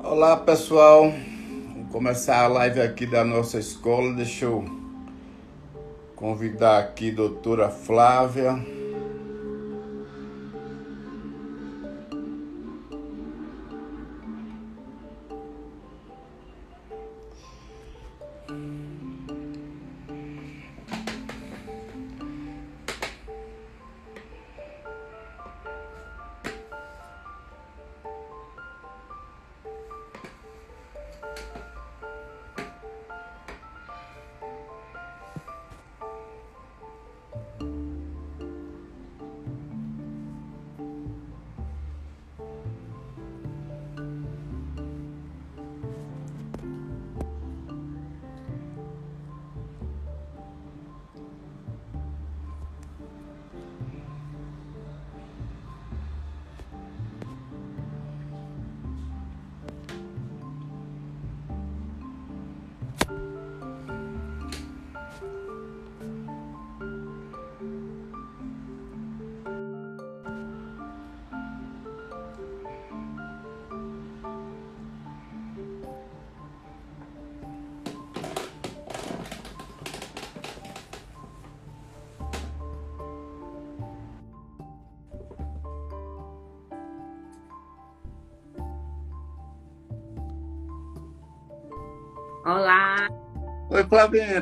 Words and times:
Olá 0.00 0.36
pessoal, 0.36 1.10
vamos 1.10 1.90
começar 1.90 2.44
a 2.44 2.46
live 2.46 2.80
aqui 2.80 3.04
da 3.04 3.24
nossa 3.24 3.58
escola. 3.58 4.14
Deixa 4.14 4.44
eu 4.44 4.64
convidar 6.14 6.78
aqui 6.78 7.10
a 7.10 7.14
doutora 7.14 7.68
Flávia. 7.68 8.64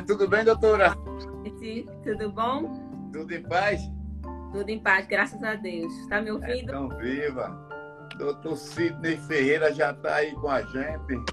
Tudo 0.05 0.27
bem 0.27 0.43
doutora? 0.45 0.95
Tudo 2.03 2.31
bom? 2.31 3.09
Tudo 3.11 3.33
em 3.33 3.43
paz? 3.43 3.81
Tudo 4.51 4.69
em 4.69 4.79
paz, 4.79 5.05
graças 5.07 5.43
a 5.43 5.55
Deus. 5.55 5.93
Está 5.99 6.21
me 6.21 6.31
ouvindo? 6.31 6.53
Então 6.53 6.89
viva. 6.89 7.67
Doutor 8.17 8.55
Sidney 8.55 9.17
Ferreira 9.17 9.73
já 9.73 9.91
está 9.91 10.15
aí 10.15 10.33
com 10.35 10.49
a 10.49 10.61
gente. 10.61 11.23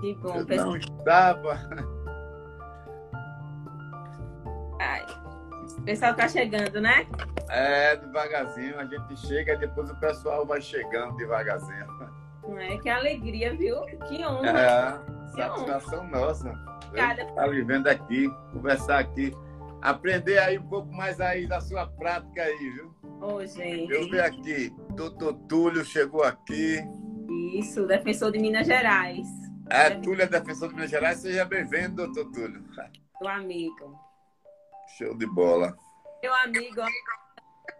Que 0.00 0.14
bom. 0.14 0.36
Eu 0.36 0.46
não 0.56 0.76
estava. 0.76 1.58
Ai. 4.80 5.04
O 5.78 5.82
pessoal 5.82 6.12
está 6.12 6.28
chegando, 6.28 6.80
né? 6.80 7.06
É, 7.50 7.96
devagarzinho. 7.96 8.78
A 8.78 8.84
gente 8.84 9.16
chega 9.26 9.54
e 9.54 9.58
depois 9.58 9.90
o 9.90 9.96
pessoal 9.96 10.46
vai 10.46 10.60
chegando 10.60 11.16
devagarzinho. 11.16 11.86
É? 12.58 12.76
Que 12.78 12.88
alegria, 12.88 13.56
viu? 13.56 13.82
Que 14.06 14.24
honra. 14.24 14.50
É. 14.50 15.16
Satisfação 15.34 16.06
nossa. 16.08 16.75
Cada... 16.94 17.22
Estar 17.22 17.48
vivendo 17.48 17.86
aqui, 17.88 18.28
conversar 18.52 18.98
aqui. 18.98 19.32
Aprender 19.82 20.38
aí 20.38 20.58
um 20.58 20.66
pouco 20.66 20.92
mais 20.92 21.20
aí 21.20 21.46
da 21.46 21.60
sua 21.60 21.86
prática 21.86 22.42
aí, 22.42 22.70
viu? 22.70 22.94
Ô, 23.20 23.34
oh, 23.34 23.46
gente. 23.46 23.92
Eu 23.92 24.10
vi 24.10 24.18
aqui, 24.18 24.74
doutor 24.94 25.34
Túlio 25.48 25.84
chegou 25.84 26.24
aqui. 26.24 26.78
Isso, 27.54 27.86
defensor 27.86 28.32
de 28.32 28.38
Minas 28.38 28.66
Gerais. 28.66 29.28
É, 29.68 29.90
Túlio 29.90 30.22
é 30.22 30.26
defensor 30.26 30.68
de 30.68 30.74
Minas 30.74 30.90
Gerais. 30.90 31.18
Seja 31.18 31.44
bem-vindo, 31.44 32.06
doutor 32.06 32.30
Túlio. 32.32 32.64
Meu 33.20 33.30
amigo. 33.30 33.98
Show 34.96 35.16
de 35.16 35.26
bola. 35.26 35.76
Meu 36.22 36.34
amigo, 36.34 36.82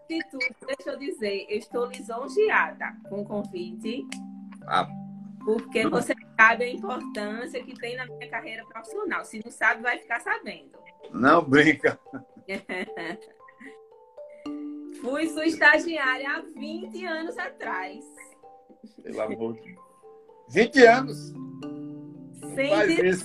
de 0.07 0.23
tudo, 0.29 0.45
deixa 0.65 0.91
eu 0.91 0.97
dizer, 0.97 1.45
eu 1.49 1.57
estou 1.57 1.85
lisonjeada 1.87 2.95
com 3.09 3.21
o 3.21 3.25
convite. 3.25 4.07
Ah, 4.65 4.87
porque 5.47 5.87
você 5.87 6.13
sabe 6.37 6.65
a 6.65 6.69
importância 6.69 7.63
que 7.63 7.73
tem 7.73 7.95
na 7.95 8.05
minha 8.05 8.29
carreira 8.29 8.65
profissional. 8.65 9.23
Se 9.23 9.41
não 9.41 9.49
sabe, 9.49 9.81
vai 9.81 9.97
ficar 9.97 10.19
sabendo. 10.19 10.77
Não 11.09 11.41
brinca. 11.41 11.97
Fui 14.99 15.29
sua 15.29 15.45
estagiária 15.45 16.31
há 16.31 16.41
20 16.41 17.05
anos 17.05 17.37
atrás. 17.37 18.03
Pelo 19.01 19.21
amor 19.21 19.53
de 19.53 19.61
Deus. 19.61 19.79
20 20.49 20.85
anos? 20.85 21.33
Sem, 22.53 22.87
dizer, 22.87 23.15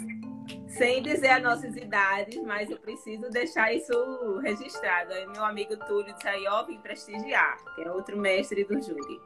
sem 0.69 1.03
dizer 1.03 1.31
as 1.31 1.43
nossas 1.43 1.77
idades, 1.77 2.41
mas 2.45 2.71
eu 2.71 2.79
preciso 2.79 3.29
deixar 3.31 3.73
isso 3.73 4.39
registrado. 4.39 5.13
Aí 5.13 5.27
meu 5.27 5.45
amigo 5.45 5.77
Túlio 5.89 6.15
disse 6.15 6.29
aí, 6.29 6.47
ó, 6.47 6.65
vim 6.65 6.79
prestigiar, 6.79 7.59
que 7.75 7.83
é 7.83 7.91
outro 7.91 8.17
mestre 8.17 8.63
do 8.63 8.81
júri. 8.81 9.21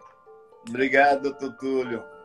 Obrigado, 0.66 1.24
doutor 1.24 1.54
Túlio. 1.58 2.15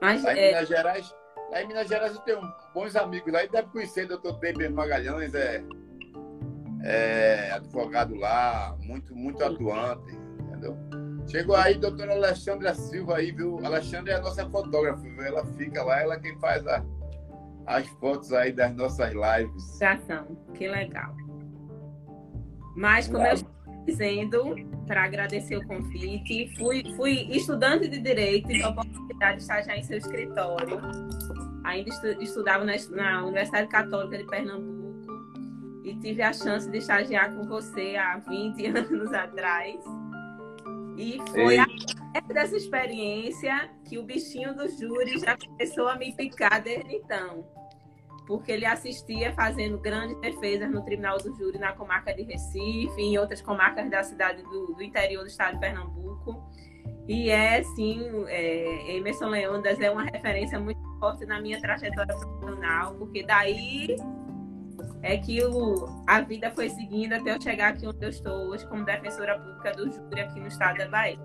Mas, 0.00 0.22
lá 0.22 0.34
em 0.34 0.38
é... 0.38 0.48
Minas 0.48 0.68
Gerais, 0.68 1.14
lá 1.50 1.62
em 1.62 1.66
Minas 1.66 1.88
Gerais 1.88 2.14
eu 2.14 2.20
tenho 2.22 2.40
bons 2.74 2.96
amigos 2.96 3.32
lá 3.32 3.44
e 3.44 3.48
deve 3.48 3.68
conhecer 3.68 4.04
o 4.04 4.08
doutor 4.08 4.38
Teber 4.38 4.72
Magalhães, 4.72 5.34
é, 5.34 5.62
é 6.82 7.52
advogado 7.52 8.14
lá, 8.14 8.76
muito, 8.80 9.14
muito 9.14 9.44
atuante, 9.44 10.14
entendeu? 10.40 10.76
Chegou 11.28 11.56
aí 11.56 11.74
a 11.74 11.78
doutora 11.78 12.14
Alexandra 12.14 12.74
Silva 12.74 13.16
aí, 13.16 13.32
viu? 13.32 13.58
Alexandra 13.64 14.14
é 14.14 14.16
a 14.16 14.20
nossa 14.20 14.48
fotógrafa, 14.48 15.02
viu? 15.02 15.22
Ela 15.22 15.44
fica 15.44 15.82
lá, 15.82 16.00
ela 16.00 16.14
é 16.14 16.20
quem 16.20 16.38
faz 16.38 16.66
a, 16.66 16.82
as 17.66 17.86
fotos 17.86 18.32
aí 18.32 18.50
das 18.50 18.74
nossas 18.74 19.12
lives. 19.12 19.78
Já 19.78 19.98
são, 19.98 20.24
que 20.54 20.66
legal. 20.66 21.14
Mas 22.74 23.08
como 23.08 23.26
eu 23.26 23.36
dizendo, 23.88 24.54
para 24.86 25.04
agradecer 25.04 25.56
o 25.56 25.66
convite. 25.66 26.54
Fui, 26.58 26.84
fui 26.94 27.26
estudante 27.30 27.88
de 27.88 27.98
Direito 27.98 28.50
e 28.50 28.52
tive 28.52 28.64
a 28.64 28.68
oportunidade 28.68 29.36
de 29.38 29.42
estagiar 29.42 29.78
em 29.78 29.82
seu 29.82 29.96
escritório. 29.96 30.78
Ainda 31.64 31.88
estu, 31.88 32.06
estudava 32.22 32.64
na, 32.64 32.74
na, 32.90 33.24
Universidade 33.24 33.68
Católica 33.68 34.18
de 34.18 34.24
Pernambuco 34.24 35.82
e 35.84 35.94
tive 35.96 36.22
a 36.22 36.32
chance 36.32 36.70
de 36.70 36.78
estagiar 36.78 37.34
com 37.34 37.44
você 37.44 37.96
há 37.96 38.18
20 38.18 38.66
anos 38.76 39.12
atrás. 39.12 39.76
E 40.96 41.18
foi 41.30 41.58
a 41.58 41.66
dessa 42.32 42.56
experiência 42.56 43.70
que 43.88 43.98
o 43.98 44.02
bichinho 44.02 44.54
do 44.54 44.68
júri 44.68 45.18
já 45.18 45.36
começou 45.36 45.88
a 45.88 45.96
me 45.96 46.12
picar 46.14 46.62
desde 46.62 46.96
então 46.96 47.46
porque 48.28 48.52
ele 48.52 48.66
assistia 48.66 49.32
fazendo 49.32 49.78
grandes 49.78 50.20
defesas 50.20 50.70
no 50.70 50.84
Tribunal 50.84 51.16
do 51.16 51.34
Júri 51.34 51.58
na 51.58 51.72
comarca 51.72 52.12
de 52.12 52.22
Recife 52.24 53.00
em 53.00 53.16
outras 53.16 53.40
comarcas 53.40 53.90
da 53.90 54.04
cidade 54.04 54.42
do, 54.42 54.74
do 54.74 54.82
interior 54.82 55.22
do 55.22 55.28
estado 55.28 55.54
de 55.54 55.60
Pernambuco. 55.60 56.46
E 57.08 57.30
é, 57.30 57.62
sim, 57.62 58.06
é, 58.26 58.96
Emerson 58.96 59.28
Leondas 59.28 59.80
é 59.80 59.90
uma 59.90 60.02
referência 60.02 60.60
muito 60.60 60.78
forte 61.00 61.24
na 61.24 61.40
minha 61.40 61.58
trajetória 61.58 62.14
profissional, 62.14 62.94
porque 62.96 63.24
daí 63.24 63.96
é 65.00 65.16
que 65.16 65.42
o, 65.42 66.04
a 66.06 66.20
vida 66.20 66.50
foi 66.50 66.68
seguindo 66.68 67.14
até 67.14 67.34
eu 67.34 67.40
chegar 67.40 67.72
aqui 67.72 67.86
onde 67.86 68.04
eu 68.04 68.10
estou 68.10 68.50
hoje 68.50 68.66
como 68.66 68.84
defensora 68.84 69.38
pública 69.38 69.72
do 69.72 69.90
júri 69.90 70.20
aqui 70.20 70.38
no 70.38 70.48
estado 70.48 70.76
da 70.76 70.88
Bahia. 70.88 71.18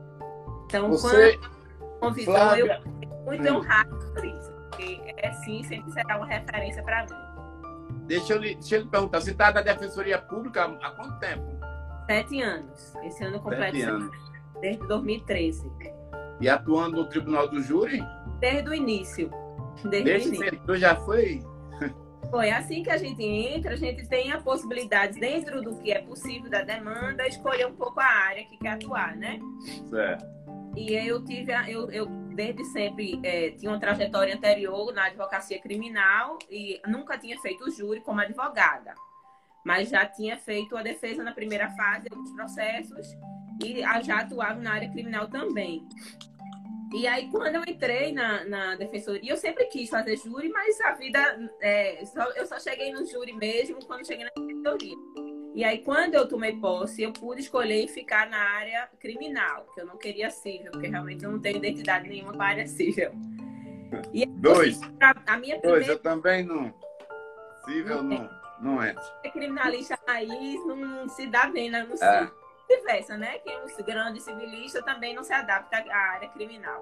Então, 0.67 0.89
Você, 0.89 1.37
quando 1.37 1.99
convidou, 1.99 2.33
Flávia... 2.33 2.81
eu 2.81 2.93
fiquei 2.93 3.09
muito 3.25 3.53
honrado 3.53 4.13
por 4.13 4.25
isso 4.25 4.62
porque 4.75 5.13
é 5.17 5.31
sim, 5.33 5.63
sempre 5.63 5.91
será 5.91 6.17
uma 6.17 6.27
referência 6.27 6.83
para 6.83 7.03
mim. 7.03 8.03
Deixa 8.07 8.33
eu, 8.33 8.39
lhe, 8.39 8.55
deixa 8.55 8.75
eu 8.75 8.81
lhe 8.81 8.89
perguntar, 8.89 9.21
você 9.21 9.31
está 9.31 9.51
na 9.51 9.61
Defensoria 9.61 10.17
Pública 10.17 10.65
há 10.65 10.91
quanto 10.91 11.19
tempo? 11.19 11.43
Sete 12.05 12.41
anos. 12.41 12.93
Esse 13.03 13.23
ano 13.23 13.39
completo 13.39 13.77
sete 13.77 13.81
anos. 13.81 14.15
Desde 14.59 14.87
2013. 14.87 15.71
E 16.41 16.49
atuando 16.49 16.97
no 16.97 17.09
Tribunal 17.09 17.47
do 17.47 17.61
Júri? 17.61 18.01
Desde 18.39 18.69
o 18.69 18.73
início. 18.73 19.31
Desde, 19.85 20.03
Desde 20.03 20.29
o 20.29 20.35
início. 20.35 20.61
Você 20.65 20.77
já 20.77 20.95
foi? 20.97 21.41
Foi 22.29 22.49
assim 22.49 22.83
que 22.83 22.89
a 22.89 22.97
gente 22.97 23.23
entra, 23.23 23.73
a 23.73 23.77
gente 23.77 24.07
tem 24.07 24.31
a 24.31 24.41
possibilidade, 24.41 25.19
dentro 25.19 25.61
do 25.61 25.77
que 25.77 25.91
é 25.91 26.01
possível 26.01 26.49
da 26.49 26.63
demanda, 26.63 27.27
escolher 27.27 27.67
um 27.67 27.75
pouco 27.75 27.99
a 27.99 28.05
área 28.05 28.43
que 28.45 28.57
quer 28.57 28.69
atuar, 28.69 29.15
né? 29.15 29.39
Certo. 29.87 30.25
E 30.75 30.93
eu 30.93 31.23
tive, 31.23 31.51
eu, 31.71 31.89
eu 31.91 32.05
desde 32.33 32.65
sempre 32.65 33.19
é, 33.23 33.51
tinha 33.51 33.71
uma 33.71 33.79
trajetória 33.79 34.35
anterior 34.35 34.91
na 34.93 35.05
advocacia 35.05 35.59
criminal 35.59 36.39
e 36.49 36.81
nunca 36.87 37.17
tinha 37.17 37.39
feito 37.39 37.69
júri 37.69 38.01
como 38.01 38.19
advogada, 38.21 38.95
mas 39.63 39.89
já 39.89 40.05
tinha 40.05 40.35
feito 40.37 40.75
a 40.75 40.81
defesa 40.81 41.23
na 41.23 41.31
primeira 41.31 41.69
fase 41.71 42.09
dos 42.09 42.31
processos 42.31 43.07
e 43.63 43.81
já 44.03 44.21
atuava 44.21 44.59
na 44.59 44.73
área 44.73 44.89
criminal 44.89 45.27
também. 45.27 45.87
E 46.93 47.07
aí, 47.07 47.27
quando 47.29 47.55
eu 47.55 47.63
entrei 47.67 48.11
na, 48.11 48.45
na 48.45 48.75
defensoria, 48.75 49.31
eu 49.31 49.37
sempre 49.37 49.65
quis 49.65 49.89
fazer 49.89 50.15
júri, 50.15 50.49
mas 50.49 50.79
a 50.81 50.93
vida. 50.93 51.49
É, 51.59 52.05
só, 52.05 52.23
eu 52.33 52.45
só 52.45 52.59
cheguei 52.59 52.93
no 52.93 53.03
júri 53.03 53.33
mesmo 53.33 53.83
quando 53.85 54.05
cheguei 54.05 54.25
na 54.25 54.31
defensoria. 54.35 54.95
E 55.53 55.63
aí, 55.63 55.79
quando 55.79 56.15
eu 56.15 56.27
tomei 56.27 56.53
posse, 56.57 57.03
eu 57.03 57.13
pude 57.13 57.41
escolher 57.41 57.87
ficar 57.87 58.27
na 58.27 58.39
área 58.39 58.89
criminal, 58.99 59.67
que 59.73 59.81
eu 59.81 59.85
não 59.85 59.97
queria 59.97 60.31
civil, 60.31 60.71
porque 60.71 60.87
realmente 60.87 61.23
eu 61.23 61.31
não 61.31 61.39
tenho 61.39 61.57
identidade 61.57 62.09
nenhuma 62.09 62.33
para 62.33 62.45
a 62.45 62.49
área 62.49 62.67
civil. 62.67 63.11
E 64.11 64.25
Dois. 64.25 64.81
A, 64.99 65.37
minha 65.37 65.59
primeira... 65.59 65.61
Dois, 65.61 65.87
eu 65.87 65.99
também 65.99 66.43
não. 66.43 66.73
Civil 67.65 68.01
não, 68.01 68.29
não 68.59 68.81
é. 68.81 68.95
Criminalista 69.31 69.97
raiz 70.07 70.65
não 70.65 71.07
se 71.07 71.27
dá 71.27 71.45
bem 71.45 71.69
né? 71.69 71.83
no 71.83 71.93
é 72.03 72.31
vice-versa, 72.67 73.17
né? 73.17 73.37
Que 73.39 73.55
os 73.57 73.75
grandes 73.85 74.23
civilistas 74.23 74.83
também 74.83 75.13
não 75.13 75.23
se 75.23 75.33
adaptam 75.33 75.79
à 75.91 75.97
área 76.13 76.29
criminal. 76.29 76.81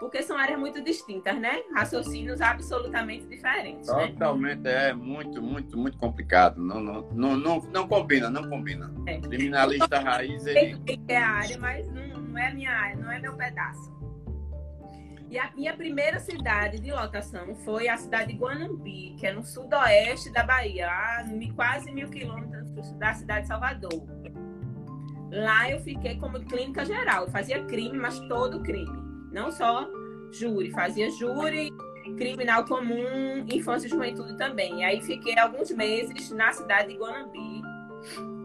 Porque 0.00 0.22
são 0.22 0.36
áreas 0.36 0.58
muito 0.58 0.82
distintas, 0.82 1.38
né? 1.38 1.62
Raciocínios 1.74 2.40
absolutamente 2.40 3.26
diferentes. 3.26 3.88
Né? 3.88 4.08
Totalmente, 4.08 4.60
né? 4.60 4.90
é 4.90 4.92
muito, 4.92 5.40
muito, 5.42 5.78
muito 5.78 5.98
complicado. 5.98 6.60
Não, 6.60 6.80
não, 6.80 7.02
não, 7.12 7.36
não, 7.36 7.60
não 7.72 7.88
combina, 7.88 8.28
não 8.28 8.48
combina. 8.48 8.92
É. 9.06 9.18
Criminalista 9.20 9.98
raiz. 10.00 10.44
Ele... 10.46 10.80
É 11.08 11.16
a 11.16 11.28
área, 11.28 11.58
mas 11.58 11.90
não, 11.90 12.20
não 12.20 12.38
é 12.38 12.48
a 12.48 12.54
minha 12.54 12.70
área, 12.70 12.96
não 12.96 13.10
é 13.10 13.18
meu 13.18 13.36
pedaço. 13.36 13.94
E 15.30 15.38
a 15.38 15.50
minha 15.52 15.74
primeira 15.76 16.20
cidade 16.20 16.78
de 16.78 16.92
lotação 16.92 17.56
foi 17.56 17.88
a 17.88 17.96
cidade 17.96 18.32
de 18.32 18.38
Guanambi, 18.38 19.16
que 19.18 19.26
é 19.26 19.32
no 19.32 19.42
sudoeste 19.42 20.30
da 20.30 20.44
Bahia, 20.44 20.88
a 20.88 21.24
quase 21.56 21.90
mil 21.90 22.08
quilômetros 22.08 22.92
da 22.92 23.14
cidade 23.14 23.42
de 23.42 23.48
Salvador. 23.48 24.06
Lá 25.32 25.68
eu 25.68 25.80
fiquei 25.80 26.16
como 26.18 26.38
clínica 26.44 26.84
geral. 26.84 27.24
Eu 27.24 27.30
fazia 27.30 27.64
crime, 27.64 27.98
mas 27.98 28.20
todo 28.20 28.62
crime. 28.62 29.03
Não 29.34 29.50
só 29.50 29.90
júri. 30.30 30.70
Fazia 30.70 31.10
júri, 31.10 31.68
criminal 32.16 32.64
comum, 32.64 33.44
infância 33.52 33.88
e 33.88 33.90
juventude 33.90 34.38
também. 34.38 34.78
E 34.78 34.84
aí 34.84 35.02
fiquei 35.02 35.36
alguns 35.36 35.72
meses 35.72 36.30
na 36.30 36.52
cidade 36.52 36.90
de 36.90 36.98
Guanambi, 36.98 37.60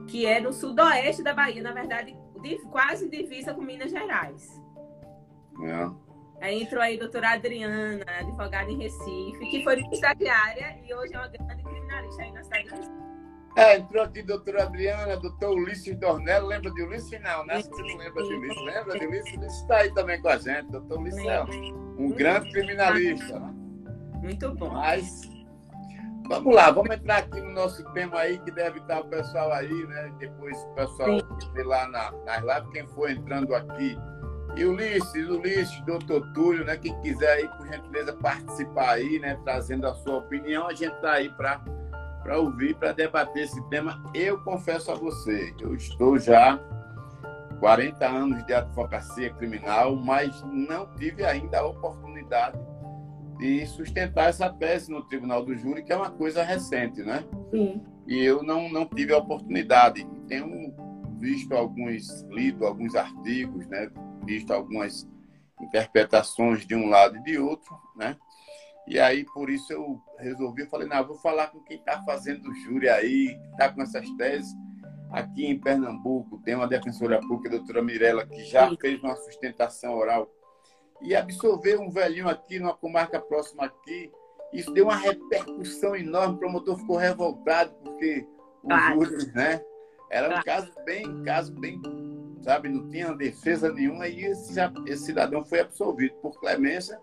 que 0.07 0.25
é 0.25 0.41
no 0.41 0.51
sudoeste 0.51 1.21
da 1.21 1.31
Bahia, 1.31 1.62
na 1.62 1.71
verdade, 1.71 2.18
quase 2.71 3.07
divisa 3.07 3.53
com 3.53 3.62
Minas 3.62 3.91
Gerais. 3.91 4.59
É. 5.63 6.09
Aí 6.41 6.63
entrou 6.63 6.81
aí 6.81 6.95
a 6.95 7.00
doutora 7.00 7.33
Adriana, 7.33 8.03
advogada 8.07 8.71
em 8.71 8.77
Recife, 8.77 9.39
que 9.51 9.63
foi 9.63 9.80
estagiária 9.91 10.80
e 10.88 10.94
hoje 10.94 11.13
é 11.13 11.18
uma 11.19 11.27
grande 11.27 11.63
criminalista 11.63 12.24
aí 12.24 12.31
na 12.31 12.44
cidade 12.44 12.63
de 12.63 12.69
Recife. 12.71 13.19
É, 13.56 13.78
entrou 13.78 14.04
aqui 14.04 14.22
doutora 14.22 14.63
Adriana, 14.63 15.18
doutor 15.18 15.51
Ulisses 15.51 15.98
Dornello. 15.98 16.48
Lembra 16.48 16.72
de 16.72 16.81
Ulisses? 16.84 17.19
Não, 17.22 17.46
né? 17.46 17.62
Você 17.62 17.81
não 17.81 17.98
lembra 17.98 18.24
de 18.24 18.34
Ulisses? 18.34 18.63
Lembra 18.63 19.00
de 19.00 19.06
Ulisses? 19.06 19.34
Ulisses 19.34 19.62
está 19.62 19.78
aí 19.78 19.94
também 19.94 20.22
com 20.22 20.30
a 20.30 20.38
gente. 20.38 20.72
Doutor 20.72 21.00
Ulisses 21.00 21.25
é 21.25 21.44
um 21.98 22.12
grande 22.12 22.51
criminalista. 22.51 23.40
Né? 23.40 23.54
Muito 24.22 24.54
bom. 24.56 24.69
Mas, 24.69 25.22
vamos 26.28 26.56
lá, 26.56 26.72
vamos 26.72 26.96
entrar 26.96 27.18
aqui 27.18 27.42
no 27.42 27.51
nosso 27.51 27.84
tema 27.94 28.19
aí, 28.19 28.38
que 28.40 28.51
deve 28.51 28.80
estar 28.80 29.01
o 29.01 29.06
pessoal 29.06 29.51
aí, 29.51 29.88
né? 29.88 30.13
Depois 30.19 30.57
o 30.57 30.75
pessoal 30.75 31.18
vê 31.54 31.63
lá 31.63 31.88
na, 31.88 32.12
nas 32.25 32.42
lives, 32.42 32.72
quem 32.72 32.88
for 32.88 33.10
entrando 33.10 33.56
aqui. 33.56 33.98
E 34.56 34.66
Ulisses, 34.66 35.28
Ulisses, 35.28 35.81
doutor 35.81 36.22
Túlio, 36.34 36.66
né? 36.66 36.78
Quem 36.78 37.00
quiser 37.01 37.34
aí, 37.34 37.48
por 37.50 37.68
gentileza, 37.68 38.13
participar 38.13 38.92
aí, 38.92 39.19
né? 39.19 39.40
Trazendo 39.44 39.88
a 39.88 39.94
sua 39.96 40.18
opinião, 40.18 40.68
a 40.68 40.74
gente 40.74 40.94
está 40.94 41.13
aí 41.13 41.30
para 41.30 41.62
para 42.29 42.39
ouvir, 42.39 42.75
para 42.75 42.91
debater 42.91 43.45
esse 43.45 43.59
tema. 43.69 44.03
Eu 44.13 44.39
confesso 44.43 44.91
a 44.91 44.93
você, 44.93 45.51
eu 45.59 45.73
estou 45.73 46.19
já 46.19 46.59
40 47.59 48.07
anos 48.07 48.45
de 48.45 48.53
advocacia 48.53 49.33
criminal, 49.33 49.95
mas 49.95 50.43
não 50.43 50.85
tive 50.95 51.25
ainda 51.25 51.57
a 51.57 51.65
oportunidade 51.65 52.59
de 53.39 53.65
sustentar 53.65 54.29
essa 54.29 54.47
tese 54.47 54.91
no 54.91 55.01
Tribunal 55.07 55.43
do 55.43 55.57
Júri, 55.57 55.83
que 55.83 55.91
é 55.91 55.95
uma 55.95 56.11
coisa 56.11 56.43
recente, 56.43 57.01
né? 57.01 57.23
Sim. 57.49 57.81
E 58.05 58.23
eu 58.23 58.43
não, 58.43 58.69
não 58.69 58.85
tive 58.85 59.11
a 59.11 59.17
oportunidade. 59.17 60.07
Tenho 60.27 60.71
visto 61.17 61.55
alguns, 61.55 62.21
lido 62.29 62.63
alguns 62.63 62.93
artigos, 62.93 63.65
né? 63.65 63.89
Visto 64.23 64.51
algumas 64.53 65.09
interpretações 65.59 66.63
de 66.67 66.75
um 66.75 66.89
lado 66.89 67.17
e 67.17 67.23
de 67.23 67.39
outro, 67.39 67.75
né? 67.95 68.15
E 68.89 69.00
aí, 69.00 69.24
por 69.24 69.51
isso, 69.51 69.71
eu 69.71 70.01
resolvi, 70.18 70.63
eu 70.63 70.68
falei, 70.68 70.88
não, 70.88 71.06
vou 71.06 71.15
falar 71.19 71.51
com 71.51 71.59
quem 71.59 71.77
está 71.77 72.01
fazendo 72.01 72.51
júri 72.56 72.89
aí, 72.89 73.39
está 73.51 73.71
com 73.71 73.83
essas 73.83 74.09
teses. 74.18 74.51
Aqui 75.12 75.45
em 75.45 75.59
Pernambuco 75.59 76.39
tem 76.39 76.56
uma 76.56 76.68
defensora 76.68 77.19
pública, 77.19 77.50
a 77.50 77.59
doutora 77.59 77.83
Mirella, 77.83 78.25
que 78.25 78.44
já 78.45 78.75
fez 78.77 79.00
uma 79.03 79.15
sustentação 79.15 79.94
oral 79.94 80.27
e 81.03 81.15
absorveu 81.15 81.80
um 81.80 81.91
velhinho 81.91 82.27
aqui, 82.27 82.57
numa 82.57 82.75
comarca 82.75 83.21
próxima 83.21 83.65
aqui. 83.65 84.12
Isso 84.51 84.74
deu 84.74 84.86
uma 84.86 84.95
repercussão 84.95 85.95
enorme, 85.95 86.33
o 86.33 86.39
promotor 86.39 86.80
ficou 86.80 86.97
revoltado, 86.97 87.71
porque 87.83 88.27
claro. 88.63 89.06
júri, 89.06 89.31
né? 89.33 89.63
Era 90.09 90.39
um 90.39 90.44
caso 90.44 90.71
bem, 90.83 91.24
caso 91.24 91.53
bem, 91.53 91.80
sabe, 92.41 92.69
não 92.69 92.89
tinha 92.89 93.13
defesa 93.13 93.71
nenhuma, 93.71 94.07
e 94.07 94.25
esse, 94.25 94.59
esse 94.88 95.06
cidadão 95.06 95.45
foi 95.45 95.59
absolvido 95.59 96.15
por 96.15 96.39
clemência 96.39 97.00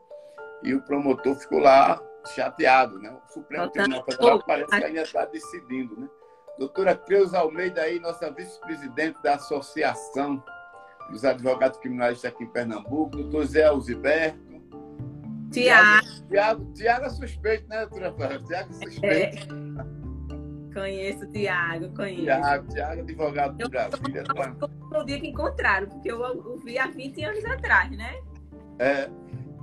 e 0.63 0.75
o 0.75 0.83
promotor 0.83 1.35
ficou 1.37 1.59
lá 1.59 2.01
chateado, 2.35 2.99
né? 2.99 3.11
O 3.11 3.33
Supremo 3.33 3.71
Tribunal 3.71 4.05
Federal 4.05 4.43
parece 4.45 4.71
que 4.71 4.85
ainda 4.85 5.03
está 5.03 5.25
decidindo, 5.25 6.01
né? 6.01 6.09
Doutora 6.59 6.97
Creuza 6.97 7.39
Almeida 7.39 7.83
aí, 7.83 8.01
nossa 8.01 8.31
vice-presidente 8.31 9.23
da 9.23 9.35
Associação 9.35 10.43
dos 11.11 11.25
Advogados 11.25 11.79
Criminalistas 11.79 12.33
aqui 12.33 12.45
em 12.45 12.49
Pernambuco, 12.49 13.17
doutor 13.17 13.45
Zé 13.47 13.65
Alziberto. 13.65 14.47
Tiago. 15.53 16.07
Tiago, 16.29 16.73
Tiago 16.73 17.05
é 17.05 17.11
suspeito, 17.11 17.69
né, 17.69 17.81
doutora 17.87 18.13
Flávia? 18.13 18.41
Tiago 18.41 18.71
é 18.71 18.87
suspeito. 18.87 19.55
É. 19.55 20.77
Conheço 20.77 21.27
Tiago, 21.31 21.95
conheço. 21.95 22.25
Tiago, 22.25 22.69
Tiago, 22.69 23.01
advogado 23.01 23.57
do 23.57 23.69
Brasília. 23.69 24.25
No 24.93 25.05
dia 25.07 25.21
que 25.21 25.29
encontraram, 25.29 25.89
porque 25.89 26.11
eu 26.11 26.21
o 26.21 26.59
vi 26.59 26.79
há 26.79 26.87
20 26.89 27.25
anos 27.25 27.45
atrás, 27.45 27.91
né? 27.97 28.15
É, 28.79 29.09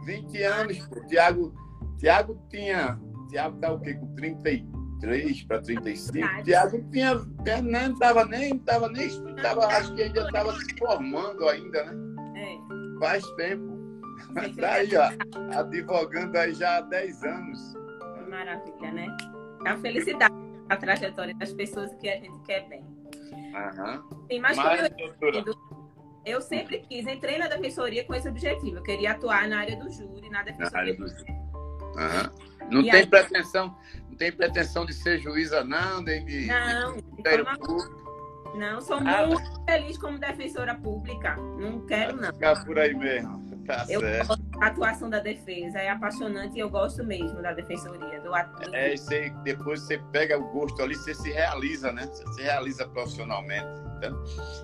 20 0.05 0.43
anos, 0.43 0.79
pô. 0.87 1.01
Tiago, 1.07 1.53
Tiago 1.97 2.39
tinha. 2.49 2.99
Tiago 3.29 3.57
tá 3.59 3.71
o 3.73 3.79
quê? 3.79 3.93
Com 3.93 4.13
33 4.15 5.43
para 5.43 5.61
35. 5.61 6.43
Tiago 6.43 6.83
tinha. 6.91 7.15
Nem 7.61 7.91
estava 7.91 8.25
nem. 8.25 8.57
Tava 8.59 8.89
nem 8.89 9.09
tava, 9.35 9.65
acho 9.67 9.93
que 9.95 10.03
ainda 10.03 10.25
estava 10.25 10.53
se 10.53 10.77
formando 10.77 11.47
ainda, 11.49 11.83
né? 11.91 12.41
É. 12.41 12.99
Faz 12.99 13.25
tempo. 13.31 13.73
Tá 14.59 14.73
aí, 14.73 14.89
ó. 14.95 15.59
Advogando 15.59 16.37
aí 16.37 16.53
já 16.53 16.77
há 16.77 16.81
10 16.81 17.23
anos. 17.23 17.73
Maravilha, 18.29 18.91
né? 18.91 19.17
É 19.65 19.69
a 19.69 19.77
felicidade, 19.77 20.33
a 20.69 20.77
trajetória 20.77 21.35
das 21.35 21.53
pessoas 21.53 21.93
que 21.95 22.09
a 22.09 22.15
gente 22.17 22.39
quer 22.41 22.67
bem. 22.67 22.83
Aham. 23.55 24.03
Sim, 24.31 24.39
mas, 24.39 24.57
mas 24.57 24.89
como 25.19 25.82
eu 26.25 26.41
sempre 26.41 26.79
quis, 26.79 27.05
entrei 27.07 27.37
na 27.37 27.47
defensoria 27.47 28.03
com 28.03 28.13
esse 28.13 28.27
objetivo. 28.27 28.77
Eu 28.77 28.83
queria 28.83 29.11
atuar 29.11 29.47
na 29.47 29.59
área 29.59 29.75
do 29.75 29.89
júri, 29.91 30.29
na 30.29 30.43
defensoria. 30.43 30.71
Na 30.71 30.79
área 30.79 30.95
do 30.95 31.07
júri. 31.07 31.31
Uhum. 31.31 32.69
Não 32.71 32.81
e 32.81 32.83
tem 32.85 33.01
aí... 33.01 33.07
pretensão, 33.07 33.75
não 34.09 34.15
tem 34.15 34.31
pretensão 34.31 34.85
de 34.85 34.93
ser 34.93 35.19
juíza, 35.19 35.63
não, 35.63 36.01
nem 36.01 36.25
de. 36.25 36.47
Não, 36.47 36.95
de 36.95 37.29
forma... 37.29 37.57
Não, 38.55 38.79
sou 38.81 38.97
ah, 38.97 39.25
muito 39.27 39.41
mas... 39.41 39.65
feliz 39.65 39.97
como 39.97 40.17
defensora 40.19 40.75
pública. 40.75 41.35
Não 41.35 41.85
quero, 41.85 42.17
não. 42.17 42.31
Ficar 42.31 42.63
por 42.65 42.77
aí 42.77 42.93
mesmo. 42.93 43.41
Tá 43.65 43.85
eu 43.89 43.99
certo. 43.99 44.42
A 44.59 44.67
atuação 44.67 45.09
da 45.09 45.19
defesa 45.19 45.79
é 45.79 45.89
apaixonante 45.89 46.55
e 46.55 46.59
eu 46.59 46.69
gosto 46.69 47.03
mesmo 47.03 47.41
da 47.41 47.53
defensoria. 47.53 48.19
Do, 48.21 48.29
do... 48.29 48.75
É, 48.75 48.95
você, 48.95 49.33
depois 49.43 49.81
você 49.81 49.97
pega 50.11 50.37
o 50.37 50.47
gosto 50.51 50.81
ali, 50.81 50.95
você 50.95 51.13
se 51.13 51.31
realiza, 51.31 51.91
né? 51.91 52.05
Você 52.05 52.25
se 52.33 52.41
realiza 52.41 52.87
profissionalmente. 52.87 53.83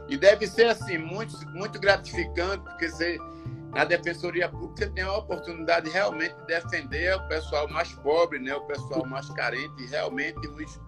E 0.08 0.18
deve 0.18 0.48
ser 0.48 0.68
assim, 0.68 0.98
muito, 0.98 1.38
muito 1.52 1.80
gratificante, 1.80 2.64
porque 2.64 2.90
você, 2.90 3.18
na 3.74 3.86
Defensoria 3.86 4.50
Pública 4.50 4.90
tem 4.90 5.04
a 5.04 5.14
oportunidade 5.14 5.90
realmente 5.90 6.36
de 6.36 6.46
defender 6.48 7.16
o 7.16 7.28
pessoal 7.28 7.68
mais 7.70 7.92
pobre, 7.94 8.40
né? 8.40 8.54
o 8.56 8.62
pessoal 8.62 9.06
mais 9.06 9.30
carente, 9.30 9.86
realmente 9.86 10.48
os, 10.48 10.82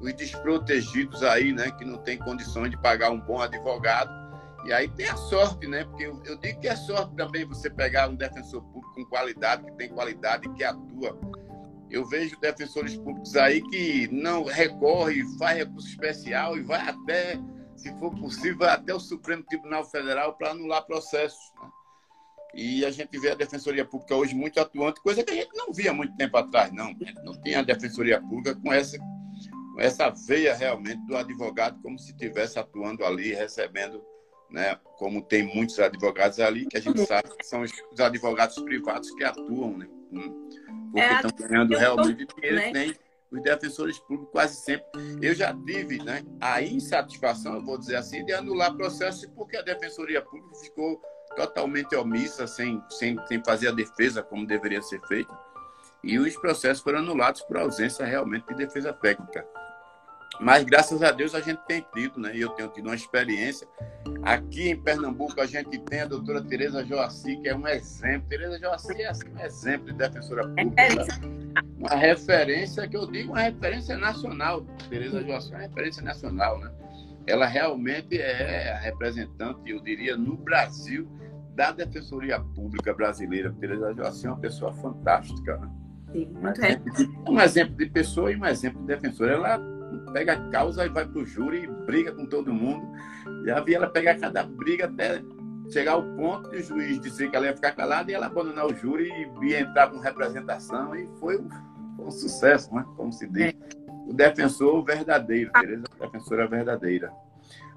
os 0.00 0.12
desprotegidos 0.14 1.22
aí, 1.22 1.52
né? 1.52 1.70
que 1.70 1.84
não 1.84 1.98
tem 1.98 2.18
condições 2.18 2.70
de 2.70 2.76
pagar 2.76 3.10
um 3.10 3.20
bom 3.20 3.40
advogado. 3.40 4.23
E 4.64 4.72
aí 4.72 4.88
tem 4.88 5.08
a 5.08 5.16
sorte, 5.16 5.66
né? 5.66 5.84
Porque 5.84 6.04
eu, 6.04 6.22
eu 6.24 6.36
digo 6.38 6.60
que 6.60 6.68
é 6.68 6.76
sorte 6.76 7.14
também 7.16 7.44
você 7.44 7.68
pegar 7.68 8.08
um 8.08 8.16
defensor 8.16 8.62
público 8.62 8.94
com 8.94 9.04
qualidade, 9.06 9.64
que 9.64 9.72
tem 9.72 9.88
qualidade, 9.90 10.48
que 10.54 10.64
atua. 10.64 11.18
Eu 11.90 12.06
vejo 12.08 12.38
defensores 12.40 12.96
públicos 12.96 13.36
aí 13.36 13.62
que 13.68 14.08
não 14.08 14.44
recorre, 14.44 15.22
faz 15.38 15.58
recurso 15.58 15.88
especial 15.88 16.56
e 16.56 16.62
vai 16.62 16.80
até 16.88 17.38
se 17.76 17.92
for 17.98 18.14
possível, 18.14 18.68
até 18.68 18.94
o 18.94 19.00
Supremo 19.00 19.42
Tribunal 19.42 19.84
Federal 19.84 20.34
para 20.34 20.50
anular 20.50 20.86
processos. 20.86 21.52
Né? 21.60 21.68
E 22.54 22.84
a 22.84 22.90
gente 22.90 23.18
vê 23.18 23.30
a 23.30 23.34
Defensoria 23.34 23.84
Pública 23.84 24.14
hoje 24.14 24.34
muito 24.34 24.58
atuante, 24.60 25.02
coisa 25.02 25.22
que 25.22 25.30
a 25.30 25.34
gente 25.34 25.54
não 25.54 25.72
via 25.72 25.92
muito 25.92 26.16
tempo 26.16 26.36
atrás, 26.36 26.72
não. 26.72 26.94
Não 27.24 27.40
tinha 27.42 27.58
a 27.58 27.62
Defensoria 27.62 28.20
Pública 28.20 28.54
com 28.54 28.72
essa, 28.72 28.96
com 28.98 29.80
essa 29.80 30.08
veia 30.10 30.54
realmente 30.54 31.04
do 31.06 31.16
advogado, 31.16 31.80
como 31.82 31.98
se 31.98 32.12
estivesse 32.12 32.58
atuando 32.58 33.04
ali, 33.04 33.34
recebendo 33.34 34.02
né? 34.50 34.78
Como 34.98 35.22
tem 35.22 35.42
muitos 35.42 35.78
advogados 35.78 36.38
ali, 36.40 36.66
que 36.66 36.76
a 36.76 36.80
gente 36.80 37.04
sabe 37.06 37.28
que 37.36 37.44
são 37.44 37.62
os 37.62 38.00
advogados 38.00 38.58
privados 38.62 39.10
que 39.12 39.24
atuam, 39.24 39.78
né? 39.78 39.88
Hum. 40.12 40.48
Porque 40.90 41.00
é, 41.00 41.14
estão 41.14 41.30
ganhando 41.48 41.76
realmente 41.76 42.26
dinheiro, 42.34 42.56
né? 42.56 42.70
nem 42.72 42.94
os 43.30 43.42
defensores 43.42 43.98
públicos 43.98 44.30
quase 44.30 44.56
sempre. 44.56 44.86
Eu 45.20 45.34
já 45.34 45.52
tive 45.52 46.02
né, 46.02 46.22
a 46.40 46.62
insatisfação, 46.62 47.54
eu 47.54 47.64
vou 47.64 47.76
dizer 47.76 47.96
assim, 47.96 48.24
de 48.24 48.32
anular 48.32 48.74
processos 48.76 49.26
porque 49.34 49.56
a 49.56 49.62
defensoria 49.62 50.22
pública 50.22 50.54
ficou 50.62 51.02
totalmente 51.34 51.96
omissa, 51.96 52.46
sem, 52.46 52.80
sem, 52.90 53.18
sem 53.26 53.42
fazer 53.42 53.68
a 53.68 53.72
defesa 53.72 54.22
como 54.22 54.46
deveria 54.46 54.80
ser 54.82 55.00
feita. 55.08 55.36
E 56.02 56.18
os 56.18 56.36
processos 56.36 56.82
foram 56.82 57.00
anulados 57.00 57.42
por 57.42 57.56
ausência 57.56 58.04
realmente 58.04 58.46
de 58.46 58.54
defesa 58.54 58.92
técnica. 58.92 59.44
Mas 60.40 60.64
graças 60.64 61.02
a 61.02 61.10
Deus 61.10 61.34
a 61.34 61.40
gente 61.40 61.60
tem 61.66 61.84
tido, 61.94 62.18
né? 62.18 62.36
E 62.36 62.40
eu 62.40 62.50
tenho 62.50 62.68
tido 62.68 62.86
uma 62.86 62.94
experiência. 62.94 63.66
Aqui 64.22 64.70
em 64.70 64.76
Pernambuco 64.76 65.40
a 65.40 65.46
gente 65.46 65.78
tem 65.78 66.00
a 66.00 66.06
doutora 66.06 66.42
Tereza 66.42 66.84
Joaci, 66.84 67.36
que 67.36 67.48
é 67.48 67.56
um 67.56 67.66
exemplo. 67.66 68.28
Tereza 68.28 68.58
Joaci 68.58 69.02
é 69.02 69.08
assim, 69.08 69.28
um 69.28 69.40
exemplo 69.40 69.86
de 69.86 69.92
defensora 69.94 70.48
pública. 70.48 71.20
Uma 71.78 71.94
referência, 71.94 72.88
que 72.88 72.96
eu 72.96 73.06
digo, 73.10 73.32
uma 73.32 73.42
referência 73.42 73.96
nacional. 73.96 74.64
Tereza 74.88 75.22
Joaci 75.22 75.52
é 75.52 75.56
uma 75.56 75.62
referência 75.62 76.02
nacional, 76.02 76.58
né? 76.58 76.70
Ela 77.26 77.46
realmente 77.46 78.18
é 78.18 78.72
a 78.72 78.78
representante, 78.78 79.70
eu 79.70 79.80
diria, 79.80 80.16
no 80.16 80.36
Brasil, 80.36 81.08
da 81.54 81.70
Defensoria 81.70 82.40
Pública 82.40 82.92
Brasileira. 82.92 83.54
Tereza 83.60 83.94
Joaci 83.94 84.26
é 84.26 84.30
uma 84.30 84.38
pessoa 84.38 84.72
fantástica, 84.74 85.56
né? 85.58 85.70
Sim, 86.12 86.26
muito 86.40 86.64
exemplo 86.64 86.92
de, 86.92 87.10
um 87.28 87.40
exemplo 87.40 87.76
de 87.76 87.86
pessoa 87.86 88.30
e 88.30 88.36
um 88.36 88.44
exemplo 88.44 88.80
de 88.80 88.86
defensora. 88.86 89.32
Ela 89.32 89.73
pega 90.12 90.34
a 90.34 90.50
causa 90.50 90.84
e 90.84 90.88
vai 90.88 91.06
para 91.06 91.20
o 91.20 91.26
júri 91.26 91.64
e 91.64 91.66
briga 91.66 92.12
com 92.12 92.26
todo 92.26 92.52
mundo. 92.52 92.86
Já 93.44 93.60
vi 93.60 93.74
ela 93.74 93.86
pegar 93.86 94.16
cada 94.16 94.42
briga 94.42 94.86
até 94.86 95.22
chegar 95.70 95.92
ao 95.92 96.02
ponto 96.02 96.50
de 96.50 96.58
o 96.58 96.62
juiz 96.62 97.00
dizer 97.00 97.30
que 97.30 97.36
ela 97.36 97.46
ia 97.46 97.54
ficar 97.54 97.72
calada 97.72 98.10
e 98.10 98.14
ela 98.14 98.26
abandonar 98.26 98.66
o 98.66 98.74
júri 98.74 99.08
e, 99.10 99.46
e 99.46 99.54
entrar 99.54 99.90
com 99.90 99.98
representação. 99.98 100.94
E 100.94 101.08
foi 101.18 101.38
um, 101.38 101.48
foi 101.96 102.06
um 102.06 102.10
sucesso, 102.10 102.74
né? 102.74 102.84
como 102.96 103.12
se 103.12 103.26
diz. 103.28 103.54
O 104.06 104.12
defensor 104.12 104.84
verdadeiro, 104.84 105.50
Tereza, 105.52 105.84
a 105.98 106.04
defensora 106.04 106.46
verdadeira. 106.46 107.12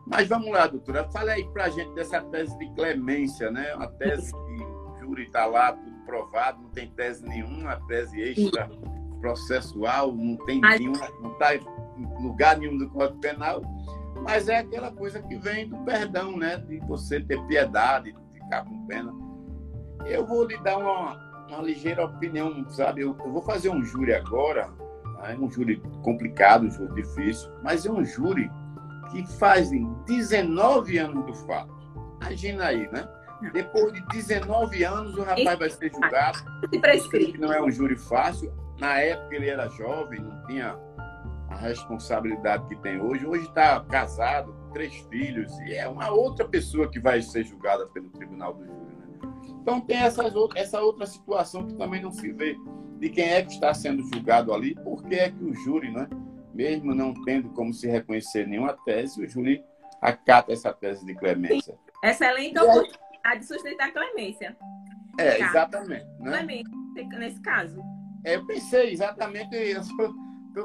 Mas 0.06 0.28
vamos 0.28 0.52
lá, 0.52 0.68
doutora, 0.68 1.04
fala 1.12 1.32
aí 1.32 1.44
para 1.52 1.66
a 1.66 1.70
gente 1.70 1.94
dessa 1.94 2.22
tese 2.22 2.58
de 2.58 2.70
clemência, 2.74 3.52
né? 3.52 3.74
Uma 3.76 3.88
tese 3.88 4.32
que 4.32 4.64
o 4.64 4.96
júri 5.00 5.24
está 5.24 5.46
lá, 5.46 5.74
tudo 5.74 5.98
provado, 6.06 6.62
não 6.62 6.70
tem 6.70 6.90
tese 6.92 7.26
nenhuma, 7.26 7.76
tese 7.88 8.22
extra 8.22 8.70
processual, 9.20 10.14
não 10.14 10.38
tem 10.46 10.62
nenhuma, 10.62 11.10
não 11.22 11.34
está 11.34 11.56
lugar 12.22 12.58
nenhum 12.58 12.78
do 12.78 12.90
Código 12.90 13.20
Penal, 13.20 13.62
mas 14.24 14.48
é 14.48 14.58
aquela 14.60 14.92
coisa 14.92 15.22
que 15.22 15.38
vem 15.38 15.70
do 15.70 15.78
perdão, 15.80 16.38
né? 16.38 16.58
De 16.58 16.80
você 16.80 17.20
ter 17.20 17.40
piedade, 17.48 18.14
de 18.14 18.40
ficar 18.40 18.66
com 18.66 18.86
pena. 18.86 19.14
Eu 20.06 20.26
vou 20.26 20.46
lhe 20.46 20.58
dar 20.60 20.78
uma, 20.78 21.46
uma 21.50 21.62
ligeira 21.62 22.06
opinião, 22.06 22.68
sabe? 22.70 23.02
Eu, 23.02 23.16
eu, 23.20 23.32
vou 23.32 23.42
fazer 23.42 23.70
um 23.70 23.84
júri 23.84 24.14
agora, 24.14 24.70
é 25.24 25.36
um 25.36 25.50
júri 25.50 25.82
complicado, 26.04 26.66
um 26.66 26.72
júri 26.72 27.02
difícil, 27.02 27.50
mas 27.64 27.86
é 27.86 27.92
um 27.92 28.04
júri 28.04 28.50
que 29.12 29.26
fazem 29.38 29.92
19 30.06 30.98
anos 30.98 31.26
do 31.26 31.34
fato. 31.34 31.76
Imagina 32.22 32.66
aí, 32.66 32.90
né? 32.92 33.08
Depois 33.54 33.94
de 33.94 34.02
19 34.08 34.84
anos, 34.84 35.16
o 35.16 35.24
rapaz 35.24 35.60
vai 35.60 35.70
ser 35.70 35.92
julgado. 35.92 36.40
Não 37.38 37.54
é 37.54 37.62
um 37.62 37.70
júri 37.70 37.96
fácil. 37.96 38.52
Na 38.80 39.00
época 39.00 39.36
ele 39.36 39.50
era 39.50 39.68
jovem, 39.70 40.20
não 40.20 40.44
tinha 40.46 40.78
responsabilidade 41.56 42.68
que 42.68 42.76
tem 42.82 43.00
hoje. 43.02 43.26
Hoje 43.26 43.46
está 43.46 43.80
casado, 43.82 44.54
com 44.54 44.72
três 44.72 44.94
filhos, 45.10 45.52
e 45.62 45.74
é 45.74 45.88
uma 45.88 46.10
outra 46.10 46.48
pessoa 46.48 46.90
que 46.90 47.00
vai 47.00 47.22
ser 47.22 47.44
julgada 47.44 47.88
pelo 47.88 48.10
tribunal 48.10 48.54
do 48.54 48.66
júri. 48.66 48.96
Né? 48.96 49.06
Então 49.62 49.82
tem 49.82 49.98
essas, 49.98 50.34
essa 50.56 50.82
outra 50.82 51.06
situação 51.06 51.68
que 51.68 51.74
também 51.76 52.02
não 52.02 52.12
se 52.12 52.32
vê 52.32 52.56
de 53.00 53.10
quem 53.10 53.30
é 53.30 53.42
que 53.42 53.54
está 53.54 53.74
sendo 53.74 54.04
julgado 54.14 54.54
ali, 54.54 54.76
porque 54.84 55.16
é 55.16 55.30
que 55.30 55.44
o 55.44 55.54
júri, 55.54 55.92
né, 55.92 56.08
mesmo 56.54 56.94
não 56.96 57.14
tendo 57.24 57.50
como 57.50 57.74
se 57.74 57.88
reconhecer 57.88 58.48
nenhuma 58.48 58.74
tese, 58.74 59.24
o 59.24 59.30
júri 59.30 59.64
acata 60.02 60.52
essa 60.52 60.74
tese 60.74 61.06
de 61.06 61.16
clemência. 61.16 61.76
Excelente 62.04 62.60
oportunidade 62.60 63.40
de 63.40 63.46
sustentar 63.46 63.90
a 63.90 63.92
clemência. 63.92 64.58
É, 65.20 65.42
exatamente. 65.42 66.06
Né? 66.20 66.32
Clemência, 66.32 67.20
nesse 67.20 67.42
caso. 67.42 67.82
É, 68.24 68.36
eu 68.36 68.46
pensei 68.46 68.92
exatamente 68.92 69.56
isso 69.56 69.96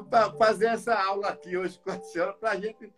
para 0.01 0.31
fazer 0.33 0.67
essa 0.67 0.95
aula 0.95 1.29
aqui 1.29 1.57
hoje 1.57 1.79
com 1.79 1.91
a 1.91 2.01
senhora, 2.01 2.33
para 2.33 2.57
gente 2.57 2.93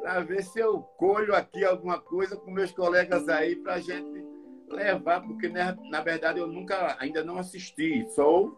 para 0.00 0.20
ver 0.20 0.42
se 0.42 0.58
eu 0.58 0.80
colho 0.98 1.34
aqui 1.34 1.64
alguma 1.64 1.98
coisa 1.98 2.36
com 2.36 2.50
meus 2.50 2.70
colegas 2.72 3.26
aí, 3.26 3.56
para 3.56 3.74
a 3.74 3.80
gente 3.80 4.22
levar, 4.68 5.22
porque 5.22 5.48
né, 5.48 5.74
na 5.90 6.02
verdade 6.02 6.38
eu 6.38 6.46
nunca, 6.46 6.94
ainda 6.98 7.24
não 7.24 7.38
assisti, 7.38 8.06
só 8.14 8.52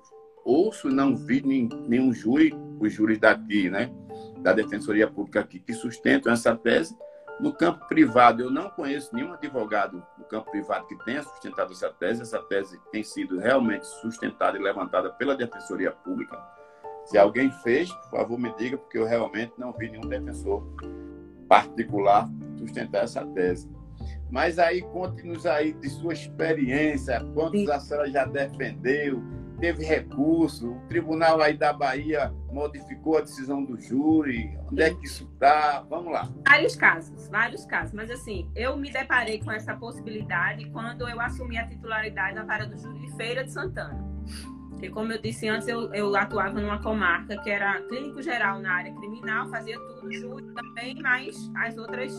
ouço, 0.45 0.89
não 0.89 1.15
vi 1.15 1.43
nenhum 1.43 2.13
júri, 2.13 2.53
os 2.81 2.93
júris 2.93 3.19
daqui, 3.19 3.71
né, 3.71 3.93
da 4.39 4.53
Defensoria 4.53 5.09
Pública 5.09 5.41
aqui, 5.41 5.61
que 5.61 5.73
sustentam 5.73 6.33
essa 6.33 6.57
tese. 6.57 6.97
No 7.39 7.53
campo 7.53 7.87
privado, 7.87 8.43
eu 8.43 8.51
não 8.51 8.71
conheço 8.71 9.15
nenhum 9.15 9.33
advogado 9.33 10.03
no 10.19 10.25
campo 10.25 10.51
privado 10.51 10.87
que 10.87 10.97
tenha 11.05 11.23
sustentado 11.23 11.71
essa 11.71 11.91
tese. 11.91 12.23
Essa 12.23 12.43
tese 12.43 12.81
tem 12.91 13.05
sido 13.05 13.39
realmente 13.39 13.87
sustentada 14.01 14.57
e 14.57 14.63
levantada 14.63 15.11
pela 15.11 15.37
Defensoria 15.37 15.93
Pública. 15.93 16.56
Se 17.07 17.17
alguém 17.17 17.51
fez, 17.63 17.91
por 17.93 18.11
favor, 18.11 18.39
me 18.39 18.53
diga, 18.57 18.77
porque 18.77 18.99
eu 18.99 19.07
realmente 19.07 19.53
não 19.57 19.73
vi 19.73 19.89
nenhum 19.91 20.09
defensor 20.09 20.63
particular 21.49 22.29
sustentar 22.59 23.05
essa 23.05 23.25
tese. 23.27 23.71
Mas 24.29 24.59
aí, 24.59 24.83
conte-nos 24.83 25.47
aí 25.47 25.73
de 25.73 25.89
sua 25.89 26.13
experiência, 26.13 27.25
quantos 27.33 27.69
a 27.71 27.79
senhora 27.79 28.11
já 28.11 28.25
defendeu, 28.25 29.23
teve 29.61 29.85
recurso, 29.85 30.73
o 30.73 30.81
tribunal 30.89 31.41
aí 31.41 31.57
da 31.57 31.73
Bahia 31.73 32.35
modificou 32.51 33.19
a 33.19 33.21
decisão 33.21 33.65
do 33.65 33.81
júri, 33.81 34.59
onde 34.71 34.83
é 34.83 34.93
que 34.93 35.07
isso 35.07 35.31
está? 35.33 35.87
Vamos 35.89 36.13
lá. 36.13 36.29
Vários 36.45 36.75
casos, 36.75 37.29
vários 37.29 37.65
casos. 37.65 37.95
Mas 37.95 38.11
assim, 38.11 38.51
eu 38.57 38.77
me 38.77 38.91
deparei 38.91 39.41
com 39.41 39.53
essa 39.53 39.77
possibilidade 39.77 40.69
quando 40.71 41.09
eu 41.09 41.21
assumi 41.21 41.57
a 41.57 41.67
titularidade 41.67 42.35
da 42.35 42.43
vara 42.43 42.67
do 42.67 42.77
júri 42.77 42.99
de 42.99 43.17
Feira 43.17 43.45
de 43.45 43.53
Santana. 43.53 44.05
Porque, 44.77 44.91
como 44.91 45.11
eu 45.11 45.19
disse 45.19 45.49
antes, 45.49 45.67
eu, 45.69 45.93
eu 45.95 46.15
atuava 46.15 46.61
numa 46.61 46.83
comarca 46.83 47.39
que 47.39 47.49
era 47.49 47.81
clínico 47.83 48.21
geral 48.21 48.61
na 48.61 48.75
área 48.75 48.95
criminal, 48.95 49.49
fazia 49.49 49.79
tudo, 49.81 50.13
júri 50.13 50.45
também, 50.53 50.95
mas 51.01 51.51
as 51.57 51.79
outras 51.79 52.13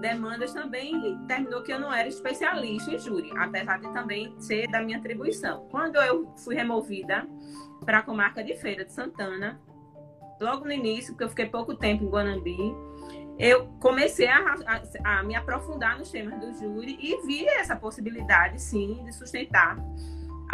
demandas 0.00 0.52
também, 0.52 0.92
terminou 1.28 1.62
que 1.62 1.72
eu 1.72 1.78
não 1.78 1.94
era 1.94 2.08
especialista 2.08 2.90
em 2.90 2.98
júri, 2.98 3.30
apesar 3.36 3.78
de 3.78 3.92
também 3.92 4.34
ser 4.40 4.68
da 4.68 4.82
minha 4.82 4.98
atribuição. 4.98 5.68
Quando 5.70 5.96
eu 5.96 6.34
fui 6.44 6.56
removida 6.56 7.26
para 7.84 7.98
a 7.98 8.02
comarca 8.02 8.42
de 8.42 8.56
Feira 8.56 8.84
de 8.84 8.92
Santana, 8.92 9.60
logo 10.40 10.64
no 10.64 10.72
início, 10.72 11.12
porque 11.12 11.24
eu 11.24 11.28
fiquei 11.28 11.46
pouco 11.46 11.76
tempo 11.76 12.02
em 12.02 12.08
Guanambi, 12.08 12.74
eu 13.38 13.68
comecei 13.78 14.26
a, 14.26 14.56
a, 14.66 15.18
a, 15.18 15.22
me 15.22 15.36
aprofundar 15.36 15.96
nos 15.96 16.10
temas 16.10 16.40
do 16.40 16.52
júri 16.58 16.98
e 17.00 17.24
vi 17.24 17.46
essa 17.46 17.76
possibilidade, 17.76 18.60
sim, 18.60 19.00
de 19.04 19.12
sustentar 19.12 19.78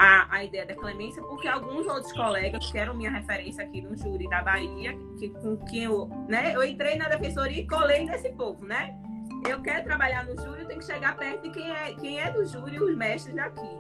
a, 0.01 0.27
a 0.31 0.45
ideia 0.45 0.65
da 0.65 0.75
clemência, 0.75 1.23
porque 1.23 1.47
alguns 1.47 1.87
outros 1.87 2.11
colegas, 2.15 2.71
que 2.71 2.79
eram 2.79 2.95
minha 2.95 3.11
referência 3.11 3.63
aqui 3.63 3.83
no 3.83 3.95
júri 3.95 4.27
da 4.31 4.43
Bahia, 4.43 4.97
que, 5.19 5.29
com 5.29 5.59
quem 5.67 5.85
eu, 5.85 6.09
né, 6.27 6.57
eu 6.57 6.65
entrei 6.65 6.97
na 6.97 7.07
defensoria 7.07 7.61
e 7.61 7.67
colei 7.67 8.07
nesse 8.07 8.31
povo, 8.31 8.65
né? 8.65 8.99
Eu 9.47 9.61
quero 9.61 9.85
trabalhar 9.85 10.25
no 10.25 10.35
júri, 10.43 10.63
eu 10.63 10.67
tenho 10.67 10.81
que 10.81 10.87
chegar 10.87 11.17
perto 11.19 11.43
de 11.43 11.51
quem 11.51 11.71
é, 11.71 11.95
quem 11.95 12.19
é 12.19 12.31
do 12.31 12.47
júri, 12.47 12.83
os 12.83 12.97
mestres 12.97 13.37
daqui. 13.37 13.79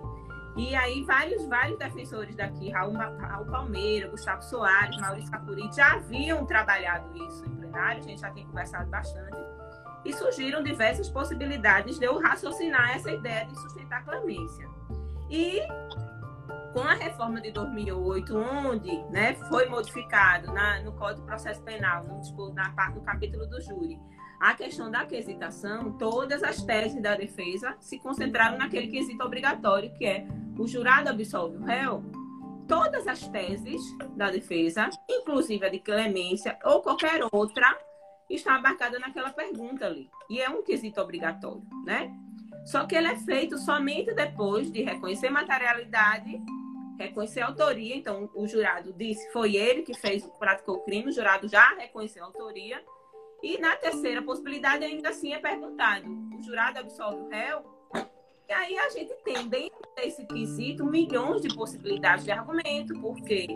E 0.58 0.74
aí, 0.74 1.02
vários, 1.04 1.46
vários 1.46 1.78
defensores 1.78 2.36
daqui, 2.36 2.70
Raul, 2.70 2.92
Raul 2.92 3.46
Palmeira, 3.46 4.08
Gustavo 4.08 4.42
Soares, 4.42 4.98
Maurício 4.98 5.30
Capuri, 5.30 5.70
já 5.74 5.94
haviam 5.94 6.44
trabalhado 6.44 7.16
isso 7.16 7.46
em 7.46 7.56
plenário, 7.56 8.02
a 8.02 8.06
gente 8.06 8.20
já 8.20 8.30
tem 8.30 8.46
conversado 8.46 8.90
bastante. 8.90 9.38
E 10.04 10.12
surgiram 10.12 10.62
diversas 10.62 11.08
possibilidades 11.08 11.98
de 11.98 12.04
eu 12.04 12.18
raciocinar 12.18 12.94
essa 12.94 13.10
ideia 13.10 13.46
de 13.46 13.58
sustentar 13.58 14.00
a 14.00 14.02
clemência. 14.02 14.68
E 15.30 15.62
com 16.72 16.80
a 16.80 16.94
reforma 16.94 17.40
de 17.40 17.50
2008, 17.50 18.36
onde 18.36 19.02
né, 19.10 19.34
foi 19.48 19.66
modificado 19.68 20.52
na, 20.52 20.80
no 20.82 20.92
Código 20.92 21.20
de 21.20 21.26
Processo 21.26 21.62
Penal, 21.62 22.04
no, 22.04 22.54
na 22.54 22.70
parte 22.70 22.94
do 22.94 23.00
capítulo 23.00 23.46
do 23.46 23.60
júri, 23.60 23.98
a 24.40 24.54
questão 24.54 24.90
da 24.90 25.04
quesitação, 25.04 25.92
todas 25.98 26.42
as 26.42 26.62
teses 26.62 27.00
da 27.02 27.14
defesa 27.14 27.76
se 27.78 27.98
concentraram 27.98 28.56
naquele 28.56 28.88
quesito 28.88 29.22
obrigatório, 29.22 29.92
que 29.92 30.06
é 30.06 30.26
o 30.58 30.66
jurado 30.66 31.10
absolve 31.10 31.58
o 31.58 31.64
réu. 31.64 32.02
Todas 32.66 33.06
as 33.06 33.26
teses 33.28 33.82
da 34.16 34.30
defesa, 34.30 34.88
inclusive 35.08 35.66
a 35.66 35.68
de 35.68 35.80
clemência 35.80 36.58
ou 36.64 36.80
qualquer 36.80 37.20
outra, 37.30 37.76
está 38.30 38.54
abarcada 38.54 38.98
naquela 38.98 39.30
pergunta 39.30 39.84
ali. 39.84 40.08
E 40.30 40.40
é 40.40 40.48
um 40.48 40.62
quesito 40.62 41.00
obrigatório, 41.00 41.66
né? 41.84 42.10
Só 42.64 42.86
que 42.86 42.94
ele 42.94 43.08
é 43.08 43.16
feito 43.16 43.58
somente 43.58 44.14
depois 44.14 44.70
de 44.70 44.82
reconhecer 44.82 45.28
materialidade 45.28 46.40
reconhecer 47.04 47.40
a 47.40 47.46
autoria. 47.46 47.96
Então, 47.96 48.30
o 48.34 48.46
jurado 48.46 48.92
disse 48.92 49.30
foi 49.32 49.56
ele 49.56 49.82
que 49.82 49.94
fez, 49.94 50.24
praticou 50.38 50.76
o 50.76 50.84
crime, 50.84 51.10
o 51.10 51.12
jurado 51.12 51.48
já 51.48 51.74
reconheceu 51.74 52.22
a 52.22 52.26
autoria. 52.26 52.82
E 53.42 53.58
na 53.58 53.74
terceira 53.76 54.22
possibilidade, 54.22 54.84
ainda 54.84 55.08
assim 55.08 55.32
é 55.32 55.38
perguntado: 55.38 56.06
o 56.38 56.42
jurado 56.42 56.78
absolve 56.78 57.22
o 57.22 57.28
réu, 57.28 57.64
e 58.50 58.52
aí 58.52 58.76
a 58.76 58.88
gente 58.88 59.14
tem, 59.22 59.48
dentro 59.48 59.78
desse 59.94 60.26
quesito, 60.26 60.84
milhões 60.84 61.40
de 61.40 61.54
possibilidades 61.54 62.24
de 62.24 62.32
argumento, 62.32 62.92
porque 63.00 63.46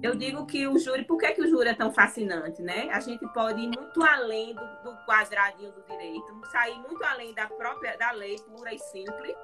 eu 0.00 0.14
digo 0.14 0.46
que 0.46 0.64
o 0.68 0.78
júri, 0.78 1.04
por 1.04 1.18
que, 1.18 1.32
que 1.32 1.42
o 1.42 1.48
júri 1.48 1.70
é 1.70 1.74
tão 1.74 1.92
fascinante, 1.92 2.62
né? 2.62 2.88
A 2.92 3.00
gente 3.00 3.26
pode 3.32 3.60
ir 3.60 3.66
muito 3.66 4.00
além 4.04 4.54
do, 4.54 4.60
do 4.84 4.96
quadradinho 5.06 5.72
do 5.72 5.82
direito, 5.82 6.40
sair 6.52 6.78
muito 6.78 7.02
além 7.02 7.34
da 7.34 7.48
própria 7.48 7.96
da 7.96 8.12
lei 8.12 8.36
pura 8.38 8.72
e 8.72 8.78
simples, 8.78 9.34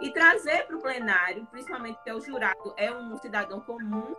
e 0.00 0.10
trazer 0.12 0.66
para 0.66 0.76
o 0.76 0.80
plenário, 0.80 1.46
principalmente 1.50 1.98
que 2.02 2.12
o 2.12 2.20
jurado 2.20 2.74
é 2.76 2.92
um 2.92 3.16
cidadão 3.18 3.60
comum, 3.60 4.14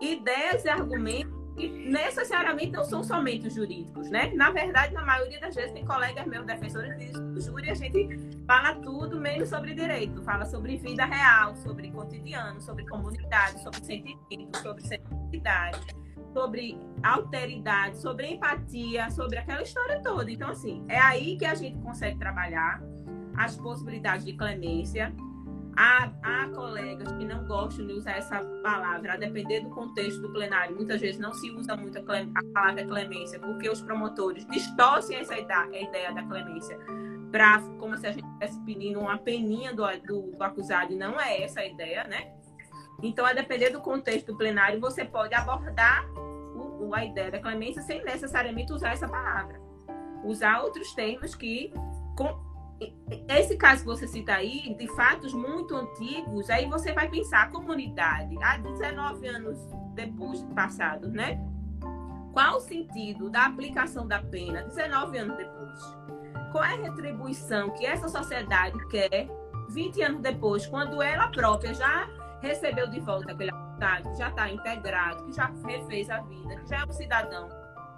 ideias 0.00 0.64
e 0.64 0.68
argumentos 0.68 1.46
que 1.56 1.68
necessariamente 1.68 2.72
não 2.72 2.84
são 2.84 3.02
somente 3.02 3.46
os 3.48 3.54
jurídicos, 3.54 4.10
né? 4.10 4.30
Na 4.34 4.50
verdade, 4.50 4.92
na 4.92 5.04
maioria 5.04 5.40
das 5.40 5.54
vezes, 5.54 5.72
tem 5.72 5.86
colegas 5.86 6.26
meus, 6.26 6.44
defensores 6.44 6.96
de 6.98 7.40
júri, 7.40 7.70
a 7.70 7.74
gente 7.74 8.08
fala 8.46 8.74
tudo 8.74 9.18
menos 9.18 9.48
sobre 9.48 9.74
direito, 9.74 10.22
fala 10.22 10.44
sobre 10.44 10.76
vida 10.76 11.06
real, 11.06 11.56
sobre 11.56 11.90
cotidiano, 11.90 12.60
sobre 12.60 12.86
comunidade, 12.86 13.62
sobre 13.62 13.82
sentimento, 13.82 14.58
sobre 14.58 14.82
sensibilidade, 14.86 15.96
sobre 16.34 16.78
alteridade, 17.02 17.96
sobre 17.96 18.26
empatia, 18.26 19.10
sobre 19.10 19.38
aquela 19.38 19.62
história 19.62 20.02
toda. 20.02 20.30
Então, 20.30 20.50
assim, 20.50 20.84
é 20.88 20.98
aí 20.98 21.38
que 21.38 21.46
a 21.46 21.54
gente 21.54 21.78
consegue 21.78 22.18
trabalhar 22.18 22.82
as 23.36 23.56
possibilidades 23.56 24.24
de 24.24 24.32
clemência, 24.32 25.12
Há, 25.78 26.10
há 26.22 26.48
colegas 26.54 27.12
que 27.12 27.24
não 27.26 27.44
gostam 27.44 27.86
de 27.86 27.92
usar 27.92 28.12
essa 28.12 28.42
palavra, 28.62 29.12
a 29.12 29.16
depender 29.18 29.60
do 29.60 29.68
contexto 29.68 30.22
do 30.22 30.32
plenário. 30.32 30.74
Muitas 30.74 31.02
vezes 31.02 31.20
não 31.20 31.34
se 31.34 31.50
usa 31.50 31.76
muito 31.76 31.98
a, 31.98 32.02
palavra 32.54 32.86
clemência, 32.86 33.38
porque 33.38 33.68
os 33.68 33.82
promotores 33.82 34.46
distorcem 34.46 35.18
essa 35.18 35.38
ideia 35.38 36.14
da 36.14 36.22
clemência 36.22 36.78
para 37.30 37.60
como 37.78 37.94
se 37.98 38.06
a 38.06 38.12
gente 38.12 38.24
estivesse 38.24 38.58
pedindo 38.60 39.00
uma 39.00 39.18
peninha 39.18 39.74
do, 39.74 39.84
do, 40.06 40.30
do, 40.34 40.42
acusado, 40.42 40.94
e 40.94 40.96
não 40.96 41.20
é 41.20 41.42
essa 41.42 41.60
a 41.60 41.66
ideia, 41.66 42.04
né? 42.04 42.32
Então, 43.02 43.26
a 43.26 43.34
depender 43.34 43.68
do 43.68 43.82
contexto 43.82 44.28
do 44.28 44.38
plenário, 44.38 44.80
você 44.80 45.04
pode 45.04 45.34
abordar 45.34 46.08
o, 46.80 46.94
a 46.94 47.04
ideia 47.04 47.30
da 47.30 47.38
clemência 47.38 47.82
sem 47.82 48.02
necessariamente 48.02 48.72
usar 48.72 48.92
essa 48.92 49.06
palavra. 49.06 49.60
Usar 50.24 50.62
outros 50.62 50.94
termos 50.94 51.34
que 51.34 51.70
com, 52.16 52.45
esse 53.28 53.56
caso 53.56 53.80
que 53.80 53.86
você 53.86 54.06
cita 54.06 54.34
aí, 54.34 54.74
de 54.74 54.86
fatos 54.94 55.32
muito 55.32 55.74
antigos, 55.74 56.50
aí 56.50 56.66
você 56.66 56.92
vai 56.92 57.08
pensar 57.08 57.42
a 57.44 57.48
comunidade, 57.48 58.36
há 58.42 58.58
19 58.58 59.26
anos 59.26 59.58
depois 59.94 60.40
de 60.40 60.54
passado, 60.54 61.08
né? 61.08 61.40
Qual 62.32 62.56
o 62.56 62.60
sentido 62.60 63.30
da 63.30 63.46
aplicação 63.46 64.06
da 64.06 64.22
pena 64.22 64.62
19 64.64 65.18
anos 65.18 65.36
depois? 65.36 65.80
Qual 66.52 66.62
é 66.64 66.74
a 66.74 66.76
retribuição 66.76 67.70
que 67.70 67.86
essa 67.86 68.08
sociedade 68.08 68.76
quer 68.88 69.26
20 69.70 70.02
anos 70.02 70.20
depois, 70.20 70.66
quando 70.66 71.02
ela 71.02 71.28
própria 71.28 71.74
já 71.74 72.08
recebeu 72.40 72.88
de 72.88 73.00
volta 73.00 73.32
aquele 73.32 73.50
acusado, 73.50 74.10
que 74.10 74.18
já 74.18 74.28
está 74.28 74.50
integrado, 74.50 75.24
que 75.24 75.32
já 75.32 75.50
refez 75.66 76.10
a 76.10 76.20
vida, 76.20 76.56
que 76.56 76.68
já 76.68 76.80
é 76.80 76.84
um 76.84 76.92
cidadão 76.92 77.48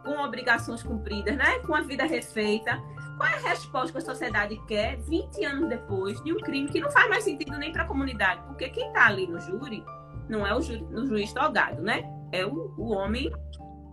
com 0.09 0.23
obrigações 0.23 0.83
cumpridas, 0.83 1.37
né? 1.37 1.59
Com 1.61 1.75
a 1.75 1.83
vida 1.83 2.05
refeita. 2.05 2.83
Qual 3.19 3.29
é 3.29 3.35
a 3.35 3.49
resposta 3.51 3.93
que 3.93 3.99
a 3.99 4.01
sociedade 4.01 4.59
quer 4.67 4.97
20 5.03 5.45
anos 5.45 5.69
depois 5.69 6.23
de 6.23 6.33
um 6.33 6.37
crime 6.39 6.69
que 6.69 6.81
não 6.81 6.91
faz 6.91 7.11
mais 7.11 7.25
sentido 7.25 7.59
nem 7.59 7.73
para 7.73 7.83
a 7.83 7.87
comunidade? 7.87 8.41
Porque 8.47 8.71
quem 8.71 8.89
está 8.89 9.07
ali 9.07 9.27
no 9.27 9.39
júri 9.39 9.85
não 10.29 10.47
é 10.47 10.55
o, 10.55 10.63
ju 10.63 10.83
o 10.95 11.07
juiz 11.07 11.31
togado, 11.33 11.83
né? 11.83 12.11
É 12.33 12.47
o, 12.47 12.75
o 12.79 12.91
homem 12.91 13.31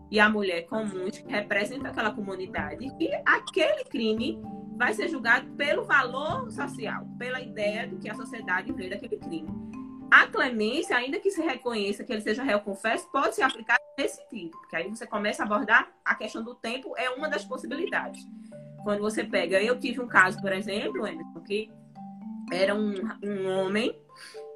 e 0.09 0.19
a 0.19 0.29
mulher 0.29 0.67
comuns 0.67 1.17
que 1.17 1.29
representam 1.29 1.91
aquela 1.91 2.11
comunidade. 2.11 2.85
E 2.97 3.09
aquele 3.25 3.83
crime 3.83 4.41
vai 4.77 4.93
ser 4.93 5.09
julgado 5.09 5.49
pelo 5.51 5.83
valor 5.83 6.49
social, 6.49 7.05
pela 7.17 7.41
ideia 7.41 7.87
do 7.87 7.97
que 7.97 8.09
a 8.09 8.15
sociedade 8.15 8.71
vê 8.71 8.89
daquele 8.89 9.17
crime. 9.17 9.49
A 10.15 10.27
clemência, 10.27 10.95
ainda 10.95 11.19
que 11.19 11.29
se 11.29 11.41
reconheça 11.41 12.01
que 12.01 12.13
ele 12.13 12.21
seja 12.21 12.41
réu 12.41 12.61
confesso, 12.61 13.05
pode 13.11 13.35
ser 13.35 13.41
aplicada 13.41 13.83
nesse 13.99 14.15
sentido, 14.15 14.51
porque 14.51 14.77
aí 14.77 14.89
você 14.89 15.05
começa 15.05 15.43
a 15.43 15.45
abordar 15.45 15.91
a 16.05 16.15
questão 16.15 16.41
do 16.41 16.55
tempo, 16.55 16.93
é 16.95 17.09
uma 17.09 17.27
das 17.27 17.43
possibilidades 17.43 18.25
quando 18.81 19.01
você 19.01 19.25
pega. 19.25 19.61
Eu 19.61 19.77
tive 19.77 19.99
um 19.99 20.07
caso, 20.07 20.39
por 20.39 20.53
exemplo, 20.53 21.05
Emerson, 21.05 21.41
que 21.41 21.69
era 22.49 22.73
um, 22.73 22.93
um 23.21 23.49
homem 23.57 23.93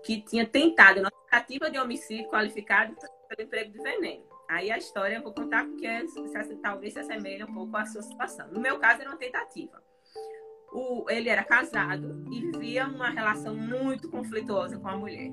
que 0.06 0.22
tinha 0.22 0.48
tentado 0.48 1.02
uma 1.02 1.12
tentativa 1.12 1.70
de 1.70 1.78
homicídio 1.78 2.30
qualificado 2.30 2.96
pelo 3.28 3.46
emprego 3.46 3.74
de 3.74 3.80
veneno. 3.80 4.24
Aí 4.48 4.72
a 4.72 4.78
história 4.78 5.18
eu 5.18 5.24
vou 5.24 5.34
contar 5.34 5.66
porque 5.66 5.90
talvez 6.62 6.94
se 6.94 7.00
assemelhe 7.00 7.44
um 7.44 7.54
pouco 7.54 7.76
à 7.76 7.86
sua 7.86 8.02
situação. 8.02 8.48
No 8.48 8.62
meu 8.62 8.80
caso, 8.80 9.02
era 9.02 9.10
uma 9.10 9.18
tentativa. 9.18 9.84
O, 10.72 11.10
ele 11.10 11.30
era 11.30 11.44
casado 11.44 12.24
e 12.32 12.40
vivia 12.40 12.88
uma 12.88 13.10
relação 13.10 13.56
muito 13.56 14.10
conflituosa 14.10 14.78
com 14.78 14.88
a 14.88 14.98
mulher. 14.98 15.32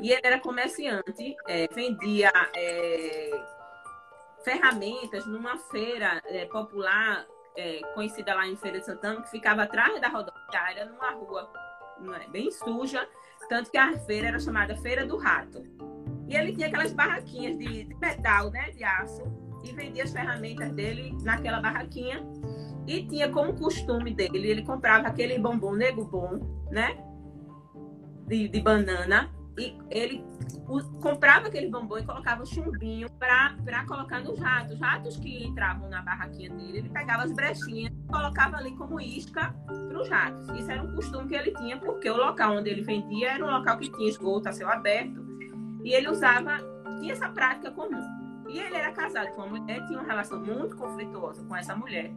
E 0.00 0.10
ele 0.10 0.20
era 0.22 0.38
comerciante, 0.40 1.34
é, 1.46 1.66
vendia 1.68 2.32
é, 2.54 3.30
ferramentas 4.44 5.26
numa 5.26 5.56
feira 5.56 6.20
é, 6.26 6.44
popular 6.46 7.26
é, 7.56 7.80
conhecida 7.94 8.34
lá 8.34 8.46
em 8.46 8.56
Feira 8.56 8.78
de 8.78 8.86
Santana, 8.86 9.22
que 9.22 9.30
ficava 9.30 9.62
atrás 9.62 10.00
da 10.00 10.08
rodoviária, 10.08 10.84
numa 10.86 11.10
rua 11.12 11.50
é, 12.20 12.28
bem 12.28 12.50
suja, 12.50 13.08
tanto 13.48 13.70
que 13.70 13.78
a 13.78 13.96
feira 14.00 14.28
era 14.28 14.38
chamada 14.38 14.76
Feira 14.76 15.06
do 15.06 15.16
Rato. 15.16 15.64
E 16.28 16.36
ele 16.36 16.52
tinha 16.52 16.68
aquelas 16.68 16.92
barraquinhas 16.92 17.56
de, 17.58 17.84
de 17.84 17.94
metal, 17.96 18.50
né, 18.50 18.70
de 18.70 18.82
aço, 18.82 19.22
e 19.62 19.72
vendia 19.72 20.04
as 20.04 20.12
ferramentas 20.12 20.70
dele 20.72 21.16
naquela 21.22 21.60
barraquinha. 21.60 22.22
E 22.86 23.06
tinha 23.06 23.30
como 23.30 23.54
costume 23.54 24.12
dele, 24.12 24.48
ele 24.48 24.62
comprava 24.62 25.08
aquele 25.08 25.38
bombom 25.38 25.72
nego 25.72 26.04
bom, 26.04 26.38
né, 26.70 26.96
de, 28.26 28.48
de 28.48 28.60
banana, 28.60 29.30
e 29.56 29.78
ele 29.90 30.24
comprava 31.00 31.46
aquele 31.46 31.70
bombom 31.70 31.98
e 31.98 32.04
colocava 32.04 32.44
chumbinho 32.44 33.08
para 33.12 33.84
colocar 33.86 34.20
nos 34.20 34.38
ratos. 34.38 34.74
Os 34.74 34.80
ratos 34.80 35.16
que 35.16 35.44
entravam 35.46 35.88
na 35.88 36.02
barraquinha 36.02 36.50
dele, 36.50 36.78
ele 36.78 36.88
pegava 36.88 37.22
as 37.22 37.32
brechinhas 37.32 37.92
e 37.92 38.12
colocava 38.12 38.56
ali 38.56 38.74
como 38.76 39.00
isca 39.00 39.54
para 39.66 40.00
os 40.00 40.08
ratos. 40.08 40.48
Isso 40.58 40.70
era 40.70 40.82
um 40.82 40.94
costume 40.94 41.28
que 41.28 41.34
ele 41.34 41.52
tinha, 41.52 41.78
porque 41.78 42.10
o 42.10 42.16
local 42.16 42.56
onde 42.56 42.68
ele 42.68 42.82
vendia 42.82 43.32
era 43.32 43.44
um 43.44 43.50
local 43.50 43.78
que 43.78 43.90
tinha 43.90 44.08
esgoto 44.08 44.48
a 44.48 44.52
céu 44.52 44.68
aberto 44.68 45.24
e 45.84 45.92
ele 45.94 46.08
usava, 46.08 46.58
tinha 46.98 47.12
essa 47.12 47.28
prática 47.28 47.70
comum. 47.70 48.02
E 48.48 48.58
ele 48.58 48.76
era 48.76 48.92
casado 48.92 49.30
com 49.30 49.42
uma 49.42 49.58
mulher, 49.58 49.86
tinha 49.86 49.98
uma 49.98 50.06
relação 50.06 50.40
muito 50.40 50.76
conflituosa 50.76 51.44
com 51.44 51.56
essa 51.56 51.74
mulher 51.76 52.12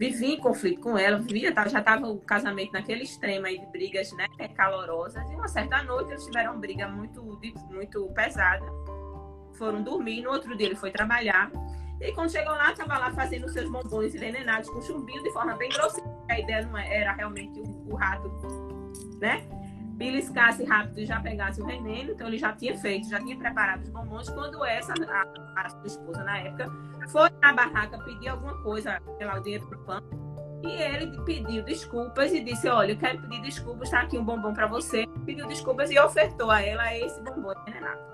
vivia 0.00 0.34
em 0.34 0.40
conflito 0.40 0.80
com 0.80 0.96
ela, 0.96 1.18
vivia, 1.18 1.52
já 1.68 1.78
estava 1.78 2.08
o 2.08 2.18
casamento 2.20 2.72
naquele 2.72 3.02
extremo 3.02 3.44
aí 3.44 3.58
de 3.58 3.66
brigas 3.66 4.10
né, 4.12 4.26
calorosas. 4.56 5.22
E 5.30 5.34
uma 5.34 5.46
certa 5.46 5.82
noite 5.82 6.12
eles 6.12 6.24
tiveram 6.24 6.52
uma 6.52 6.58
briga 6.58 6.88
muito, 6.88 7.22
muito 7.70 8.08
pesada. 8.14 8.64
Foram 9.58 9.82
dormir, 9.82 10.22
no 10.22 10.30
outro 10.30 10.56
dia 10.56 10.68
ele 10.68 10.74
foi 10.74 10.90
trabalhar. 10.90 11.52
E 12.00 12.12
quando 12.12 12.32
chegou 12.32 12.54
lá, 12.54 12.72
estava 12.72 12.96
lá 12.96 13.12
fazendo 13.12 13.46
seus 13.50 13.70
bombons 13.70 14.14
envenenados 14.14 14.70
com 14.70 14.80
chumbinho 14.80 15.22
de 15.22 15.30
forma 15.34 15.54
bem 15.56 15.68
grosseira. 15.68 16.10
A 16.30 16.40
ideia 16.40 16.64
não 16.64 16.78
é, 16.78 16.96
era 16.96 17.12
realmente 17.12 17.60
o, 17.60 17.92
o 17.92 17.94
rato, 17.94 18.26
né? 19.20 19.46
beliscasse 20.00 20.64
rápido 20.64 21.00
e 21.00 21.04
já 21.04 21.20
pegasse 21.20 21.60
o 21.60 21.66
veneno, 21.66 22.12
então 22.12 22.26
ele 22.26 22.38
já 22.38 22.54
tinha 22.54 22.74
feito, 22.78 23.06
já 23.06 23.18
tinha 23.18 23.36
preparado 23.36 23.82
os 23.82 23.90
bombons. 23.90 24.30
Quando 24.30 24.64
essa, 24.64 24.94
a, 24.94 25.60
a 25.60 25.68
sua 25.68 25.86
esposa 25.86 26.24
na 26.24 26.38
época, 26.38 26.72
foi 27.10 27.30
na 27.40 27.52
barraca 27.52 27.98
pedir 27.98 28.28
alguma 28.28 28.54
coisa, 28.62 29.00
sei 29.18 29.26
lá, 29.26 29.38
o 29.38 29.42
dinheiro 29.42 29.66
e 30.62 30.68
ele 30.68 31.18
pediu 31.24 31.62
desculpas 31.62 32.32
e 32.32 32.40
disse: 32.40 32.68
Olha, 32.68 32.92
eu 32.92 32.98
quero 32.98 33.20
pedir 33.22 33.40
desculpas, 33.40 33.88
está 33.88 34.02
aqui 34.02 34.18
um 34.18 34.24
bombom 34.24 34.52
para 34.52 34.66
você. 34.66 35.06
Pediu 35.24 35.46
desculpas 35.46 35.90
e 35.90 35.98
ofertou 35.98 36.50
a 36.50 36.60
ela 36.60 36.94
esse 36.94 37.20
bombom 37.22 37.52
envenenado. 37.52 38.10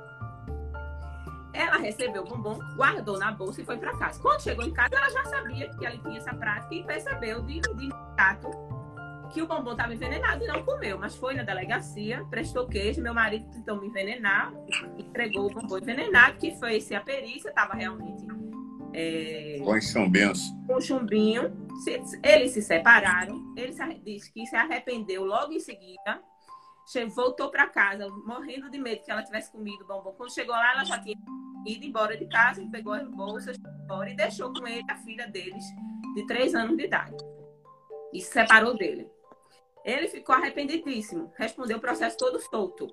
Ela 1.52 1.78
recebeu 1.78 2.22
o 2.22 2.26
bombom, 2.26 2.58
guardou 2.76 3.18
na 3.18 3.32
bolsa 3.32 3.62
e 3.62 3.64
foi 3.64 3.78
para 3.78 3.96
casa. 3.96 4.20
Quando 4.20 4.42
chegou 4.42 4.64
em 4.64 4.72
casa, 4.72 4.94
ela 4.94 5.10
já 5.10 5.24
sabia 5.24 5.68
que 5.70 5.86
ela 5.86 5.96
tinha 5.98 6.18
essa 6.18 6.34
prática 6.34 6.74
e 6.74 6.84
percebeu 6.84 7.42
de, 7.42 7.60
de 7.60 7.70
imediato 7.70 8.50
que 9.32 9.42
o 9.42 9.46
bombom 9.46 9.72
estava 9.72 9.92
envenenado 9.92 10.44
e 10.44 10.46
não 10.46 10.62
comeu, 10.62 10.98
mas 10.98 11.16
foi 11.16 11.34
na 11.34 11.42
delegacia, 11.42 12.24
prestou 12.30 12.68
queijo, 12.68 13.02
meu 13.02 13.12
marido 13.12 13.50
tentou 13.50 13.80
me 13.80 13.88
envenenar, 13.88 14.52
entregou 14.96 15.50
o 15.50 15.50
bombom 15.52 15.78
envenenado, 15.78 16.36
que 16.36 16.54
foi 16.58 16.80
se 16.80 16.94
a 16.94 17.00
perícia 17.00 17.48
estava 17.48 17.74
realmente 17.74 18.24
é, 18.98 19.58
com 19.62 19.78
chumbinhos. 19.78 20.40
Com 20.66 20.80
chumbinho. 20.80 21.68
eles 22.22 22.52
se 22.52 22.62
separaram. 22.62 23.52
Ele 23.54 23.70
se, 23.70 23.84
disse 24.02 24.32
que 24.32 24.46
se 24.46 24.56
arrependeu 24.56 25.22
logo 25.22 25.52
em 25.52 25.60
seguida. 25.60 26.22
Voltou 27.14 27.50
para 27.50 27.68
casa, 27.68 28.08
morrendo 28.24 28.70
de 28.70 28.78
medo 28.78 29.02
que 29.02 29.10
ela 29.10 29.22
tivesse 29.22 29.52
comido 29.52 29.84
o 29.84 29.86
bombom. 29.86 30.12
Quando 30.12 30.32
chegou 30.32 30.54
lá, 30.54 30.72
ela 30.72 30.84
já 30.84 30.98
tinha 30.98 31.16
ido 31.66 31.84
embora 31.84 32.16
de 32.16 32.26
casa, 32.26 32.66
pegou 32.70 32.94
as 32.94 33.06
bolsas 33.08 33.58
embora 33.82 34.08
e 34.08 34.16
deixou 34.16 34.52
com 34.52 34.66
ele 34.66 34.84
a 34.88 34.96
filha 34.98 35.26
deles, 35.26 35.64
de 36.14 36.26
três 36.26 36.54
anos 36.54 36.76
de 36.76 36.84
idade. 36.84 37.16
E 38.14 38.20
se 38.20 38.32
separou 38.32 38.78
dele. 38.78 39.10
Ele 39.84 40.08
ficou 40.08 40.34
arrependidíssimo, 40.34 41.32
respondeu 41.36 41.76
o 41.76 41.80
processo 41.80 42.16
todo 42.16 42.40
solto. 42.40 42.86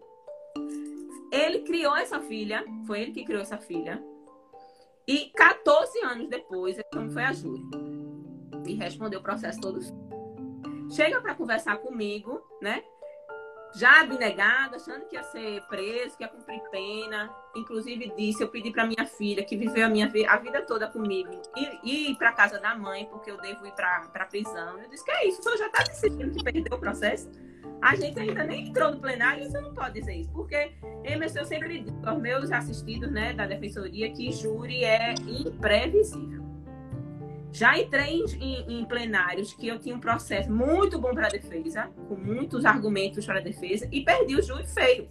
Ele 1.32 1.60
criou 1.60 1.96
essa 1.96 2.20
filha, 2.20 2.66
foi 2.86 3.02
ele 3.02 3.12
que 3.12 3.24
criou 3.24 3.42
essa 3.42 3.58
filha. 3.58 4.04
E 5.08 5.32
14 5.36 6.00
anos 6.06 6.30
depois, 6.30 6.78
ele 6.78 7.12
foi 7.12 7.24
a 7.24 7.34
júri. 7.34 7.62
e 8.66 8.76
respondeu 8.76 9.20
o 9.20 9.24
processo 9.24 9.60
todo. 9.60 9.80
Chega 10.90 11.20
para 11.20 11.36
conversar 11.36 11.78
comigo, 11.78 12.42
né? 12.62 12.84
Já 13.76 14.02
abnegado, 14.02 14.76
achando 14.76 15.06
que 15.08 15.16
ia 15.16 15.24
ser 15.24 15.62
preso, 15.64 16.16
que 16.16 16.24
ia 16.24 16.30
cumprir 16.30 16.62
pena. 16.70 17.34
Inclusive 17.56 18.14
disse, 18.16 18.44
eu 18.44 18.48
pedi 18.48 18.72
para 18.72 18.86
minha 18.86 19.06
filha, 19.06 19.44
que 19.44 19.58
viveu 19.58 19.88
a 19.88 19.90
minha 19.90 20.12
a 20.30 20.38
vida 20.38 20.62
toda 20.62 20.88
comigo, 20.88 21.32
ir, 21.58 21.80
ir 21.84 22.16
para 22.16 22.32
casa 22.32 22.60
da 22.60 22.76
mãe, 22.76 23.06
porque 23.08 23.32
eu 23.32 23.38
devo 23.42 23.66
ir 23.66 23.74
para 23.74 24.28
prisão. 24.30 24.80
Eu 24.80 24.88
disse, 24.90 25.04
que 25.04 25.12
é 25.12 25.28
isso? 25.28 25.40
O 25.40 25.44
senhor 25.44 25.58
já 25.58 25.66
está 25.66 25.84
decidindo 25.84 26.32
que 26.32 26.44
perdeu 26.44 26.78
o 26.78 26.80
processo? 26.80 27.30
A 27.82 27.96
gente 27.96 28.20
ainda 28.20 28.44
nem 28.46 28.70
entrou 28.70 28.92
no 28.92 29.00
plenário, 29.00 29.44
você 29.44 29.60
não 29.60 29.74
pode 29.74 30.00
dizer 30.00 30.16
isso, 30.16 30.32
porque 30.32 30.72
Emerson, 31.04 31.40
eu 31.40 31.46
sempre 31.46 31.82
digo 31.82 32.00
aos 32.06 32.22
meus 32.22 32.52
assistidos 32.52 33.12
né, 33.12 33.34
da 33.34 33.46
defensoria 33.46 34.10
que 34.12 34.32
júri 34.32 34.84
é 34.86 35.14
imprevisível. 35.28 36.44
Já 37.52 37.78
entrei 37.78 38.22
em, 38.22 38.26
em, 38.40 38.80
em, 38.80 38.86
plenários 38.86 39.54
que 39.54 39.68
eu 39.68 39.78
tinha 39.78 39.96
um 39.96 40.00
processo 40.00 40.52
muito 40.52 40.98
bom 40.98 41.14
para 41.14 41.28
a 41.28 41.30
defesa, 41.30 41.90
com 42.08 42.16
muitos 42.16 42.66
argumentos 42.66 43.26
para 43.26 43.40
a 43.40 43.44
defesa, 43.44 43.88
e 43.92 44.02
perdi 44.02 44.36
o 44.36 44.42
júri 44.42 44.66
feio. 44.66 45.10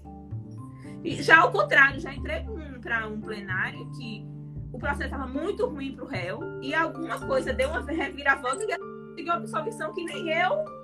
E 1.04 1.22
já 1.22 1.40
ao 1.40 1.52
contrário, 1.52 2.00
já 2.00 2.12
entrei 2.12 2.44
para 2.80 3.06
um 3.06 3.20
plenário 3.20 3.88
que 3.92 4.26
o 4.72 4.78
processo 4.78 5.04
estava 5.04 5.26
muito 5.26 5.66
ruim 5.66 5.94
para 5.94 6.04
o 6.04 6.08
réu 6.08 6.40
e 6.62 6.74
alguma 6.74 7.20
coisa 7.20 7.52
deu 7.52 7.68
uma 7.68 7.82
reviravolta 7.82 8.64
e 8.64 8.78
conseguiu 8.78 9.32
absolvição 9.32 9.92
que 9.92 10.04
nem 10.04 10.30
eu 10.30 10.81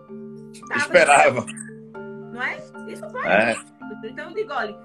esperava. 0.77 1.45
Não 2.33 2.43
é? 2.43 2.57
Isso 2.89 3.07
pode. 3.09 3.27
É. 3.27 3.57
Então 4.05 4.31
eu 4.31 4.35
digo, 4.35 4.53
olha. 4.53 4.77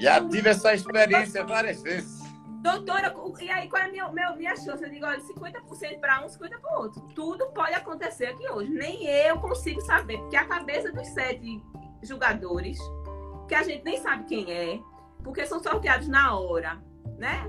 Já 0.00 0.26
tive 0.26 0.48
essa 0.48 0.74
experiência 0.74 1.44
várias 1.44 1.82
vezes. 1.82 2.24
Doutora, 2.64 3.14
e 3.40 3.50
aí 3.50 3.68
qual 3.68 3.82
é 3.82 3.86
a 3.86 3.90
minha, 3.90 4.08
minha, 4.08 4.34
minha 4.36 4.56
chance? 4.56 4.82
Eu 4.82 4.88
digo, 4.88 5.04
olha, 5.04 5.20
50% 5.20 6.00
para 6.00 6.24
um, 6.24 6.26
50% 6.26 6.38
para 6.60 6.78
o 6.78 6.82
outro. 6.82 7.02
Tudo 7.14 7.46
pode 7.48 7.74
acontecer 7.74 8.28
aqui 8.28 8.48
hoje. 8.48 8.70
Nem 8.70 9.06
eu 9.06 9.38
consigo 9.38 9.82
saber, 9.82 10.16
porque 10.18 10.34
a 10.34 10.46
cabeça 10.46 10.90
dos 10.90 11.06
sete 11.08 11.62
julgadores, 12.02 12.78
que 13.48 13.54
a 13.54 13.62
gente 13.62 13.84
nem 13.84 13.98
sabe 13.98 14.24
quem 14.24 14.50
é, 14.50 14.80
porque 15.22 15.44
são 15.46 15.62
sorteados 15.62 16.08
na 16.08 16.38
hora. 16.38 16.82
Né? 17.18 17.44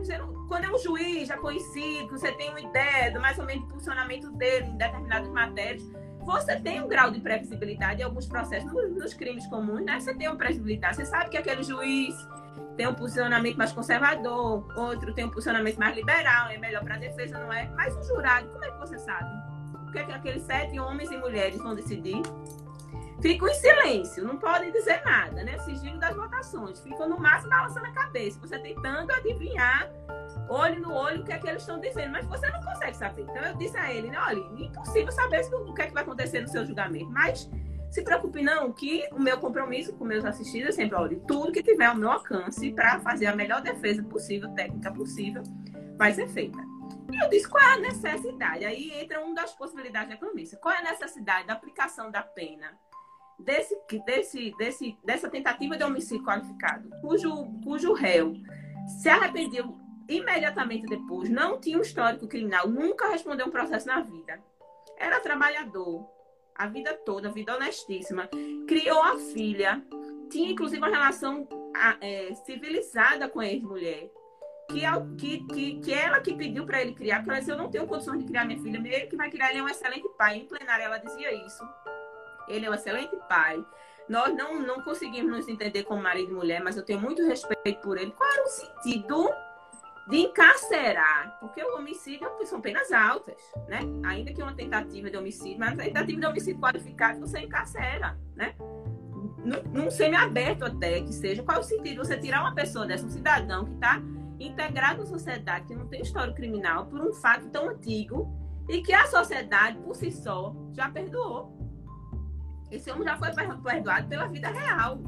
Quando 0.50 0.66
é 0.66 0.70
um 0.70 0.78
juiz 0.78 1.30
já 1.30 1.38
conhecido, 1.38 2.10
você 2.10 2.34
tem 2.34 2.50
uma 2.50 2.60
ideia 2.60 3.12
do 3.12 3.20
mais 3.22 3.40
ou 3.40 3.46
menos 3.46 3.66
do 3.68 3.74
funcionamento 3.74 4.30
dele 4.34 4.68
em 4.68 4.78
determinadas 4.78 5.30
matérias, 5.30 5.84
você 6.26 6.60
tem 6.60 6.82
um 6.82 6.88
grau 6.88 7.12
de 7.12 7.22
previsibilidade 7.22 8.02
em 8.02 8.04
alguns 8.04 8.26
processos, 8.26 8.72
nos, 8.72 9.14
crimes 9.14 9.46
comuns, 9.48 9.86
né? 9.86 10.00
Você 10.00 10.14
tem 10.14 10.28
uma 10.28 10.36
previsibilidade. 10.36 10.96
Você 10.96 11.06
sabe 11.06 11.30
que 11.30 11.38
aquele 11.38 11.64
juiz 11.64 12.16
tem 12.76 12.88
um 12.88 12.94
posicionamento 12.94 13.56
mais 13.56 13.72
conservador, 13.72 14.68
outro 14.76 15.14
tem 15.14 15.26
um 15.26 15.30
posicionamento 15.30 15.78
mais 15.78 15.96
liberal, 15.96 16.50
é 16.50 16.58
melhor 16.58 16.84
para 16.84 16.96
a 16.96 16.98
defesa, 16.98 17.38
não 17.38 17.54
é? 17.54 17.68
Mas 17.76 17.96
o 17.96 18.04
jurado, 18.04 18.50
como 18.50 18.66
é 18.66 18.72
que 18.72 18.80
você 18.80 18.98
sabe? 18.98 19.30
O 19.88 19.92
que 19.92 20.00
é 20.00 20.04
que 20.04 20.12
aqueles 20.12 20.44
sete 20.44 20.80
homens 20.80 21.12
e 21.12 21.18
mulheres 21.18 21.58
vão 21.58 21.76
decidir? 21.76 22.22
Ficam 23.22 23.48
em 23.48 23.54
silêncio, 23.54 24.24
não 24.26 24.38
podem 24.38 24.72
dizer 24.72 25.02
nada, 25.06 25.44
né? 25.44 25.58
Sigilo 25.60 25.98
das 26.00 26.16
votações. 26.16 26.82
Ficam 26.82 27.08
no 27.08 27.20
máximo 27.20 27.50
balançando 27.50 27.86
a 27.86 27.92
cabeça, 27.92 28.40
você 28.40 28.60
tentando 28.60 29.12
adivinhar, 29.12 29.90
olho 30.50 30.82
no 30.82 30.94
olho, 30.94 31.22
o 31.22 31.26
que 31.26 31.34
é 31.34 31.38
que 31.38 31.48
eles 31.48 31.62
estão 31.62 31.80
dizendo, 31.80 32.12
mas 32.12 32.26
você 32.26 32.50
não 32.50 32.62
consegue 32.62 32.96
saber. 32.96 33.24
Então 33.24 33.44
eu 33.44 33.56
disse 33.56 33.78
a 33.78 33.94
ele, 33.94 34.10
né? 34.10 34.18
Olha, 34.20 34.40
impossível 34.64 35.12
saber 35.12 35.42
o 35.54 35.74
que 35.74 35.82
é 35.82 35.88
que 35.88 35.94
vai 35.94 36.04
acontecer 36.04 36.42
no 36.42 36.48
seu 36.48 36.66
julgamento, 36.66 37.10
mas 37.10 37.50
se 37.90 38.04
preocupe 38.04 38.42
não, 38.42 38.72
que 38.74 39.08
o 39.12 39.20
meu 39.20 39.38
compromisso 39.38 39.94
com 39.94 40.04
meus 40.04 40.26
assistidos 40.26 40.70
é 40.70 40.72
sempre, 40.74 40.96
olha, 40.98 41.18
tudo 41.28 41.52
que 41.52 41.64
tiver 41.64 41.86
ao 41.86 41.96
meu 41.96 42.12
alcance 42.12 42.72
para 42.74 43.00
fazer 43.00 43.28
a 43.28 43.36
melhor 43.36 43.62
defesa 43.62 44.04
possível, 44.04 44.50
técnica 44.54 44.92
possível, 44.92 45.42
vai 45.98 46.12
ser 46.12 46.28
feita. 46.28 46.58
E 47.12 47.24
eu 47.24 47.30
disse, 47.30 47.48
qual 47.48 47.64
é 47.64 47.74
a 47.74 47.78
necessidade? 47.78 48.66
Aí 48.66 48.92
entra 49.02 49.24
uma 49.24 49.34
das 49.34 49.54
possibilidades 49.54 50.10
da 50.10 50.16
economista. 50.16 50.58
Qual 50.58 50.74
é 50.74 50.80
a 50.80 50.92
necessidade 50.92 51.48
da 51.48 51.54
aplicação 51.54 52.12
da 52.12 52.22
pena 52.22 52.78
desse, 53.40 53.78
desse, 54.06 54.54
desse, 54.58 54.98
dessa 55.04 55.30
tentativa 55.30 55.78
de 55.78 55.84
homicídio 55.84 56.26
qualificado, 56.26 56.90
cujo, 57.02 57.46
cujo 57.64 57.94
réu 57.94 58.34
se 59.02 59.10
arrependeu 59.10 59.78
imediatamente 60.08 60.86
depois, 60.86 61.30
não 61.30 61.60
tinha 61.60 61.78
um 61.78 61.82
histórico 61.82 62.28
criminal, 62.28 62.68
nunca 62.68 63.10
respondeu 63.10 63.48
um 63.48 63.52
processo 63.52 63.88
na 63.88 64.02
vida, 64.02 64.42
era 64.98 65.20
trabalhador, 65.20 66.08
a 66.56 66.68
vida 66.68 66.94
toda, 66.94 67.30
vida 67.30 67.54
honestíssima. 67.56 68.30
Criou 68.68 69.02
a 69.02 69.18
filha, 69.18 69.84
tinha 70.30 70.52
inclusive 70.52 70.82
uma 70.82 70.90
relação 70.90 71.48
é, 72.00 72.34
civilizada 72.46 73.28
com 73.28 73.42
a 73.42 73.46
ex-mulher. 73.46 74.10
Que, 74.70 74.82
que, 75.18 75.44
que, 75.46 75.80
que 75.80 75.94
ela 75.94 76.20
que 76.20 76.34
pediu 76.34 76.66
para 76.66 76.82
ele 76.82 76.94
criar, 76.94 77.18
porque 77.18 77.30
ela 77.30 77.40
disse: 77.40 77.52
Eu 77.52 77.58
não 77.58 77.70
tenho 77.70 77.86
condições 77.86 78.20
de 78.20 78.26
criar 78.26 78.46
minha 78.46 78.60
filha, 78.60 78.78
ele 78.78 79.06
que 79.06 79.16
vai 79.16 79.30
criar, 79.30 79.52
ele 79.52 79.60
é 79.60 79.64
um 79.64 79.70
excelente 79.70 80.08
pai. 80.18 80.38
Em 80.38 80.46
plenário, 80.46 80.86
ela 80.86 80.98
dizia 80.98 81.32
isso. 81.46 81.64
Ele 82.48 82.66
é 82.66 82.70
um 82.70 82.74
excelente 82.74 83.16
pai. 83.30 83.64
Nós 84.10 84.34
não, 84.36 84.60
não 84.60 84.82
conseguimos 84.82 85.32
nos 85.32 85.48
entender 85.48 85.84
como 85.84 86.02
marido 86.02 86.32
e 86.32 86.36
mulher, 86.36 86.64
mas 86.64 86.78
eu 86.78 86.84
tenho 86.84 87.00
muito 87.00 87.24
respeito 87.28 87.80
por 87.82 87.98
ele. 87.98 88.12
Qual 88.12 88.32
era 88.32 88.44
o 88.44 88.48
sentido 88.48 89.30
de 90.08 90.18
encarcerar, 90.18 91.38
porque 91.40 91.64
o 91.64 91.78
homicídio 91.78 92.30
são 92.46 92.62
penas 92.62 92.92
altas, 92.92 93.42
né? 93.68 93.80
Ainda 94.06 94.32
que 94.32 94.42
uma 94.42 94.54
tentativa 94.54 95.10
de 95.10 95.18
homicídio, 95.18 95.60
mas 95.60 95.80
a 95.80 95.84
tentativa 95.84 96.20
de 96.22 96.28
homicídio 96.28 96.62
qualificado 96.62 97.20
você 97.20 97.40
encarcera, 97.40 98.18
né? 98.36 98.56
Num 99.74 99.90
semi-aberto 99.90 100.66
até 100.66 101.02
que 101.02 101.14
seja, 101.14 101.44
qual 101.44 101.58
é 101.58 101.60
o 101.60 101.64
sentido 101.64 102.04
você 102.04 102.18
tirar 102.18 102.42
uma 102.42 102.54
pessoa 102.54 102.86
dessa, 102.86 103.06
um 103.06 103.10
cidadão 103.10 103.66
que 103.66 103.74
está 103.74 104.02
integrado 104.40 105.02
à 105.02 105.06
sociedade, 105.06 105.66
que 105.66 105.76
não 105.76 105.88
tem 105.88 106.02
história 106.02 106.34
criminal, 106.34 106.86
por 106.86 107.00
um 107.00 107.14
fato 107.14 107.50
tão 107.50 107.70
antigo 107.70 108.32
e 108.70 108.82
que 108.82 108.94
a 108.94 109.08
sociedade, 109.08 109.78
por 109.80 109.96
si 109.96 110.12
só, 110.12 110.56
já 110.74 110.90
perdoou. 110.90 111.56
Esse 112.72 112.92
homem 112.92 113.04
já 113.04 113.18
foi 113.18 113.30
perdoado 113.64 114.08
pela 114.08 114.28
vida 114.28 114.50
real. 114.50 115.00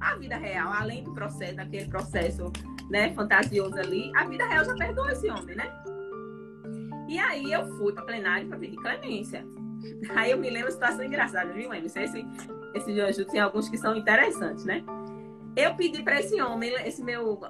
A 0.00 0.14
vida 0.16 0.36
real, 0.36 0.72
além 0.72 1.02
do 1.02 1.12
processo, 1.12 1.56
daquele 1.56 1.88
processo 1.88 2.52
né, 2.90 3.12
fantasioso 3.14 3.76
ali, 3.78 4.12
a 4.16 4.24
vida 4.24 4.46
real 4.46 4.64
já 4.64 4.74
perdoou 4.74 5.08
esse 5.10 5.28
homem, 5.28 5.56
né? 5.56 5.70
E 7.08 7.18
aí 7.18 7.52
eu 7.52 7.66
fui 7.76 7.92
para 7.92 8.04
plenário 8.04 8.48
para 8.48 8.58
pedir 8.58 8.76
clemência. 8.76 9.44
Aí 10.14 10.32
eu 10.32 10.38
me 10.38 10.50
lembro 10.50 10.70
situação 10.70 11.04
engraçada, 11.04 11.52
viu, 11.52 11.72
Emerson? 11.72 12.00
Esse, 12.00 12.26
esse 12.74 12.94
Jojo 12.94 13.24
tem 13.26 13.40
alguns 13.40 13.68
que 13.68 13.78
são 13.78 13.96
interessantes, 13.96 14.64
né? 14.64 14.84
Eu 15.56 15.74
pedi 15.74 16.02
para 16.02 16.20
esse 16.20 16.40
homem, 16.40 16.72
esse 16.86 17.02
meu, 17.02 17.40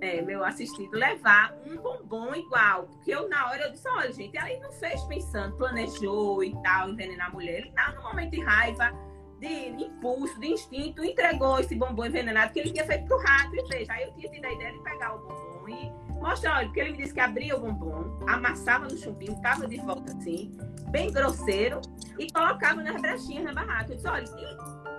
é, 0.00 0.22
meu 0.22 0.44
assistido, 0.44 0.96
levar 0.96 1.54
um 1.66 1.76
bombom 1.76 2.34
igual. 2.34 2.84
Porque 2.84 3.10
eu, 3.10 3.28
na 3.28 3.50
hora, 3.50 3.64
eu 3.64 3.72
disse: 3.72 3.88
olha, 3.88 4.12
gente, 4.12 4.36
ela 4.36 4.48
não 4.60 4.72
fez 4.72 5.02
pensando, 5.04 5.56
planejou 5.56 6.42
e 6.42 6.54
tal, 6.62 6.88
envenenar 6.88 7.28
a 7.28 7.30
mulher. 7.30 7.58
Ele 7.58 7.68
estava 7.68 7.96
num 7.96 8.02
momento 8.04 8.30
de 8.30 8.40
raiva 8.40 8.90
de 9.38 9.84
impulso, 9.84 10.38
de 10.40 10.48
instinto, 10.48 11.04
entregou 11.04 11.58
esse 11.58 11.74
bombom 11.74 12.06
envenenado 12.06 12.52
que 12.52 12.60
ele 12.60 12.72
tinha 12.72 12.84
feito 12.84 13.06
pro 13.06 13.18
rato. 13.18 13.54
E 13.54 13.62
veja, 13.68 13.92
aí 13.92 14.04
eu 14.04 14.12
tinha 14.14 14.30
tido 14.30 14.44
a 14.44 14.52
ideia 14.52 14.72
de 14.72 14.78
pegar 14.80 15.14
o 15.14 15.18
bombom 15.18 15.68
e 15.68 15.92
mostrar, 16.20 16.56
olha, 16.56 16.66
porque 16.66 16.80
ele 16.80 16.92
me 16.92 16.98
disse 16.98 17.14
que 17.14 17.20
abria 17.20 17.56
o 17.56 17.60
bombom, 17.60 18.18
amassava 18.26 18.86
no 18.86 18.96
chumbinho, 18.96 19.40
tava 19.40 19.66
de 19.66 19.76
volta 19.76 20.12
assim, 20.12 20.56
bem 20.90 21.12
grosseiro, 21.12 21.80
e 22.18 22.30
colocava 22.32 22.82
nas 22.82 23.00
brechinhas 23.00 23.44
na 23.44 23.54
barraca. 23.54 23.92
Eu 23.92 23.96
disse, 23.96 24.08
olha, 24.08 24.26
se 24.26 24.34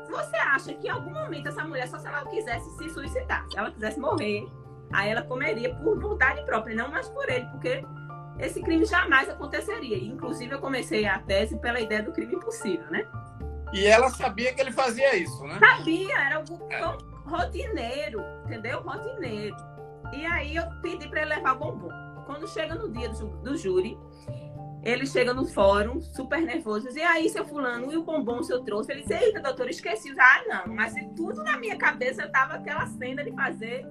você 0.09 0.37
acha 0.37 0.73
que 0.73 0.87
em 0.87 0.89
algum 0.89 1.11
momento 1.11 1.47
essa 1.47 1.63
mulher, 1.63 1.87
só 1.87 1.99
se 1.99 2.07
ela 2.07 2.25
quisesse 2.25 2.69
se 2.77 2.89
suicidar, 2.89 3.45
se 3.49 3.57
ela 3.57 3.71
quisesse 3.71 3.99
morrer, 3.99 4.47
aí 4.93 5.09
ela 5.09 5.21
comeria 5.21 5.75
por 5.75 5.99
vontade 5.99 6.43
própria, 6.45 6.75
não 6.75 6.89
mais 6.89 7.09
por 7.09 7.29
ele, 7.29 7.45
porque 7.47 7.83
esse 8.39 8.61
crime 8.61 8.85
jamais 8.85 9.29
aconteceria. 9.29 9.97
Inclusive, 9.97 10.53
eu 10.53 10.59
comecei 10.59 11.05
a 11.05 11.19
tese 11.19 11.57
pela 11.57 11.79
ideia 11.79 12.01
do 12.01 12.11
crime 12.11 12.35
impossível, 12.35 12.89
né? 12.89 13.05
E 13.73 13.85
ela 13.85 14.09
sabia 14.09 14.53
que 14.53 14.61
ele 14.61 14.71
fazia 14.71 15.15
isso, 15.15 15.43
né? 15.43 15.59
Sabia, 15.59 16.15
era 16.15 16.35
algo 16.37 16.59
é. 16.71 17.29
rotineiro, 17.29 18.21
entendeu? 18.45 18.81
Rotineiro. 18.81 19.55
E 20.13 20.25
aí 20.25 20.55
eu 20.55 20.63
pedi 20.81 21.07
para 21.07 21.21
ele 21.21 21.35
levar 21.35 21.55
bombom. 21.55 21.89
Quando 22.25 22.47
chega 22.47 22.75
no 22.75 22.91
dia 22.91 23.09
do, 23.09 23.27
do 23.43 23.57
júri, 23.57 23.97
ele 24.83 25.05
chega 25.05 25.33
no 25.33 25.45
fórum, 25.45 26.01
super 26.01 26.41
nervoso, 26.41 26.89
e 26.97 27.01
aí, 27.01 27.29
seu 27.29 27.45
fulano, 27.45 27.91
e 27.91 27.97
o 27.97 28.03
bombom 28.03 28.41
se 28.41 28.53
eu 28.53 28.63
trouxe? 28.63 28.91
Ele 28.91 29.01
disse, 29.01 29.13
eita, 29.13 29.41
doutor, 29.41 29.69
esqueci. 29.69 30.15
Ah, 30.17 30.43
não, 30.47 30.73
mas 30.73 30.93
tudo 31.15 31.43
na 31.43 31.57
minha 31.57 31.77
cabeça 31.77 32.27
tava 32.29 32.55
aquela 32.55 32.87
cena 32.87 33.23
de 33.23 33.31
fazer. 33.33 33.85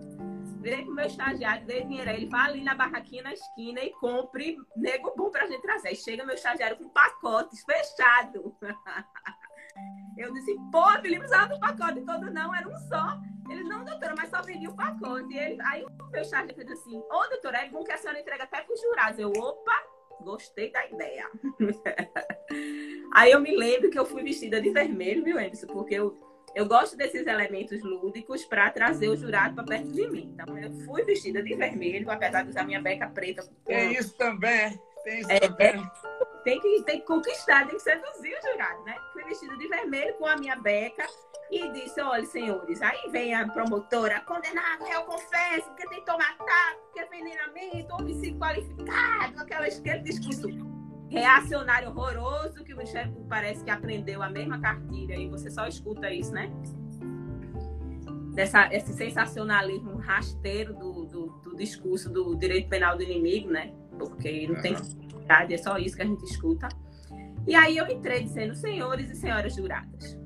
Virei 0.60 0.84
pro 0.84 0.94
meu 0.94 1.06
estagiário, 1.06 1.66
dei 1.66 1.84
dinheiro. 1.84 2.10
Ele 2.10 2.28
vai 2.28 2.48
ali 2.48 2.64
na 2.64 2.74
barraquinha 2.74 3.22
na 3.22 3.32
esquina 3.32 3.80
e 3.80 3.90
compre 3.92 4.56
nego 4.76 5.14
bom 5.16 5.30
pra 5.30 5.46
gente 5.46 5.62
trazer. 5.62 5.88
Aí 5.88 5.96
chega 5.96 6.24
meu 6.24 6.34
estagiário 6.34 6.76
com 6.76 6.88
pacotes 6.88 7.62
fechado. 7.64 8.56
Eu 10.18 10.32
disse, 10.32 10.56
pô, 10.72 10.84
Felipe, 11.00 11.20
precisava 11.20 11.54
do 11.54 11.60
pacote 11.60 12.00
todo, 12.02 12.30
não, 12.30 12.54
era 12.54 12.68
um 12.68 12.76
só. 12.88 13.18
Ele, 13.48 13.62
não, 13.62 13.84
doutora, 13.84 14.14
mas 14.16 14.28
só 14.30 14.42
vendi 14.42 14.66
o 14.66 14.74
pacote. 14.74 15.32
E 15.32 15.38
ele, 15.38 15.62
aí 15.62 15.84
o 15.84 16.10
meu 16.10 16.24
charge 16.24 16.52
fez 16.54 16.70
assim, 16.70 16.98
ô, 16.98 17.06
oh, 17.10 17.28
doutora, 17.30 17.58
é 17.58 17.68
bom 17.68 17.84
que 17.84 17.92
a 17.92 17.96
senhora 17.96 18.20
entrega 18.20 18.44
até 18.44 18.60
para 18.60 18.74
os 18.74 18.80
jurados. 18.80 19.18
Eu, 19.18 19.30
opa, 19.30 19.82
gostei 20.20 20.70
da 20.70 20.86
ideia. 20.86 21.30
aí 23.14 23.30
eu 23.30 23.40
me 23.40 23.56
lembro 23.56 23.90
que 23.90 23.98
eu 23.98 24.04
fui 24.04 24.22
vestida 24.22 24.60
de 24.60 24.70
vermelho, 24.70 25.24
viu, 25.24 25.38
Emerson? 25.38 25.68
Porque 25.68 25.94
eu, 25.94 26.16
eu 26.54 26.66
gosto 26.66 26.96
desses 26.96 27.26
elementos 27.26 27.82
lúdicos 27.82 28.44
para 28.44 28.70
trazer 28.70 29.08
o 29.08 29.16
jurado 29.16 29.54
para 29.54 29.64
perto 29.64 29.92
de 29.92 30.10
mim. 30.10 30.34
Então, 30.34 30.58
eu 30.58 30.72
fui 30.84 31.04
vestida 31.04 31.42
de 31.42 31.54
vermelho, 31.54 32.10
apesar 32.10 32.42
de 32.42 32.50
usar 32.50 32.64
minha 32.64 32.82
beca 32.82 33.08
preta. 33.08 33.48
Tem 33.64 33.92
isso 33.92 34.16
também, 34.16 34.78
tem 35.04 35.20
isso 35.20 35.30
é, 35.30 35.40
também. 35.40 35.90
Tem 36.48 36.60
que, 36.62 36.82
tem 36.82 37.00
que 37.00 37.06
conquistar, 37.06 37.66
tem 37.66 37.76
que 37.76 37.82
seduzir 37.82 38.34
o 38.34 38.50
jurado, 38.50 38.82
né? 38.84 38.96
Fui 39.12 39.22
vestida 39.24 39.54
de 39.58 39.68
vermelho 39.68 40.14
com 40.14 40.24
a 40.24 40.34
minha 40.34 40.56
beca 40.56 41.04
e 41.50 41.70
disse: 41.72 42.00
olha, 42.00 42.24
senhores, 42.24 42.80
aí 42.80 43.10
vem 43.10 43.34
a 43.34 43.46
promotora, 43.46 44.20
condenado, 44.22 44.86
eu 44.90 45.02
confesso, 45.02 45.68
porque 45.68 45.86
tentou 45.88 46.16
matar, 46.16 46.76
porque 46.84 47.00
é 47.00 47.06
envenenamento, 47.06 47.94
homicídio 47.94 48.38
qualificado, 48.38 49.38
aquele 49.40 49.98
discurso 49.98 50.48
reacionário 51.10 51.90
horroroso 51.90 52.64
que 52.64 52.72
o 52.72 52.78
Michel 52.78 53.12
parece 53.28 53.62
que 53.62 53.70
aprendeu 53.70 54.22
a 54.22 54.30
mesma 54.30 54.58
cartilha 54.58 55.16
e 55.16 55.28
você 55.28 55.50
só 55.50 55.66
escuta 55.66 56.10
isso, 56.10 56.32
né? 56.32 56.50
Dessa, 58.32 58.72
esse 58.72 58.94
sensacionalismo 58.94 59.98
rasteiro 59.98 60.72
do, 60.72 61.04
do, 61.04 61.26
do 61.42 61.56
discurso 61.56 62.08
do 62.08 62.34
direito 62.36 62.70
penal 62.70 62.96
do 62.96 63.02
inimigo, 63.02 63.50
né? 63.50 63.74
Porque 63.98 64.46
não 64.46 64.62
tem 64.62 64.76
verdade, 65.28 65.54
é 65.54 65.58
só 65.58 65.76
isso 65.76 65.94
que 65.94 66.02
a 66.02 66.06
gente 66.06 66.24
escuta. 66.24 66.68
E 67.46 67.54
aí 67.54 67.76
eu 67.76 67.86
entrei 67.86 68.22
dizendo, 68.22 68.54
senhores 68.54 69.10
e 69.10 69.14
senhoras 69.14 69.54
juradas, 69.54 70.18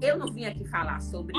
eu 0.00 0.16
não 0.16 0.32
vim 0.32 0.44
aqui 0.44 0.64
falar 0.66 1.00
sobre 1.00 1.34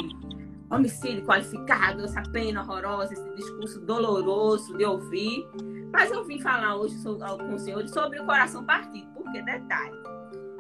homicídio 0.70 1.26
qualificado, 1.26 2.04
essa 2.04 2.22
pena 2.24 2.62
horrorosa, 2.62 3.14
esse 3.14 3.36
discurso 3.36 3.82
doloroso 3.82 4.78
de 4.78 4.86
ouvir, 4.86 5.46
mas 5.92 6.12
eu 6.12 6.24
vim 6.24 6.40
falar 6.40 6.76
hoje 6.76 6.96
com 7.04 7.54
os 7.54 7.62
senhores 7.62 7.92
sobre 7.92 8.20
o 8.20 8.26
coração 8.26 8.66
partido, 8.66 9.08
porque, 9.14 9.42
detalhe, 9.42 9.98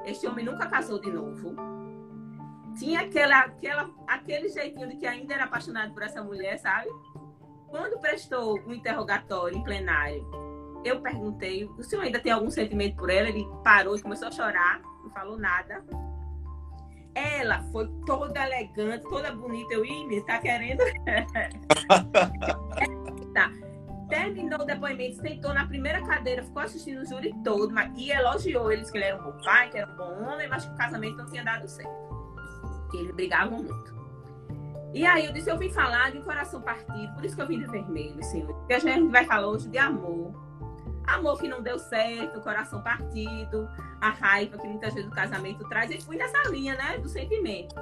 este 0.05 0.27
homem 0.27 0.45
nunca 0.45 0.67
casou 0.67 0.99
de 0.99 1.11
novo. 1.11 1.55
Tinha 2.77 3.01
aquela, 3.01 3.39
aquela, 3.39 3.89
aquele 4.07 4.49
jeitinho 4.49 4.89
de 4.89 4.97
que 4.97 5.05
ainda 5.05 5.33
era 5.33 5.45
apaixonado 5.45 5.93
por 5.93 6.03
essa 6.03 6.23
mulher, 6.23 6.57
sabe? 6.57 6.89
Quando 7.69 7.99
prestou 7.99 8.59
o 8.59 8.69
um 8.69 8.73
interrogatório 8.73 9.57
em 9.57 9.63
plenário, 9.63 10.52
eu 10.83 11.01
perguntei: 11.01 11.65
o 11.65 11.83
senhor 11.83 12.03
ainda 12.03 12.19
tem 12.19 12.31
algum 12.31 12.49
sentimento 12.49 12.95
por 12.95 13.09
ela? 13.09 13.29
Ele 13.29 13.47
parou 13.63 13.95
e 13.95 14.01
começou 14.01 14.27
a 14.27 14.31
chorar, 14.31 14.81
não 15.03 15.09
falou 15.11 15.37
nada. 15.37 15.83
Ela 17.15 17.61
foi 17.71 17.87
toda 18.05 18.43
elegante, 18.43 19.03
toda 19.03 19.31
bonita. 19.31 19.73
Eu, 19.73 19.85
ih, 19.85 20.21
tá 20.25 20.39
querendo? 20.39 20.79
tá. 23.33 23.51
Terminou 24.09 24.61
o 24.61 24.65
depoimento, 24.65 25.21
sentou 25.21 25.53
na 25.53 25.65
primeira 25.65 26.05
cadeira, 26.05 26.43
ficou 26.43 26.61
assistindo 26.61 27.01
o 27.01 27.05
júri 27.05 27.33
todo 27.43 27.73
mas, 27.73 27.91
e 27.97 28.11
elogiou 28.11 28.71
eles 28.71 28.91
que 28.91 28.97
ele 28.97 29.05
era 29.05 29.19
um 29.19 29.23
bom 29.23 29.37
pai, 29.43 29.69
que 29.69 29.77
era 29.77 29.91
um 29.91 29.95
bom 29.95 30.23
homem, 30.23 30.47
mas 30.47 30.65
que 30.65 30.71
o 30.71 30.77
casamento 30.77 31.17
não 31.17 31.25
tinha 31.25 31.43
dado 31.43 31.67
certo. 31.67 31.91
Que 32.91 32.97
eles 32.97 33.15
brigavam 33.15 33.63
muito. 33.63 33.93
E 34.93 35.07
aí 35.07 35.25
eu 35.25 35.33
disse, 35.33 35.49
eu 35.49 35.57
vim 35.57 35.71
falar 35.71 36.11
de 36.11 36.21
coração 36.21 36.61
partido, 36.61 37.11
por 37.15 37.25
isso 37.25 37.35
que 37.35 37.41
eu 37.41 37.47
vim 37.47 37.59
de 37.59 37.65
vermelho, 37.65 38.23
senhor. 38.23 38.53
Porque 38.53 38.73
a 38.73 38.79
gente 38.79 39.11
vai 39.11 39.25
falar 39.25 39.47
hoje 39.47 39.67
de 39.67 39.79
amor, 39.79 40.31
amor 41.07 41.39
que 41.39 41.47
não 41.47 41.61
deu 41.61 41.77
certo, 41.79 42.41
coração 42.41 42.81
partido, 42.81 43.69
a 44.01 44.09
raiva 44.09 44.57
que 44.57 44.67
muitas 44.67 44.93
vezes 44.93 45.09
o 45.09 45.13
casamento 45.13 45.67
traz. 45.67 45.91
E 45.91 46.01
fui 46.01 46.17
nessa 46.17 46.49
linha, 46.49 46.75
né, 46.75 46.97
do 46.97 47.09
sentimento. 47.09 47.75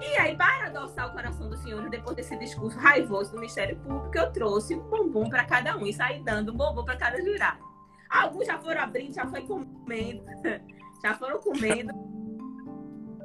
E 0.00 0.16
aí, 0.16 0.36
para 0.36 0.66
adoçar 0.66 1.08
o 1.08 1.12
coração 1.12 1.48
do 1.48 1.56
senhor, 1.56 1.88
depois 1.88 2.14
desse 2.14 2.36
discurso 2.36 2.78
raivoso 2.78 3.32
do 3.32 3.38
Ministério 3.38 3.76
Público, 3.76 4.16
eu 4.16 4.30
trouxe 4.30 4.76
um 4.76 4.88
bombom 4.88 5.28
para 5.28 5.44
cada 5.44 5.76
um 5.76 5.86
e 5.86 5.92
saí 5.92 6.22
dando 6.22 6.52
um 6.52 6.56
bombom 6.56 6.84
para 6.84 6.96
cada 6.96 7.20
jurado. 7.20 7.58
Alguns 8.08 8.46
já 8.46 8.58
foram 8.58 8.80
abrindo, 8.80 9.14
já 9.14 9.26
foi 9.26 9.42
comendo, 9.42 10.24
já 11.02 11.14
foram 11.14 11.40
comendo. 11.40 11.92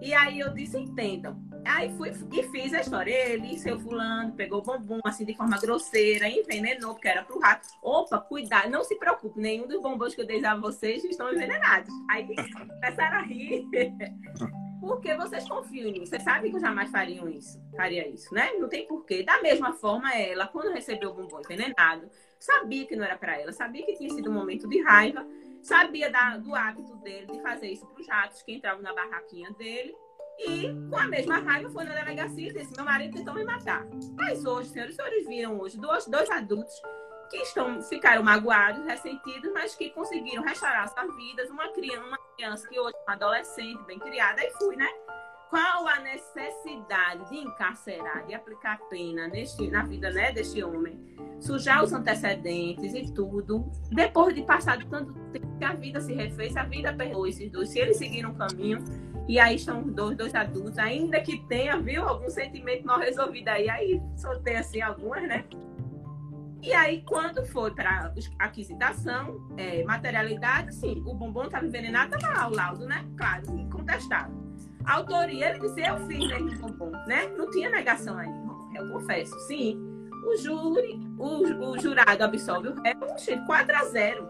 E 0.04 0.14
aí 0.14 0.40
eu 0.40 0.54
disse, 0.54 0.78
entendam, 0.78 1.42
Aí 1.66 1.90
fui 1.96 2.12
e 2.32 2.44
fiz 2.50 2.74
a 2.74 2.82
história. 2.82 3.12
Ele, 3.12 3.58
seu 3.58 3.80
fulano, 3.80 4.34
pegou 4.34 4.60
o 4.60 4.62
bombom 4.62 5.00
assim 5.06 5.26
de 5.26 5.36
forma 5.36 5.58
grosseira, 5.60 6.28
envenenou, 6.28 6.94
porque 6.94 7.08
era 7.08 7.24
pro 7.24 7.40
rato. 7.40 7.68
Opa, 7.82 8.20
cuidado, 8.20 8.70
não 8.70 8.84
se 8.84 8.96
preocupe, 8.96 9.40
nenhum 9.40 9.68
dos 9.68 9.82
bombons 9.82 10.14
que 10.14 10.22
eu 10.22 10.28
dei 10.28 10.44
a 10.46 10.56
vocês 10.56 11.04
estão 11.06 11.32
envenenados. 11.32 11.90
Aí 12.10 12.26
começaram 12.26 13.18
a 13.18 13.22
rir. 13.22 13.66
Porque 14.82 15.16
vocês 15.16 15.48
confiam 15.48 15.88
em 15.88 15.94
mim. 15.94 16.06
Vocês 16.06 16.22
sabem 16.24 16.52
que 16.52 16.58
eu 16.58 16.62
jamais 16.62 16.92
faria 16.92 17.24
isso, 17.30 17.58
faria 17.74 18.06
isso, 18.06 18.34
né? 18.34 18.52
Não 18.60 18.68
tem 18.68 18.86
porquê. 18.86 19.24
Da 19.24 19.42
mesma 19.42 19.72
forma, 19.72 20.14
ela, 20.14 20.46
quando 20.46 20.74
recebeu 20.74 21.12
o 21.12 21.14
bombom 21.14 21.40
envenenado, 21.40 22.10
sabia 22.38 22.86
que 22.86 22.94
não 22.94 23.06
era 23.06 23.18
para 23.18 23.40
ela, 23.40 23.54
sabia 23.54 23.86
que 23.86 23.94
tinha 23.94 24.10
sido 24.10 24.30
um 24.30 24.34
momento 24.34 24.68
de 24.68 24.82
raiva, 24.84 25.26
sabia 25.64 26.12
da, 26.12 26.38
do 26.38 26.54
hábito 26.54 26.96
dele 26.98 27.28
de 27.28 27.42
fazer 27.42 27.72
isso 27.72 27.86
para 27.88 28.02
os 28.02 28.08
ratos 28.08 28.42
que 28.44 28.54
entravam 28.54 28.82
na 28.82 28.94
barraquinha 28.94 29.52
dele 29.54 29.96
e, 30.40 30.68
com 30.90 30.98
a 30.98 31.08
mesma 31.08 31.40
raiva, 31.40 31.70
foi 31.70 31.84
na 31.86 31.94
delegacia 31.94 32.50
e 32.50 32.54
disse: 32.54 32.76
Meu 32.76 32.86
marido 32.86 33.16
tentou 33.16 33.34
me 33.34 33.44
matar. 33.44 33.86
Mas 34.16 34.44
hoje, 34.46 34.70
senhores, 34.70 34.96
senhores 34.96 35.28
viram 35.28 35.60
hoje 35.60 35.80
dois, 35.80 36.06
dois 36.08 36.30
adultos 36.30 36.74
que 37.30 37.38
estão, 37.38 37.82
ficaram 37.84 38.24
magoados, 38.24 38.86
ressentidos, 38.86 39.52
mas 39.54 39.76
que 39.76 39.90
conseguiram 39.92 40.44
restaurar 40.44 40.88
suas 40.88 41.16
vidas. 41.16 41.50
Uma 41.50 41.70
criança, 41.70 42.06
uma 42.06 42.18
criança 42.36 42.68
que 42.68 42.80
hoje 42.80 42.96
é 42.96 43.04
uma 43.04 43.14
adolescente, 43.14 43.84
bem 43.86 44.00
criada, 44.00 44.44
e 44.44 44.52
fui, 44.52 44.76
né? 44.76 44.90
Qual 45.54 45.88
a 45.88 46.00
necessidade 46.00 47.30
de 47.30 47.38
encarcerar, 47.38 48.26
de 48.26 48.34
aplicar 48.34 48.80
pena 48.90 49.28
neste, 49.28 49.70
na 49.70 49.84
vida 49.84 50.10
né, 50.10 50.32
deste 50.32 50.64
homem? 50.64 51.00
Sujar 51.40 51.84
os 51.84 51.94
antecedentes 51.94 52.92
e 52.96 53.14
tudo. 53.14 53.72
Depois 53.92 54.34
de 54.34 54.42
passar 54.42 54.84
tanto 54.86 55.14
tempo 55.32 55.56
que 55.60 55.64
a 55.64 55.74
vida 55.74 56.02
se 56.02 56.12
refez, 56.12 56.58
a 56.58 56.64
vida 56.64 56.92
perdoou 56.92 57.28
esses 57.28 57.52
dois. 57.52 57.70
Se 57.70 57.78
eles 57.78 57.98
seguiram 57.98 58.32
um 58.32 58.34
caminho, 58.34 58.84
e 59.28 59.38
aí 59.38 59.58
estão 59.58 59.84
dois, 59.84 60.18
dois 60.18 60.34
adultos, 60.34 60.80
ainda 60.80 61.22
que 61.22 61.38
tenha, 61.46 61.78
viu, 61.78 62.02
algum 62.02 62.32
sentimento 62.32 62.84
mal 62.84 62.98
resolvido 62.98 63.50
aí. 63.50 63.70
Aí 63.70 64.02
soltei 64.18 64.56
assim 64.56 64.82
algumas, 64.82 65.22
né? 65.22 65.46
E 66.64 66.74
aí, 66.74 67.04
quando 67.04 67.46
foi 67.46 67.70
para 67.76 68.12
aquisitação, 68.40 69.54
é, 69.56 69.84
materialidade, 69.84 70.74
sim, 70.74 71.04
o 71.06 71.14
bombom 71.14 71.44
estava 71.44 71.64
envenenado, 71.64 72.16
estava 72.16 72.40
lá 72.40 72.48
o 72.48 72.56
laudo, 72.56 72.88
né? 72.88 73.06
Claro, 73.16 73.56
incontestável. 73.56 74.43
Autoria, 74.86 75.50
ele 75.50 75.60
disse, 75.60 75.82
eu 75.82 75.98
fiz 76.08 76.60
bombom, 76.60 76.92
né? 77.08 77.28
Não 77.38 77.50
tinha 77.50 77.70
negação 77.70 78.18
aí, 78.18 78.30
eu 78.76 78.90
confesso, 78.92 79.38
sim. 79.48 79.80
O 80.26 80.38
júri, 80.38 81.00
o, 81.18 81.72
o 81.72 81.80
jurado 81.80 82.24
absolve 82.24 82.70
o 82.70 82.82
réu, 82.82 82.98
4 83.46 83.76
a 83.76 83.86
0. 83.86 84.28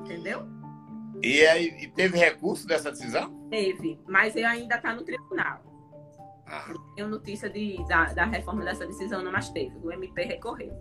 Entendeu? 0.00 0.46
E, 1.22 1.46
aí, 1.46 1.66
e 1.80 1.88
teve 1.88 2.18
recurso 2.18 2.66
dessa 2.66 2.90
decisão? 2.90 3.32
Teve, 3.48 4.00
mas 4.08 4.34
ele 4.34 4.46
ainda 4.46 4.76
está 4.76 4.94
no 4.94 5.04
tribunal. 5.04 5.62
Ah. 6.46 6.66
Não 6.68 6.94
tenho 6.94 7.08
notícia 7.08 7.48
de, 7.48 7.76
da, 7.88 8.12
da 8.12 8.24
reforma 8.24 8.64
dessa 8.64 8.86
decisão, 8.86 9.22
não, 9.22 9.32
mas 9.32 9.48
teve. 9.50 9.76
O 9.78 9.92
MP 9.92 10.22
recorreu. 10.24 10.78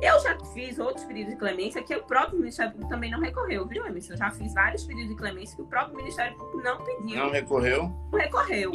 Eu 0.00 0.20
já 0.20 0.38
fiz 0.54 0.78
outros 0.78 1.04
pedidos 1.04 1.32
de 1.32 1.38
clemência 1.38 1.82
que 1.82 1.94
o 1.94 2.02
próprio 2.04 2.38
Ministério 2.38 2.70
Público 2.70 2.90
também 2.90 3.10
não 3.10 3.20
recorreu, 3.20 3.66
viu, 3.66 3.84
Emerson? 3.84 4.12
Eu 4.12 4.18
já 4.18 4.30
fiz 4.30 4.54
vários 4.54 4.84
pedidos 4.84 5.10
de 5.10 5.16
clemência 5.16 5.56
que 5.56 5.62
o 5.62 5.66
próprio 5.66 5.96
Ministério 5.96 6.36
Público 6.36 6.62
não 6.62 6.84
pediu. 6.84 7.16
Não 7.16 7.30
recorreu? 7.30 7.92
Não 8.12 8.18
recorreu. 8.18 8.72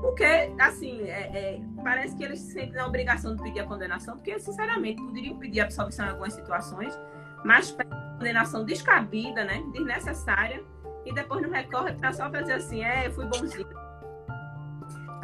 Porque, 0.00 0.24
assim, 0.58 1.02
é, 1.02 1.56
é, 1.56 1.60
parece 1.82 2.16
que 2.16 2.24
eles 2.24 2.40
se 2.40 2.52
sentem 2.52 2.74
na 2.74 2.86
obrigação 2.86 3.34
de 3.36 3.42
pedir 3.42 3.60
a 3.60 3.66
condenação, 3.66 4.16
porque, 4.16 4.38
sinceramente, 4.38 5.02
poderiam 5.02 5.36
pedir 5.36 5.60
absolvição 5.60 6.06
em 6.06 6.10
algumas 6.10 6.32
situações, 6.32 6.98
mas 7.44 7.76
condenação 8.16 8.64
descabida, 8.64 9.44
né? 9.44 9.62
Desnecessária, 9.72 10.64
e 11.04 11.12
depois 11.12 11.42
não 11.42 11.50
recorre 11.50 11.92
para 11.92 12.12
só 12.12 12.30
fazer 12.30 12.52
assim, 12.52 12.82
é, 12.82 13.10
fui 13.10 13.26
bonzinho. 13.26 13.68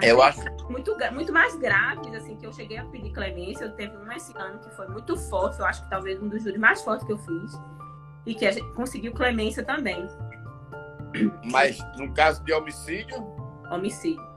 Eu 0.02 0.22
acho 0.22 0.40
muito 0.68 0.96
muito 1.12 1.33
mais 1.33 1.57
graves 1.57 2.12
assim 2.14 2.37
que 2.37 2.46
eu 2.46 2.52
cheguei 2.52 2.78
a 2.78 2.85
pedir 2.87 3.12
clemência. 3.12 3.64
Eu 3.64 3.72
teve 3.72 3.96
um 3.96 4.11
esse 4.12 4.37
ano 4.37 4.59
que 4.59 4.70
foi 4.70 4.88
muito 4.88 5.16
forte. 5.16 5.61
Eu 5.61 5.66
acho 5.66 5.83
que 5.85 5.90
talvez 5.90 6.20
um 6.22 6.28
dos 6.28 6.42
júris 6.42 6.59
mais 6.59 6.83
fortes 6.83 7.07
que 7.07 7.12
eu 7.12 7.18
fiz 7.18 7.52
e 8.26 8.35
que 8.35 8.46
a 8.46 8.52
gente 8.52 8.72
conseguiu 8.74 9.12
clemência 9.12 9.62
também. 9.62 10.07
Mas 11.44 11.78
no 11.96 12.12
caso 12.12 12.42
de 12.44 12.52
homicídio? 12.52 13.16
Homicídio. 13.70 14.35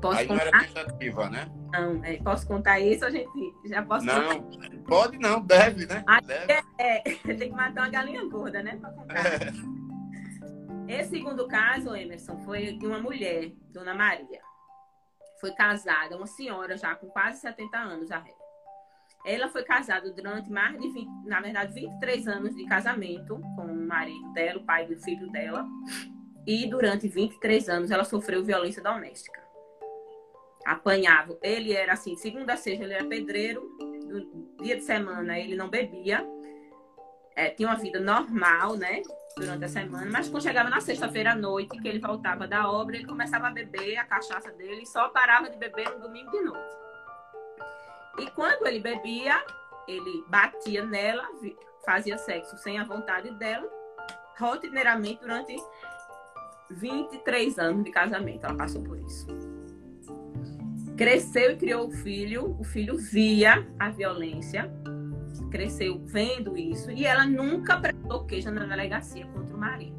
Posso 0.00 0.18
Aí 0.18 0.28
contar? 0.28 0.44
não 0.44 0.52
era 0.52 0.64
tentativa, 0.64 1.28
né? 1.28 1.50
Não, 1.72 2.04
é, 2.04 2.16
posso 2.18 2.46
contar 2.46 2.78
isso? 2.78 3.04
A 3.04 3.10
gente 3.10 3.28
já 3.64 3.82
posso 3.82 4.06
Não, 4.06 4.40
contar? 4.40 4.70
pode 4.86 5.18
não, 5.18 5.40
deve, 5.40 5.86
né? 5.86 6.04
deve. 6.24 6.52
É, 6.52 6.62
é, 6.78 7.00
tem 7.34 7.50
que 7.50 7.50
matar 7.50 7.82
uma 7.82 7.90
galinha 7.90 8.24
gorda, 8.26 8.62
né? 8.62 8.76
Pra 8.80 8.90
contar. 8.90 9.16
É. 9.16 11.00
Esse 11.00 11.10
segundo 11.10 11.46
caso, 11.48 11.94
Emerson, 11.94 12.38
foi 12.44 12.72
de 12.78 12.86
uma 12.86 13.00
mulher, 13.00 13.50
Dona 13.72 13.92
Maria. 13.92 14.40
Foi 15.40 15.52
casada, 15.52 16.16
uma 16.16 16.26
senhora 16.26 16.76
já 16.76 16.94
com 16.94 17.08
quase 17.08 17.40
70 17.40 17.78
anos 17.78 18.08
já. 18.08 18.24
Ela 19.26 19.48
foi 19.48 19.64
casada 19.64 20.10
durante 20.12 20.50
mais 20.50 20.78
de 20.80 20.88
20, 20.88 21.08
na 21.26 21.40
verdade, 21.40 21.74
23 21.74 22.28
anos 22.28 22.54
de 22.54 22.64
casamento 22.66 23.40
com 23.56 23.66
o 23.66 23.86
marido 23.86 24.32
dela, 24.32 24.60
o 24.60 24.64
pai 24.64 24.86
do 24.86 24.98
filho 25.00 25.30
dela. 25.30 25.66
E 26.46 26.66
durante 26.66 27.08
23 27.08 27.68
anos 27.68 27.90
ela 27.90 28.04
sofreu 28.04 28.44
violência 28.44 28.82
doméstica 28.82 29.48
apanhava. 30.68 31.38
Ele 31.42 31.72
era 31.72 31.94
assim, 31.94 32.14
segunda 32.16 32.52
a 32.52 32.56
sexta 32.56 32.84
ele 32.84 32.92
era 32.92 33.04
pedreiro, 33.04 33.62
dia 34.60 34.76
de 34.76 34.82
semana 34.82 35.38
ele 35.38 35.56
não 35.56 35.68
bebia, 35.68 36.26
é, 37.38 37.50
tinha 37.50 37.68
uma 37.68 37.76
vida 37.76 38.00
normal, 38.00 38.76
né? 38.76 39.00
Durante 39.36 39.64
a 39.64 39.68
semana, 39.68 40.10
mas 40.10 40.28
quando 40.28 40.42
chegava 40.42 40.68
na 40.68 40.80
sexta-feira 40.80 41.30
à 41.30 41.34
noite, 41.36 41.80
que 41.80 41.86
ele 41.86 42.00
voltava 42.00 42.48
da 42.48 42.68
obra, 42.68 42.96
ele 42.96 43.06
começava 43.06 43.46
a 43.46 43.50
beber 43.50 43.96
a 43.96 44.04
cachaça 44.04 44.50
dele 44.50 44.82
e 44.82 44.86
só 44.86 45.08
parava 45.10 45.48
de 45.48 45.56
beber 45.56 45.88
no 45.90 46.00
domingo 46.00 46.28
de 46.32 46.40
noite. 46.40 46.76
E 48.18 48.28
quando 48.32 48.66
ele 48.66 48.80
bebia, 48.80 49.40
ele 49.86 50.24
batia 50.26 50.84
nela, 50.84 51.24
fazia 51.86 52.18
sexo 52.18 52.58
sem 52.58 52.80
a 52.80 52.84
vontade 52.84 53.30
dela 53.36 53.70
rotineiramente 54.36 55.20
durante 55.20 55.56
23 56.70 57.56
anos 57.60 57.84
de 57.84 57.92
casamento. 57.92 58.44
Ela 58.44 58.56
passou 58.56 58.82
por 58.82 58.98
isso. 58.98 59.28
Cresceu 60.96 61.52
e 61.52 61.56
criou 61.56 61.86
o 61.86 61.92
filho. 61.92 62.56
O 62.58 62.64
filho 62.64 62.96
via 62.96 63.64
a 63.78 63.90
violência. 63.90 64.68
Cresceu 65.50 66.00
vendo 66.04 66.56
isso. 66.56 66.90
E 66.90 67.06
ela 67.06 67.26
nunca 67.26 67.78
prestou 67.78 68.24
queixa 68.24 68.50
na 68.50 68.64
delegacia 68.64 69.26
contra 69.28 69.54
o 69.54 69.58
marido. 69.58 69.96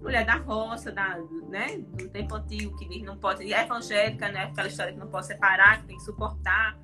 Mulher 0.00 0.24
da 0.24 0.36
roça, 0.36 0.92
da, 0.92 1.18
né, 1.48 1.78
do 1.78 2.08
tempo 2.08 2.34
antigo, 2.36 2.76
que 2.76 2.88
diz 2.88 3.02
não 3.02 3.16
pode. 3.16 3.52
É 3.52 3.62
evangélica, 3.62 4.30
né? 4.30 4.44
Aquela 4.44 4.68
história 4.68 4.92
que 4.92 4.98
não 4.98 5.08
pode 5.08 5.26
separar, 5.26 5.80
que 5.80 5.88
tem 5.88 5.96
que 5.96 6.02
suportar. 6.04 6.78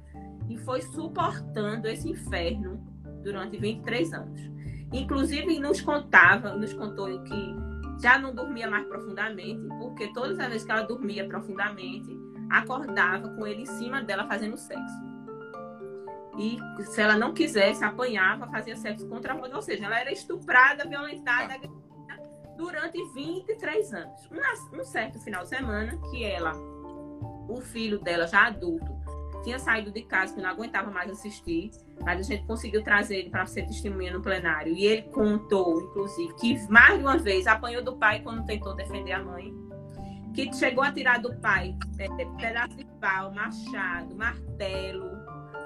E 0.48 0.58
foi 0.58 0.82
suportando 0.82 1.88
esse 1.88 2.08
inferno 2.08 2.84
durante 3.22 3.56
23 3.56 4.12
anos. 4.12 4.40
Inclusive, 4.92 5.58
nos 5.58 5.80
contava, 5.80 6.54
nos 6.54 6.72
contou 6.74 7.22
que 7.22 7.56
já 8.02 8.18
não 8.18 8.34
dormia 8.34 8.68
mais 8.68 8.86
profundamente, 8.86 9.66
porque 9.78 10.12
todas 10.12 10.38
as 10.40 10.48
vezes 10.48 10.64
que 10.64 10.72
ela 10.72 10.82
dormia 10.82 11.26
profundamente, 11.26 12.10
acordava 12.50 13.28
com 13.30 13.46
ele 13.46 13.62
em 13.62 13.66
cima 13.66 14.02
dela 14.02 14.26
fazendo 14.26 14.56
sexo. 14.56 15.11
E 16.38 16.58
se 16.84 17.00
ela 17.00 17.16
não 17.16 17.34
quisesse, 17.34 17.84
apanhava, 17.84 18.46
fazia 18.46 18.76
sexo 18.76 19.06
contra 19.08 19.34
a 19.34 19.36
mãe. 19.36 19.52
Ou 19.52 19.62
seja, 19.62 19.84
ela 19.84 19.98
era 19.98 20.12
estuprada, 20.12 20.88
violentada 20.88 21.54
durante 22.56 23.02
23 23.12 23.92
anos. 23.92 24.30
Um, 24.30 24.80
um 24.80 24.84
certo 24.84 25.18
final 25.20 25.42
de 25.42 25.48
semana 25.48 25.98
que 26.10 26.24
ela, 26.24 26.52
o 27.48 27.60
filho 27.60 27.98
dela, 27.98 28.26
já 28.26 28.46
adulto, 28.46 28.92
tinha 29.42 29.58
saído 29.58 29.90
de 29.90 30.02
casa, 30.02 30.34
que 30.34 30.40
não 30.40 30.50
aguentava 30.50 30.90
mais 30.90 31.10
assistir, 31.10 31.70
mas 32.00 32.20
a 32.20 32.22
gente 32.22 32.46
conseguiu 32.46 32.82
trazer 32.82 33.16
ele 33.16 33.30
para 33.30 33.44
ser 33.46 33.66
testemunha 33.66 34.12
no 34.12 34.22
plenário. 34.22 34.72
E 34.72 34.86
ele 34.86 35.02
contou, 35.02 35.80
inclusive, 35.82 36.32
que 36.34 36.70
mais 36.70 36.96
de 36.96 37.04
uma 37.04 37.18
vez 37.18 37.46
apanhou 37.46 37.82
do 37.82 37.96
pai 37.96 38.20
quando 38.20 38.46
tentou 38.46 38.74
defender 38.74 39.12
a 39.12 39.22
mãe, 39.22 39.52
que 40.32 40.52
chegou 40.54 40.82
a 40.82 40.92
tirar 40.92 41.20
do 41.20 41.34
pai 41.40 41.76
é, 41.98 42.08
pedaço 42.40 42.76
de 42.76 42.84
pau, 43.00 43.32
machado, 43.32 44.14
martelo, 44.14 45.10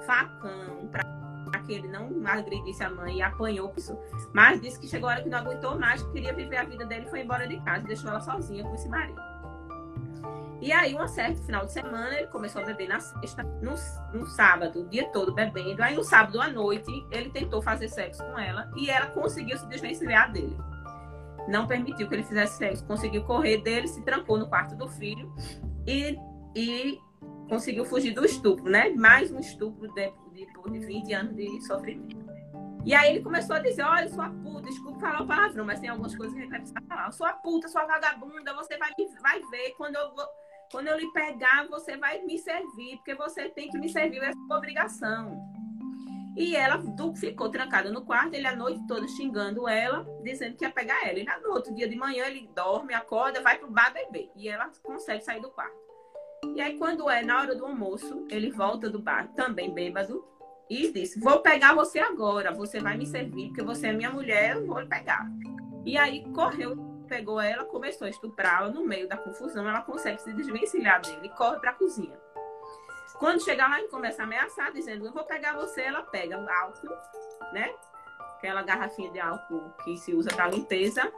facão, 0.07 0.89
para 0.91 1.61
que 1.61 1.73
ele 1.73 1.89
não 1.89 2.11
agredisse 2.27 2.83
a 2.83 2.91
mãe 2.91 3.19
e 3.19 3.23
apanhou 3.23 3.73
isso. 3.77 3.99
Mas 4.33 4.61
disse 4.61 4.79
que 4.79 4.89
chegou 4.89 5.09
a 5.09 5.13
hora 5.13 5.23
que 5.23 5.29
não 5.29 5.39
aguentou 5.39 5.79
mais, 5.79 6.03
que 6.03 6.13
queria 6.13 6.33
viver 6.33 6.57
a 6.57 6.65
vida 6.65 6.87
dele 6.87 7.07
e 7.07 7.11
foi 7.11 7.21
embora 7.21 7.47
de 7.47 7.61
casa, 7.61 7.85
deixou 7.85 8.11
ela 8.11 8.21
sozinha 8.21 8.63
com 8.63 8.75
esse 8.75 8.89
marido. 8.89 9.21
E 10.61 10.73
aí, 10.73 10.95
um 10.95 11.07
certo 11.07 11.43
final 11.43 11.67
de 11.67 11.73
semana, 11.73 12.17
ele 12.17 12.29
começou 12.29 12.63
a 12.63 12.65
beber 12.65 12.89
na 12.89 12.99
sexta, 12.99 13.43
no, 13.43 13.75
no 14.19 14.27
sábado, 14.27 14.81
o 14.81 14.89
dia 14.89 15.07
todo 15.11 15.35
bebendo. 15.35 15.83
Aí, 15.83 15.95
no 15.95 16.03
sábado 16.03 16.41
à 16.41 16.49
noite, 16.49 16.91
ele 17.11 17.31
tentou 17.31 17.61
fazer 17.61 17.89
sexo 17.89 18.25
com 18.25 18.39
ela 18.39 18.71
e 18.75 18.89
ela 18.89 19.07
conseguiu 19.07 19.59
se 19.59 19.67
desvencilhar 19.67 20.33
dele. 20.33 20.57
Não 21.47 21.67
permitiu 21.67 22.09
que 22.09 22.15
ele 22.15 22.25
fizesse 22.25 22.57
sexo, 22.57 22.85
conseguiu 22.85 23.23
correr 23.25 23.59
dele, 23.59 23.87
se 23.87 24.03
trancou 24.03 24.39
no 24.39 24.49
quarto 24.49 24.75
do 24.75 24.89
filho 24.89 25.33
e, 25.87 26.19
e 26.57 26.99
conseguiu 27.49 27.85
fugir 27.85 28.13
do 28.13 28.25
estupro, 28.25 28.71
né? 28.71 28.91
Mais 28.91 29.31
um 29.31 29.39
estupro 29.39 29.93
depois 29.95 30.73
de, 30.73 30.81
de 30.81 30.87
20 30.87 31.13
anos 31.15 31.37
de 31.37 31.67
sofrimento. 31.67 32.27
E 32.85 32.95
aí 32.95 33.15
ele 33.15 33.23
começou 33.23 33.57
a 33.57 33.59
dizer, 33.59 33.83
olha, 33.83 34.09
sua 34.09 34.31
puta, 34.31 34.63
desculpa 34.63 35.01
falar 35.01 35.23
o 35.23 35.27
palavrão, 35.27 35.65
mas 35.65 35.81
tem 35.81 35.89
algumas 35.89 36.15
coisas 36.15 36.35
que 36.35 36.41
ele 36.41 36.51
vai 36.51 36.61
precisar 36.61 36.83
falar. 36.89 37.11
Sua 37.11 37.33
puta, 37.33 37.69
sua 37.69 37.85
vagabunda, 37.85 38.55
você 38.55 38.79
vai, 38.79 38.91
vai 39.21 39.41
ver 39.51 39.75
quando 39.77 39.97
eu 39.97 40.15
vou 40.15 40.25
quando 40.71 40.89
eu 40.89 40.99
lhe 40.99 41.11
pegar, 41.13 41.69
você 41.69 41.97
vai 41.97 42.23
me 42.23 42.39
servir, 42.39 42.97
porque 42.97 43.15
você 43.15 43.49
tem 43.49 43.71
que 43.71 43.79
me 43.79 43.89
servir, 43.89 44.21
é 44.23 44.33
sua 44.33 44.57
obrigação. 44.57 45.41
E 46.37 46.55
ela 46.57 46.83
ficou 47.15 47.49
trancada 47.49 47.91
no 47.91 48.05
quarto, 48.05 48.35
ele 48.35 48.47
a 48.47 48.55
noite 48.55 48.85
toda 48.87 49.07
xingando 49.09 49.69
ela, 49.69 50.05
dizendo 50.23 50.57
que 50.57 50.65
ia 50.65 50.71
pegar 50.71 51.09
ela. 51.09 51.19
E 51.19 51.25
no 51.25 51.51
outro 51.53 51.73
dia 51.75 51.89
de 51.89 51.97
manhã 51.97 52.27
ele 52.27 52.51
dorme, 52.55 52.95
acorda, 52.95 53.41
vai 53.41 53.59
pro 53.59 53.71
bar 53.71 53.93
beber. 53.93 54.31
E 54.37 54.49
ela 54.49 54.71
consegue 54.83 55.25
sair 55.25 55.41
do 55.41 55.51
quarto. 55.51 55.86
E 56.55 56.61
aí, 56.61 56.79
quando 56.79 57.09
é 57.11 57.23
na 57.23 57.41
hora 57.41 57.55
do 57.55 57.65
almoço, 57.65 58.27
ele 58.31 58.51
volta 58.51 58.89
do 58.89 58.99
bar, 58.99 59.29
também 59.35 59.73
bêbado, 59.73 60.25
e 60.69 60.91
disse: 60.93 61.21
Vou 61.21 61.41
pegar 61.41 61.75
você 61.75 61.99
agora, 61.99 62.53
você 62.53 62.81
vai 62.81 62.97
me 62.97 63.07
servir, 63.07 63.49
porque 63.49 63.63
você 63.63 63.89
é 63.89 63.93
minha 63.93 64.11
mulher, 64.11 64.57
eu 64.57 64.67
vou 64.67 64.81
lhe 64.81 64.89
pegar. 64.89 65.27
E 65.85 65.97
aí 65.97 66.25
correu 66.33 66.97
pegou 67.07 67.41
ela, 67.41 67.65
começou 67.65 68.07
a 68.07 68.11
estuprá-la. 68.11 68.69
No 68.69 68.85
meio 68.85 69.09
da 69.09 69.17
confusão, 69.17 69.67
ela 69.69 69.81
consegue 69.81 70.21
se 70.21 70.33
desvencilhar 70.33 71.01
dele 71.01 71.27
e 71.27 71.29
corre 71.31 71.59
para 71.59 71.71
a 71.71 71.75
cozinha. 71.75 72.19
Quando 73.19 73.43
chega 73.43 73.67
lá, 73.67 73.79
ele 73.79 73.89
começa 73.89 74.23
a 74.23 74.27
ameaçar, 74.27 74.73
dizendo: 74.73 75.07
Eu 75.07 75.13
vou 75.13 75.25
pegar 75.25 75.55
você. 75.55 75.83
Ela 75.83 76.03
pega 76.03 76.39
o 76.39 76.49
álcool, 76.49 76.95
né? 77.53 77.73
Aquela 78.37 78.63
garrafinha 78.63 79.11
de 79.11 79.19
álcool 79.19 79.71
que 79.83 79.97
se 79.97 80.13
usa 80.15 80.31
para 80.31 80.49
limpeza, 80.49 81.11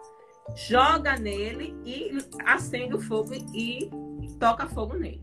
joga 0.55 1.17
nele 1.17 1.77
e 1.85 2.19
acende 2.45 2.95
o 2.95 3.01
fogo 3.01 3.35
e 3.55 3.91
toca 4.39 4.67
fogo 4.67 4.95
nele. 4.95 5.23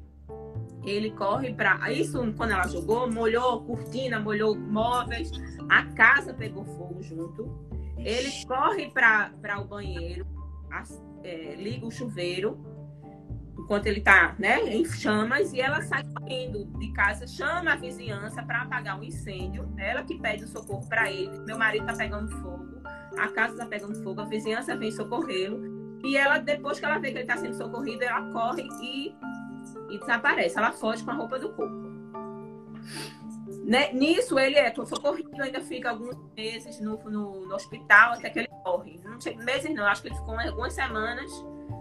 Ele 0.84 1.12
corre 1.12 1.54
para. 1.54 1.92
Isso, 1.92 2.20
quando 2.38 2.52
ela 2.52 2.68
jogou, 2.68 3.12
molhou 3.12 3.64
cortina, 3.64 4.20
molhou 4.20 4.56
móveis, 4.56 5.32
a 5.70 5.84
casa 5.94 6.34
pegou 6.34 6.64
fogo 6.64 7.02
junto. 7.02 7.66
Ele 7.98 8.32
corre 8.46 8.92
para 8.92 9.60
o 9.60 9.66
banheiro, 9.66 10.28
é, 11.24 11.56
liga 11.56 11.86
o 11.86 11.92
chuveiro 11.92 12.76
enquanto 13.58 13.88
ele 13.88 14.00
está 14.00 14.36
né, 14.38 14.62
em 14.64 14.86
chamas 14.86 15.54
e 15.54 15.60
ela 15.60 15.82
sai 15.82 16.04
correndo 16.04 16.66
de 16.78 16.92
casa, 16.92 17.26
chama 17.26 17.74
a 17.74 17.76
vizinhança 17.76 18.44
para 18.44 18.62
apagar 18.62 18.98
o 18.98 19.02
um 19.02 19.04
incêndio. 19.04 19.68
Ela 19.78 20.04
que 20.04 20.20
pede 20.20 20.44
o 20.44 20.48
socorro 20.48 20.88
para 20.88 21.12
ele. 21.12 21.40
Meu 21.40 21.58
marido 21.58 21.84
está 21.84 21.96
pegando 21.96 22.30
fogo, 22.42 22.75
a 23.18 23.28
casa 23.30 23.54
está 23.54 23.66
pegando 23.66 24.02
fogo, 24.04 24.22
a 24.22 24.26
vizinhança 24.26 24.76
vem 24.76 24.92
socorrê-lo. 24.92 25.76
E 26.04 26.18
ela, 26.18 26.38
depois 26.38 26.80
que 26.80 26.86
ela 26.86 27.00
vê 27.00 27.12
que 27.12 27.18
ele 27.18 27.24
está 27.24 27.38
sendo 27.38 27.56
socorrido, 27.56 28.04
ela 28.04 28.32
corre 28.32 28.68
e, 28.82 29.16
e 29.90 30.00
desaparece. 30.00 30.58
Ela 30.58 30.72
foge 30.72 31.04
com 31.04 31.12
a 31.12 31.16
roupa 31.16 31.40
do 31.40 31.52
corpo. 31.54 31.86
Né? 33.66 33.92
Nisso, 33.94 34.38
ele 34.38 34.58
é 34.58 34.74
socorrido, 34.74 35.42
ainda 35.42 35.60
fica 35.62 35.90
alguns 35.90 36.16
meses 36.36 36.80
no, 36.80 36.98
no, 37.10 37.48
no 37.48 37.56
hospital 37.56 38.14
até 38.14 38.30
que 38.30 38.40
ele 38.40 38.50
morre. 38.64 39.02
Não 39.04 39.20
sei, 39.20 39.36
meses 39.38 39.74
não, 39.74 39.88
acho 39.88 40.04
que 40.04 40.10
ele 40.10 40.16
ficou 40.16 40.40
algumas 40.40 40.74
semanas, 40.74 41.32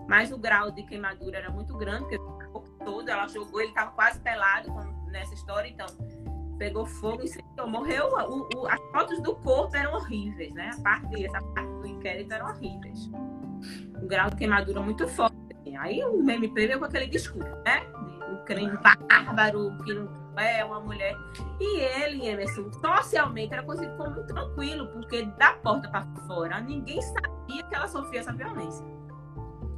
mas 0.09 0.33
o 0.33 0.39
grau 0.39 0.71
de 0.71 0.83
queimadura 0.85 1.39
era 1.39 1.51
muito 1.51 1.77
grande, 1.77 2.05
porque 2.05 2.17
o 2.17 2.53
corpo 2.53 2.85
todo, 2.85 3.09
ela 3.11 3.29
jogou, 3.29 3.61
ele 3.61 3.69
estava 3.69 3.91
quase 3.91 4.19
pelado 4.21 4.73
nessa 5.11 5.35
história, 5.35 5.69
então 5.69 5.87
pegou 6.59 6.87
fogo 6.87 7.23
e. 7.25 7.65
Morreu, 7.67 8.09
o, 8.09 8.49
o, 8.57 8.67
as 8.67 8.81
fotos 8.93 9.21
do 9.23 9.35
corpo 9.37 9.75
eram 9.77 9.95
horríveis, 9.95 10.53
né? 10.53 10.71
A 10.79 10.83
parte, 10.83 11.25
essa 11.25 11.41
parte 11.41 11.73
do 11.81 11.87
inquérito 11.87 12.33
eram 12.33 12.51
horríveis. 12.51 13.11
O 14.03 14.07
grau 14.07 14.31
de 14.31 14.37
queimadura 14.37 14.81
muito 14.81 15.09
forte. 15.09 15.35
Assim. 15.55 15.77
Aí 15.77 16.05
o 16.05 16.21
MP 16.29 16.67
veio 16.67 16.79
com 16.79 16.85
aquele 16.85 17.07
discurso, 17.07 17.51
né? 17.65 17.87
Um 18.31 18.45
crime 18.45 18.77
bárbaro, 19.09 19.77
que 19.85 19.95
não 19.95 20.09
é 20.37 20.65
uma 20.65 20.81
mulher. 20.81 21.17
E 21.61 21.81
ele, 21.81 22.27
Emerson, 22.27 22.71
socialmente 22.73 23.53
era 23.53 23.63
conhecido 23.63 23.97
como 23.97 24.23
tranquilo, 24.27 24.89
porque 24.89 25.25
da 25.39 25.55
porta 25.55 25.89
para 25.89 26.07
fora 26.27 26.61
ninguém 26.61 27.01
sabia 27.01 27.63
que 27.65 27.75
ela 27.75 27.89
sofria 27.89 28.21
essa 28.21 28.33
violência. 28.33 28.85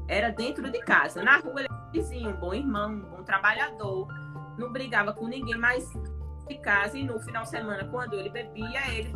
Era 0.09 0.31
dentro 0.31 0.71
de 0.71 0.79
casa. 0.81 1.23
Na 1.23 1.39
rua 1.39 1.61
ele 1.61 1.69
era 1.71 1.91
vizinho, 1.93 2.31
um 2.31 2.37
bom 2.37 2.55
irmão, 2.55 2.91
um 2.91 3.01
bom 3.01 3.23
trabalhador. 3.23 4.09
Não 4.59 4.73
brigava 4.73 5.13
com 5.13 5.27
ninguém, 5.27 5.57
mas 5.57 5.93
de 6.49 6.59
casa 6.59 6.99
e 6.99 7.05
no 7.05 7.19
final 7.21 7.43
de 7.43 7.51
semana, 7.51 7.85
quando 7.91 8.15
ele 8.15 8.29
bebia, 8.29 8.81
ele 8.91 9.13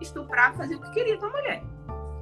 estuprava, 0.00 0.56
fazia 0.56 0.76
o 0.76 0.80
que 0.80 0.90
queria 0.90 1.18
com 1.18 1.26
a 1.26 1.30
mulher. 1.30 1.62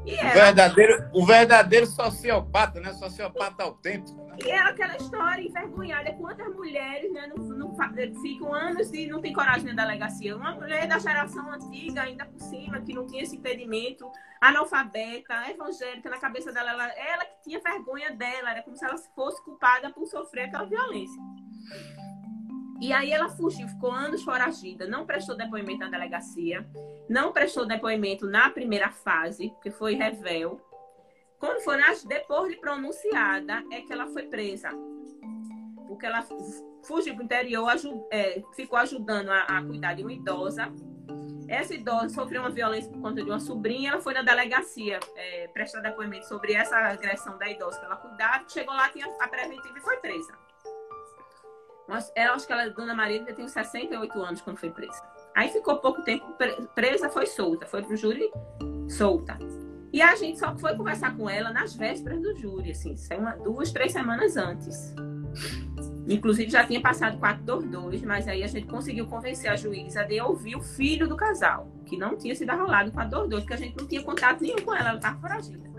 E 0.05 0.15
o, 0.15 0.33
verdadeiro, 0.33 1.11
o 1.13 1.27
verdadeiro 1.27 1.87
sociopata, 1.87 2.81
né? 2.81 2.93
Sociopata 2.95 3.63
autêntico. 3.63 4.25
Né? 4.25 4.37
E 4.45 4.51
era 4.51 4.71
aquela 4.71 4.97
história 4.97 5.43
envergonhada. 5.43 6.13
Quantas 6.15 6.55
mulheres 6.55 7.13
né, 7.13 7.27
não, 7.27 7.45
não, 7.45 7.77
ficam 8.23 8.55
anos 8.55 8.93
e 8.93 9.07
não 9.07 9.21
tem 9.21 9.33
coragem 9.33 9.67
na 9.67 9.85
delegacia? 9.85 10.35
Uma 10.35 10.55
mulher 10.55 10.87
da 10.89 10.99
geração 10.99 11.53
antiga, 11.53 12.03
ainda 12.03 12.25
por 12.25 12.41
cima, 12.41 12.81
que 12.81 12.95
não 12.95 13.07
tinha 13.07 13.23
esse 13.23 13.37
impedimento, 13.37 14.11
analfabeta, 14.41 15.51
evangélica, 15.51 16.09
na 16.09 16.19
cabeça 16.19 16.51
dela, 16.51 16.71
ela, 16.71 16.89
ela 16.89 17.25
que 17.27 17.43
tinha 17.43 17.61
vergonha 17.61 18.11
dela, 18.13 18.53
era 18.53 18.63
como 18.63 18.77
se 18.77 18.85
ela 18.85 18.97
fosse 19.15 19.43
culpada 19.45 19.91
por 19.91 20.07
sofrer 20.07 20.45
aquela 20.45 20.65
violência. 20.65 21.21
E 22.81 22.95
aí 22.95 23.11
ela 23.11 23.29
fugiu, 23.29 23.69
ficou 23.69 23.93
anos 23.93 24.23
foragida, 24.23 24.87
não 24.87 25.05
prestou 25.05 25.37
depoimento 25.37 25.81
na 25.81 25.91
delegacia, 25.91 26.67
não 27.11 27.31
prestou 27.31 27.67
depoimento 27.67 28.27
na 28.27 28.49
primeira 28.49 28.91
fase, 28.91 29.53
que 29.63 29.71
foi 29.71 29.95
revel. 29.95 30.59
Quando 31.39 31.61
foi 31.61 31.77
nas, 31.77 32.03
depois 32.05 32.51
de 32.51 32.59
pronunciada, 32.59 33.63
é 33.71 33.83
que 33.83 33.93
ela 33.93 34.07
foi 34.07 34.23
presa. 34.25 34.71
Porque 35.87 36.07
ela 36.07 36.23
fugiu 36.83 37.15
para 37.15 37.23
o 37.23 37.25
interior, 37.25 37.71
é, 38.11 38.43
ficou 38.55 38.79
ajudando 38.79 39.29
a, 39.29 39.43
a, 39.43 39.63
cuidar 39.63 39.93
de 39.93 40.03
uma 40.03 40.13
idosa. 40.13 40.73
Essa 41.49 41.75
idosa 41.75 42.09
sofreu 42.09 42.41
uma 42.41 42.51
violência 42.51 42.91
por 42.91 43.03
conta 43.03 43.23
de 43.23 43.29
uma 43.29 43.41
sobrinha. 43.41 43.91
Ela 43.91 44.01
foi 44.01 44.15
na 44.15 44.23
delegacia 44.23 45.01
é, 45.17 45.49
prestar 45.49 45.81
depoimento 45.81 46.27
sobre 46.27 46.55
essa 46.55 46.77
agressão 46.77 47.37
da 47.37 47.47
idosa 47.49 47.79
que 47.79 47.85
ela 47.85 47.97
cuidava. 47.97 48.49
Chegou 48.49 48.73
lá, 48.73 48.89
tinha 48.89 49.07
a 49.21 49.29
preventiva 49.29 49.77
e 49.77 49.81
foi 49.81 49.99
presa. 49.99 50.33
Ela, 52.15 52.35
acho 52.35 52.47
que 52.47 52.53
ela, 52.53 52.69
Dona 52.71 52.95
Maria, 52.95 53.25
já 53.25 53.35
tem 53.35 53.49
68 53.49 54.23
anos 54.23 54.41
quando 54.41 54.59
foi 54.59 54.71
presa. 54.71 55.03
Aí 55.35 55.49
ficou 55.49 55.79
pouco 55.79 56.03
tempo 56.03 56.37
presa, 56.75 57.09
foi 57.09 57.27
solta, 57.27 57.67
foi 57.67 57.83
pro 57.83 57.97
júri 57.97 58.31
solta. 58.89 59.39
E 59.93 60.01
a 60.01 60.15
gente 60.15 60.39
só 60.39 60.57
foi 60.57 60.77
conversar 60.77 61.17
com 61.17 61.29
ela 61.29 61.53
nas 61.53 61.75
vésperas 61.75 62.21
do 62.21 62.37
júri, 62.37 62.71
assim, 62.71 62.95
uma, 63.19 63.33
duas, 63.33 63.73
três 63.73 63.93
semanas 63.93 64.37
antes. 64.37 64.95
Inclusive 66.09 66.51
já 66.51 66.65
tinha 66.65 66.81
passado 66.81 67.19
422, 67.19 68.03
mas 68.03 68.29
aí 68.29 68.43
a 68.43 68.47
gente 68.47 68.67
conseguiu 68.67 69.07
convencer 69.07 69.51
a 69.51 69.57
juíza 69.57 70.05
de 70.05 70.21
ouvir 70.21 70.57
o 70.57 70.61
filho 70.61 71.09
do 71.09 71.17
casal, 71.17 71.71
que 71.87 71.97
não 71.97 72.17
tinha 72.17 72.35
sido 72.35 72.51
arrolado 72.51 72.93
422, 72.93 73.43
porque 73.43 73.55
a 73.55 73.57
gente 73.57 73.77
não 73.77 73.87
tinha 73.87 74.03
contato 74.03 74.41
nenhum 74.43 74.59
com 74.59 74.75
ela, 74.75 74.91
ela 74.91 74.99
estava 74.99 75.21
foragida. 75.21 75.71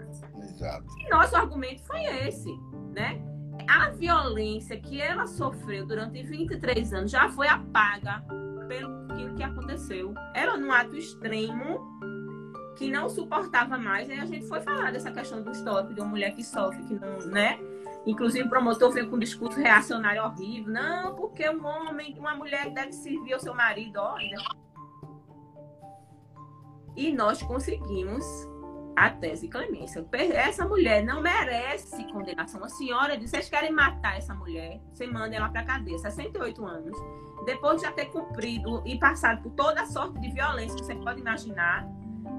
Exato. 0.43 0.85
E 0.99 1.09
nosso 1.09 1.35
argumento 1.35 1.81
foi 1.83 2.03
esse, 2.03 2.49
né? 2.93 3.21
A 3.67 3.89
violência 3.89 4.79
que 4.79 5.01
ela 5.01 5.27
sofreu 5.27 5.85
durante 5.85 6.21
23 6.23 6.93
anos 6.93 7.11
já 7.11 7.29
foi 7.29 7.47
apaga 7.47 8.23
pelo 8.67 9.07
que, 9.35 9.43
aconteceu. 9.43 10.13
Era 10.33 10.55
num 10.57 10.71
ato 10.71 10.95
extremo 10.95 11.79
que 12.77 12.89
não 12.89 13.09
suportava 13.09 13.77
mais, 13.77 14.09
aí 14.09 14.19
a 14.19 14.25
gente 14.25 14.47
foi 14.47 14.61
falar 14.61 14.91
dessa 14.91 15.11
questão 15.11 15.41
do 15.41 15.51
histórico 15.51 15.93
de 15.93 15.99
uma 15.99 16.09
mulher 16.09 16.33
que 16.33 16.43
sofre, 16.43 16.83
que 16.83 16.93
não, 16.93 17.17
né? 17.27 17.59
Inclusive 18.05 18.45
o 18.45 18.49
promotor 18.49 18.91
veio 18.91 19.09
com 19.09 19.15
um 19.15 19.19
discurso 19.19 19.59
reacionário 19.59 20.23
horrível. 20.23 20.73
Não, 20.73 21.15
porque 21.15 21.47
um 21.49 21.65
homem, 21.65 22.15
uma 22.17 22.35
mulher 22.35 22.71
deve 22.71 22.93
servir 22.93 23.33
ao 23.33 23.39
seu 23.39 23.53
marido, 23.53 23.97
olha. 23.99 24.37
E 26.95 27.11
nós 27.11 27.41
conseguimos 27.41 28.25
a 28.95 29.09
tese 29.09 29.47
clemência. 29.47 30.05
Essa 30.33 30.65
mulher 30.67 31.03
não 31.03 31.21
merece 31.21 32.03
condenação. 32.11 32.63
A 32.63 32.69
senhora 32.69 33.17
disse: 33.17 33.31
vocês 33.31 33.49
querem 33.49 33.71
matar 33.71 34.17
essa 34.17 34.33
mulher? 34.33 34.79
Você 34.93 35.07
manda 35.07 35.35
ela 35.35 35.49
para 35.49 35.63
cadeia, 35.63 35.97
68 35.97 36.65
anos. 36.65 36.97
Depois 37.45 37.77
de 37.77 37.87
já 37.87 37.91
ter 37.91 38.05
cumprido 38.05 38.83
e 38.85 38.99
passado 38.99 39.41
por 39.41 39.51
toda 39.51 39.81
a 39.81 39.85
sorte 39.85 40.19
de 40.19 40.29
violência 40.31 40.77
que 40.77 40.85
você 40.85 40.95
pode 40.95 41.19
imaginar, 41.19 41.87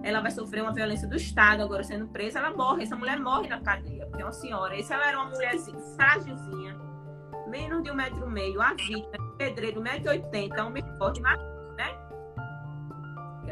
ela 0.03 0.21
vai 0.21 0.31
sofrer 0.31 0.63
uma 0.63 0.73
violência 0.73 1.09
do 1.09 1.17
Estado 1.17 1.63
agora 1.63 1.83
sendo 1.83 2.07
presa, 2.09 2.39
ela 2.39 2.53
morre. 2.53 2.85
Essa 2.85 2.97
mulher 2.97 3.19
morre 3.19 3.49
na 3.49 3.61
cadeia, 3.61 4.07
porque 4.07 4.23
é 4.23 4.25
uma 4.25 4.33
senhora. 4.33 4.77
E 4.77 4.83
se 4.83 4.93
ela 4.93 5.07
era 5.07 5.19
uma 5.19 5.31
mulherzinha 5.31 5.79
frágilzinha, 5.97 6.81
menos 7.49 7.83
de 7.83 7.91
um 7.91 7.95
metro 7.95 8.27
e 8.27 8.31
meio, 8.31 8.63
a 8.63 8.75
vida, 8.75 9.19
pedreiro, 9.37 9.81
um 9.81 9.83
metro 9.83 10.07
e 10.07 10.09
oitenta, 10.11 10.65
um 10.65 10.71
metro 10.71 10.97
forte, 10.99 11.21
né? 11.21 11.52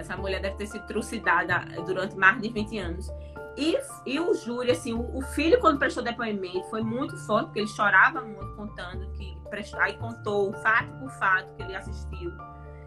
Essa 0.00 0.16
mulher 0.16 0.40
deve 0.40 0.56
ter 0.56 0.66
sido 0.66 0.86
trucidada 0.86 1.64
durante 1.84 2.16
mais 2.16 2.40
de 2.40 2.48
20 2.48 2.78
anos. 2.78 3.10
E, 3.56 3.78
e 4.06 4.18
o 4.18 4.32
júri, 4.34 4.70
assim, 4.70 4.92
o, 4.92 5.16
o, 5.16 5.22
filho, 5.22 5.60
quando 5.60 5.78
prestou 5.78 6.02
depoimento, 6.02 6.62
foi 6.70 6.82
muito 6.82 7.16
forte, 7.26 7.46
porque 7.46 7.60
ele 7.60 7.68
chorava 7.68 8.22
muito 8.22 8.54
contando 8.56 9.10
que 9.12 9.36
prestou, 9.50 9.80
aí 9.80 9.96
contou 9.98 10.52
fato 10.54 10.92
por 10.98 11.10
fato 11.10 11.54
que 11.56 11.62
ele 11.62 11.74
assistiu 11.74 12.32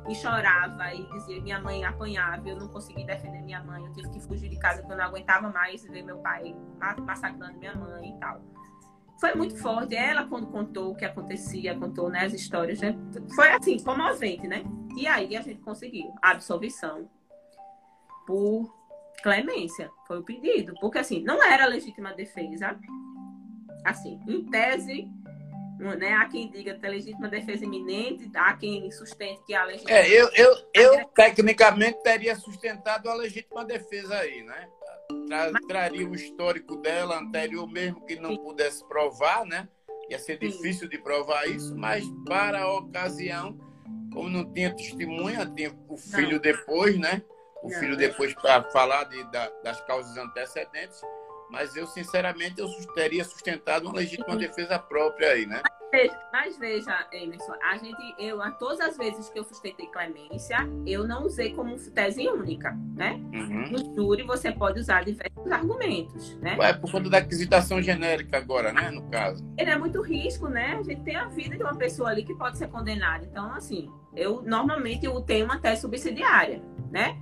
e 0.09 0.15
chorava 0.15 0.93
e 0.93 1.03
dizia 1.11 1.41
minha 1.41 1.59
mãe 1.59 1.83
apanhava, 1.83 2.47
eu 2.47 2.57
não 2.57 2.67
consegui 2.67 3.05
defender 3.05 3.41
minha 3.41 3.63
mãe, 3.63 3.85
eu 3.85 3.91
tive 3.93 4.09
que 4.09 4.19
fugir 4.21 4.49
de 4.49 4.57
casa 4.57 4.79
porque 4.79 4.93
eu 4.93 4.97
não 4.97 5.05
aguentava 5.05 5.49
mais 5.49 5.83
ver 5.83 6.03
meu 6.03 6.17
pai 6.17 6.55
massacrando 7.05 7.57
minha 7.57 7.75
mãe 7.75 8.09
e 8.09 8.19
tal. 8.19 8.41
Foi 9.19 9.35
muito 9.35 9.55
forte. 9.57 9.95
Ela, 9.95 10.25
quando 10.25 10.47
contou 10.47 10.91
o 10.91 10.95
que 10.95 11.05
acontecia, 11.05 11.77
contou 11.77 12.09
né, 12.09 12.25
as 12.25 12.33
histórias, 12.33 12.81
né? 12.81 12.97
foi 13.35 13.49
assim, 13.51 13.81
comovente, 13.81 14.47
né? 14.47 14.63
E 14.95 15.07
aí 15.07 15.35
a 15.35 15.41
gente 15.41 15.61
conseguiu 15.61 16.13
a 16.21 16.31
absolvição 16.31 17.09
por 18.25 18.73
clemência, 19.21 19.89
foi 20.07 20.19
o 20.19 20.23
pedido. 20.23 20.73
Porque 20.79 20.99
assim, 20.99 21.23
não 21.23 21.43
era 21.43 21.65
legítima 21.65 22.13
defesa. 22.13 22.79
Assim, 23.85 24.19
em 24.27 24.45
tese, 24.45 25.09
né? 25.97 26.13
Há 26.13 26.25
quem 26.25 26.49
diga 26.49 26.75
que 26.75 26.85
é 26.85 26.89
legítima 26.89 27.27
defesa 27.27 27.65
iminente, 27.65 28.29
há 28.35 28.55
quem 28.55 28.89
sustente 28.91 29.43
que 29.45 29.53
a 29.53 29.65
legítima 29.65 29.91
É, 29.91 30.07
eu, 30.07 30.29
eu, 30.33 30.55
eu 30.73 31.05
tecnicamente 31.09 32.01
teria 32.01 32.35
sustentado 32.35 33.09
a 33.09 33.13
legítima 33.13 33.65
defesa 33.65 34.17
aí, 34.19 34.43
né? 34.43 34.69
Tra 35.27 35.51
Mas... 35.51 35.65
Traria 35.65 36.07
o 36.07 36.15
histórico 36.15 36.77
dela 36.77 37.19
anterior, 37.19 37.67
mesmo 37.67 38.05
que 38.05 38.15
não 38.15 38.31
Sim. 38.31 38.43
pudesse 38.43 38.87
provar, 38.87 39.45
né? 39.45 39.67
Ia 40.09 40.19
ser 40.19 40.37
difícil 40.37 40.87
Sim. 40.87 40.89
de 40.89 40.97
provar 40.99 41.45
isso, 41.47 41.75
mas 41.75 42.05
para 42.25 42.61
a 42.61 42.73
ocasião, 42.73 43.57
como 44.13 44.29
não 44.29 44.45
tinha 44.53 44.75
testemunha, 44.75 45.45
tinha 45.45 45.73
o 45.89 45.97
filho 45.97 46.33
não. 46.33 46.39
depois, 46.39 46.97
né? 46.99 47.21
O 47.61 47.69
não. 47.69 47.79
filho 47.79 47.97
depois 47.97 48.33
para 48.33 48.63
falar 48.71 49.05
de, 49.05 49.23
da, 49.31 49.49
das 49.63 49.81
causas 49.81 50.15
antecedentes 50.17 51.01
mas 51.53 51.75
eu, 51.75 51.85
sinceramente, 51.85 52.59
eu 52.59 52.67
teria 52.95 53.23
sustentado 53.23 53.85
uma 53.85 53.97
legítima 53.97 54.35
defesa 54.35 54.79
própria 54.79 55.33
aí, 55.33 55.45
né? 55.45 55.61
Mas 56.31 56.57
veja, 56.57 57.07
Emerson, 57.11 57.53
a 57.61 57.77
gente, 57.77 58.15
eu, 58.17 58.41
a 58.41 58.49
todas 58.49 58.79
as 58.79 58.97
vezes 58.97 59.29
que 59.29 59.37
eu 59.37 59.43
sustentei 59.43 59.85
clemência, 59.85 60.57
eu 60.87 61.07
não 61.07 61.23
usei 61.27 61.53
como 61.53 61.77
tese 61.91 62.27
única, 62.27 62.75
né? 62.95 63.21
Uhum. 63.31 63.69
No 63.69 63.95
júri 63.95 64.23
você 64.23 64.51
pode 64.51 64.79
usar 64.79 65.05
diversos 65.05 65.51
argumentos, 65.51 66.35
né? 66.37 66.57
Ué, 66.57 66.73
por 66.73 66.91
conta 66.91 67.11
da 67.11 67.19
aquisitação 67.19 67.79
genérica 67.79 68.37
agora, 68.37 68.73
né, 68.73 68.89
no 68.89 69.07
caso. 69.11 69.45
Ele 69.55 69.69
é 69.69 69.77
muito 69.77 70.01
risco, 70.01 70.47
né? 70.47 70.77
A 70.79 70.81
gente 70.81 71.03
tem 71.03 71.15
a 71.15 71.25
vida 71.25 71.55
de 71.55 71.61
uma 71.61 71.75
pessoa 71.75 72.09
ali 72.09 72.23
que 72.23 72.33
pode 72.33 72.57
ser 72.57 72.69
condenada. 72.69 73.23
Então, 73.25 73.53
assim, 73.53 73.87
eu 74.15 74.41
normalmente 74.41 75.05
eu 75.05 75.21
tenho 75.21 75.45
uma 75.45 75.59
tese 75.59 75.81
subsidiária, 75.81 76.59
né? 76.89 77.15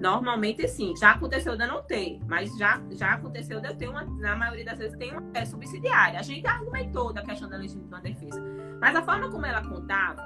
Normalmente, 0.00 0.66
sim. 0.68 0.94
Já 0.96 1.12
aconteceu 1.12 1.56
de 1.56 1.64
eu 1.64 1.68
não 1.68 1.82
ter, 1.82 2.20
mas 2.26 2.56
já, 2.56 2.80
já 2.92 3.14
aconteceu 3.14 3.60
de 3.60 3.68
eu 3.68 3.76
ter 3.76 3.88
uma, 3.88 4.04
na 4.04 4.36
maioria 4.36 4.64
das 4.64 4.78
vezes, 4.78 4.96
tem 4.96 5.12
uma 5.12 5.22
é, 5.34 5.44
subsidiária. 5.44 6.18
A 6.18 6.22
gente 6.22 6.46
argumentou 6.46 7.12
da 7.12 7.22
questão 7.22 7.48
da 7.48 7.56
legítima 7.56 8.00
defesa. 8.00 8.42
Mas 8.80 8.94
a 8.94 9.02
forma 9.02 9.28
como 9.28 9.44
ela 9.44 9.62
contava, 9.62 10.22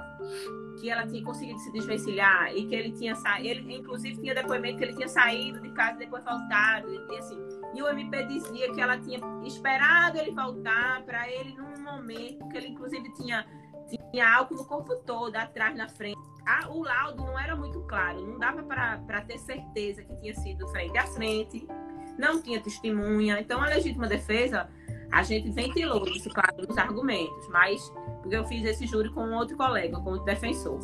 que 0.79 0.89
ela 0.89 1.07
tinha 1.07 1.23
conseguido 1.23 1.57
se 1.59 1.71
desvencilhar 1.71 2.55
e 2.55 2.67
que 2.67 2.75
ele 2.75 2.91
tinha 2.91 3.15
saído, 3.15 3.47
ele 3.47 3.77
inclusive 3.77 4.21
tinha 4.21 4.35
depoimento 4.35 4.77
que 4.77 4.83
ele 4.83 4.93
tinha 4.93 5.07
saído 5.07 5.59
de 5.59 5.71
casa 5.71 5.95
e 5.95 5.99
depois 5.99 6.23
voltado, 6.23 6.93
e 6.93 7.17
assim. 7.17 7.39
E 7.73 7.81
o 7.81 7.87
MP 7.89 8.23
dizia 8.25 8.71
que 8.71 8.79
ela 8.79 8.99
tinha 8.99 9.19
esperado 9.43 10.19
ele 10.19 10.31
voltar 10.31 11.01
para 11.03 11.27
ele 11.27 11.55
num 11.55 11.81
momento 11.81 12.47
que 12.49 12.57
ele 12.57 12.67
inclusive 12.67 13.11
tinha 13.13 13.45
tinha 14.11 14.35
álcool 14.35 14.55
no 14.55 14.65
corpo 14.65 14.95
todo, 15.05 15.35
atrás, 15.35 15.75
na 15.75 15.87
frente 15.89 16.32
a, 16.45 16.69
o 16.69 16.83
laudo 16.83 17.23
não 17.23 17.39
era 17.39 17.55
muito 17.55 17.79
claro, 17.81 18.25
não 18.25 18.37
dava 18.37 18.63
para 18.63 19.21
ter 19.21 19.37
certeza 19.37 20.03
que 20.03 20.15
tinha 20.17 20.35
sido 20.35 20.67
frente 20.67 20.97
a 20.97 21.07
frente, 21.07 21.67
não 22.17 22.41
tinha 22.41 22.61
testemunha. 22.61 23.39
Então, 23.39 23.61
a 23.61 23.67
legítima 23.67 24.07
defesa, 24.07 24.69
a 25.11 25.23
gente 25.23 25.49
ventilou 25.51 26.07
isso, 26.07 26.29
claro, 26.29 26.67
nos 26.67 26.77
argumentos, 26.77 27.47
mas 27.49 27.91
porque 28.21 28.35
eu 28.35 28.45
fiz 28.45 28.63
esse 28.65 28.87
júri 28.87 29.09
com 29.09 29.31
outro 29.31 29.55
colega, 29.57 29.99
com 29.99 30.11
outro 30.11 30.25
defensor. 30.25 30.79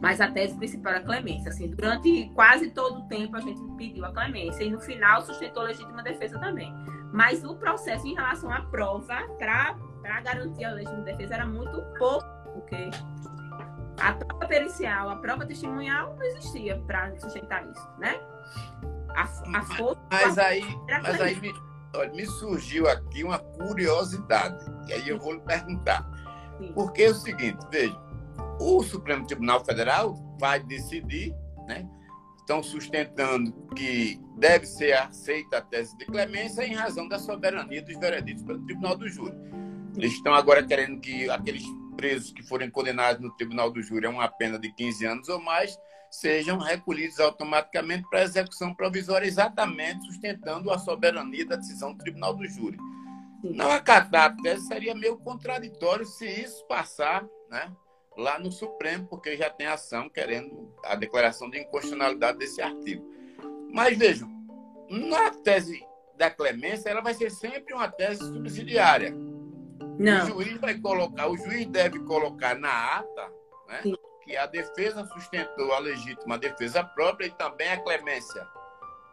Mas 0.00 0.20
a 0.20 0.28
tese 0.28 0.56
principal 0.56 0.94
era 0.94 1.02
a 1.02 1.04
clemência. 1.04 1.50
Assim, 1.50 1.70
durante 1.70 2.28
quase 2.34 2.70
todo 2.70 3.00
o 3.00 3.08
tempo 3.08 3.36
a 3.36 3.40
gente 3.40 3.60
pediu 3.76 4.04
a 4.04 4.12
clemência 4.12 4.64
e 4.64 4.70
no 4.70 4.80
final 4.80 5.22
sustentou 5.22 5.62
a 5.62 5.66
legítima 5.66 6.02
defesa 6.02 6.38
também. 6.40 6.74
Mas 7.12 7.44
o 7.44 7.54
processo 7.54 8.04
em 8.06 8.14
relação 8.14 8.50
à 8.50 8.62
prova 8.62 9.16
para 9.38 10.20
garantir 10.22 10.64
a 10.64 10.72
legítima 10.72 11.02
defesa 11.02 11.34
era 11.34 11.46
muito 11.46 11.80
pouco, 11.96 12.26
porque 12.54 12.90
a 13.98 14.12
prova 14.12 14.46
pericial, 14.46 15.10
a 15.10 15.16
prova 15.16 15.46
testemunhal 15.46 16.16
não 16.16 16.22
existia 16.24 16.78
para 16.86 17.16
sustentar 17.18 17.68
isso, 17.68 17.88
né? 17.98 18.20
A, 19.14 19.22
a 19.58 19.62
força. 19.62 20.00
Mas 20.10 20.38
aí, 20.38 20.64
mas 21.02 21.20
aí 21.20 21.40
me, 21.40 21.52
olha, 21.94 22.12
me 22.12 22.26
surgiu 22.26 22.88
aqui 22.88 23.22
uma 23.22 23.38
curiosidade. 23.38 24.64
E 24.88 24.92
aí 24.92 25.08
eu 25.08 25.18
vou 25.18 25.34
lhe 25.34 25.40
perguntar. 25.40 26.08
Sim. 26.58 26.72
Porque 26.72 27.02
é 27.02 27.10
o 27.10 27.14
seguinte, 27.14 27.58
veja, 27.70 27.98
o 28.60 28.82
Supremo 28.82 29.26
Tribunal 29.26 29.64
Federal 29.64 30.14
vai 30.38 30.60
decidir, 30.60 31.34
né? 31.66 31.86
Estão 32.38 32.62
sustentando 32.62 33.52
que 33.76 34.20
deve 34.36 34.66
ser 34.66 34.94
aceita 34.94 35.58
a 35.58 35.60
tese 35.60 35.96
de 35.96 36.06
clemência 36.06 36.64
em 36.66 36.74
razão 36.74 37.06
da 37.06 37.18
soberania 37.18 37.82
dos 37.82 37.96
vereditos 37.98 38.42
pelo 38.42 38.64
Tribunal 38.64 38.96
do 38.96 39.08
Júri. 39.08 39.36
Eles 39.96 40.12
estão 40.12 40.34
agora 40.34 40.62
querendo 40.62 41.00
que 41.00 41.28
aqueles 41.30 41.62
presos 41.96 42.32
que 42.32 42.42
forem 42.42 42.70
condenados 42.70 43.22
no 43.22 43.34
tribunal 43.36 43.70
do 43.70 43.82
júri 43.82 44.06
a 44.06 44.10
uma 44.10 44.28
pena 44.28 44.58
de 44.58 44.72
15 44.72 45.04
anos 45.06 45.28
ou 45.28 45.40
mais 45.40 45.78
sejam 46.10 46.58
recolhidos 46.58 47.18
automaticamente 47.18 48.08
para 48.10 48.22
execução 48.22 48.74
provisória, 48.74 49.26
exatamente 49.26 50.04
sustentando 50.06 50.70
a 50.70 50.78
soberania 50.78 51.46
da 51.46 51.56
decisão 51.56 51.92
do 51.92 51.98
tribunal 51.98 52.34
do 52.34 52.46
júri. 52.46 52.76
Não 53.42 53.70
acatar 53.70 54.26
a 54.26 54.42
tese 54.42 54.66
seria 54.66 54.94
meio 54.94 55.16
contraditório 55.16 56.04
se 56.04 56.26
isso 56.26 56.64
passar 56.66 57.26
né, 57.50 57.72
lá 58.16 58.38
no 58.38 58.52
Supremo, 58.52 59.06
porque 59.08 59.36
já 59.36 59.48
tem 59.48 59.66
ação 59.66 60.08
querendo 60.08 60.72
a 60.84 60.94
declaração 60.94 61.48
de 61.48 61.58
inconstitucionalidade 61.58 62.38
desse 62.38 62.60
artigo. 62.60 63.04
Mas 63.72 63.96
vejam, 63.96 64.30
na 64.90 65.30
tese 65.30 65.82
da 66.16 66.30
clemência, 66.30 66.90
ela 66.90 67.00
vai 67.00 67.14
ser 67.14 67.30
sempre 67.30 67.72
uma 67.72 67.88
tese 67.88 68.20
subsidiária. 68.20 69.14
Não. 70.02 70.24
O 70.24 70.42
juiz 70.42 70.60
vai 70.60 70.74
colocar, 70.78 71.28
o 71.28 71.36
juiz 71.36 71.66
deve 71.66 72.00
colocar 72.00 72.56
na 72.56 72.98
ata, 72.98 73.32
né, 73.68 73.82
que 74.22 74.36
a 74.36 74.46
defesa 74.46 75.04
sustentou 75.06 75.72
a 75.72 75.78
legítima 75.78 76.38
defesa 76.38 76.82
própria 76.82 77.26
e 77.26 77.30
também 77.30 77.68
a 77.68 77.80
clemência. 77.80 78.46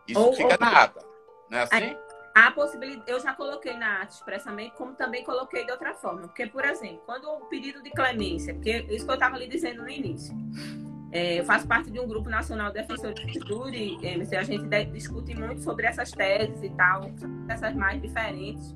Isso 0.07 0.19
ou, 0.19 0.33
fica 0.33 0.53
ou, 0.53 0.59
na 0.59 0.83
ata, 0.83 1.05
não 1.49 1.59
é 1.59 1.61
assim? 1.63 1.97
A, 2.35 2.47
a 2.47 2.51
possibilidade, 2.51 3.09
eu 3.09 3.19
já 3.19 3.33
coloquei 3.33 3.75
na 3.77 4.01
ata 4.01 4.13
expressamente, 4.13 4.75
como 4.75 4.93
também 4.93 5.23
coloquei 5.23 5.65
de 5.65 5.71
outra 5.71 5.93
forma. 5.93 6.21
Porque, 6.21 6.47
por 6.47 6.65
exemplo, 6.65 7.01
quando 7.05 7.29
o 7.29 7.45
pedido 7.45 7.81
de 7.83 7.91
clemência, 7.91 8.53
porque 8.53 8.85
isso 8.89 9.05
que 9.05 9.11
eu 9.11 9.15
estava 9.15 9.37
lhe 9.37 9.47
dizendo 9.47 9.83
no 9.83 9.89
início, 9.89 10.35
É, 11.11 11.39
eu 11.39 11.43
faço 11.43 11.67
parte 11.67 11.89
de 11.89 11.99
um 11.99 12.07
grupo 12.07 12.29
nacional 12.29 12.67
de 12.67 12.75
defensores 12.75 13.25
de 13.25 13.39
júri, 13.39 13.97
MC, 13.99 14.35
a 14.35 14.43
gente 14.43 14.67
discute 14.91 15.33
muito 15.33 15.61
sobre 15.63 15.87
essas 15.87 16.11
teses 16.11 16.61
e 16.61 16.69
tal, 16.69 17.01
essas 17.49 17.73
mais 17.73 17.99
diferentes. 17.99 18.75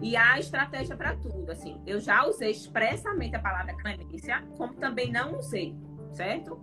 E 0.00 0.16
há 0.16 0.38
estratégia 0.38 0.96
para 0.96 1.16
tudo, 1.16 1.50
assim. 1.50 1.80
Eu 1.86 2.00
já 2.00 2.26
usei 2.26 2.50
expressamente 2.50 3.36
a 3.36 3.38
palavra 3.38 3.74
clemência, 3.74 4.42
como 4.56 4.74
também 4.74 5.10
não 5.10 5.38
usei, 5.38 5.74
certo? 6.12 6.60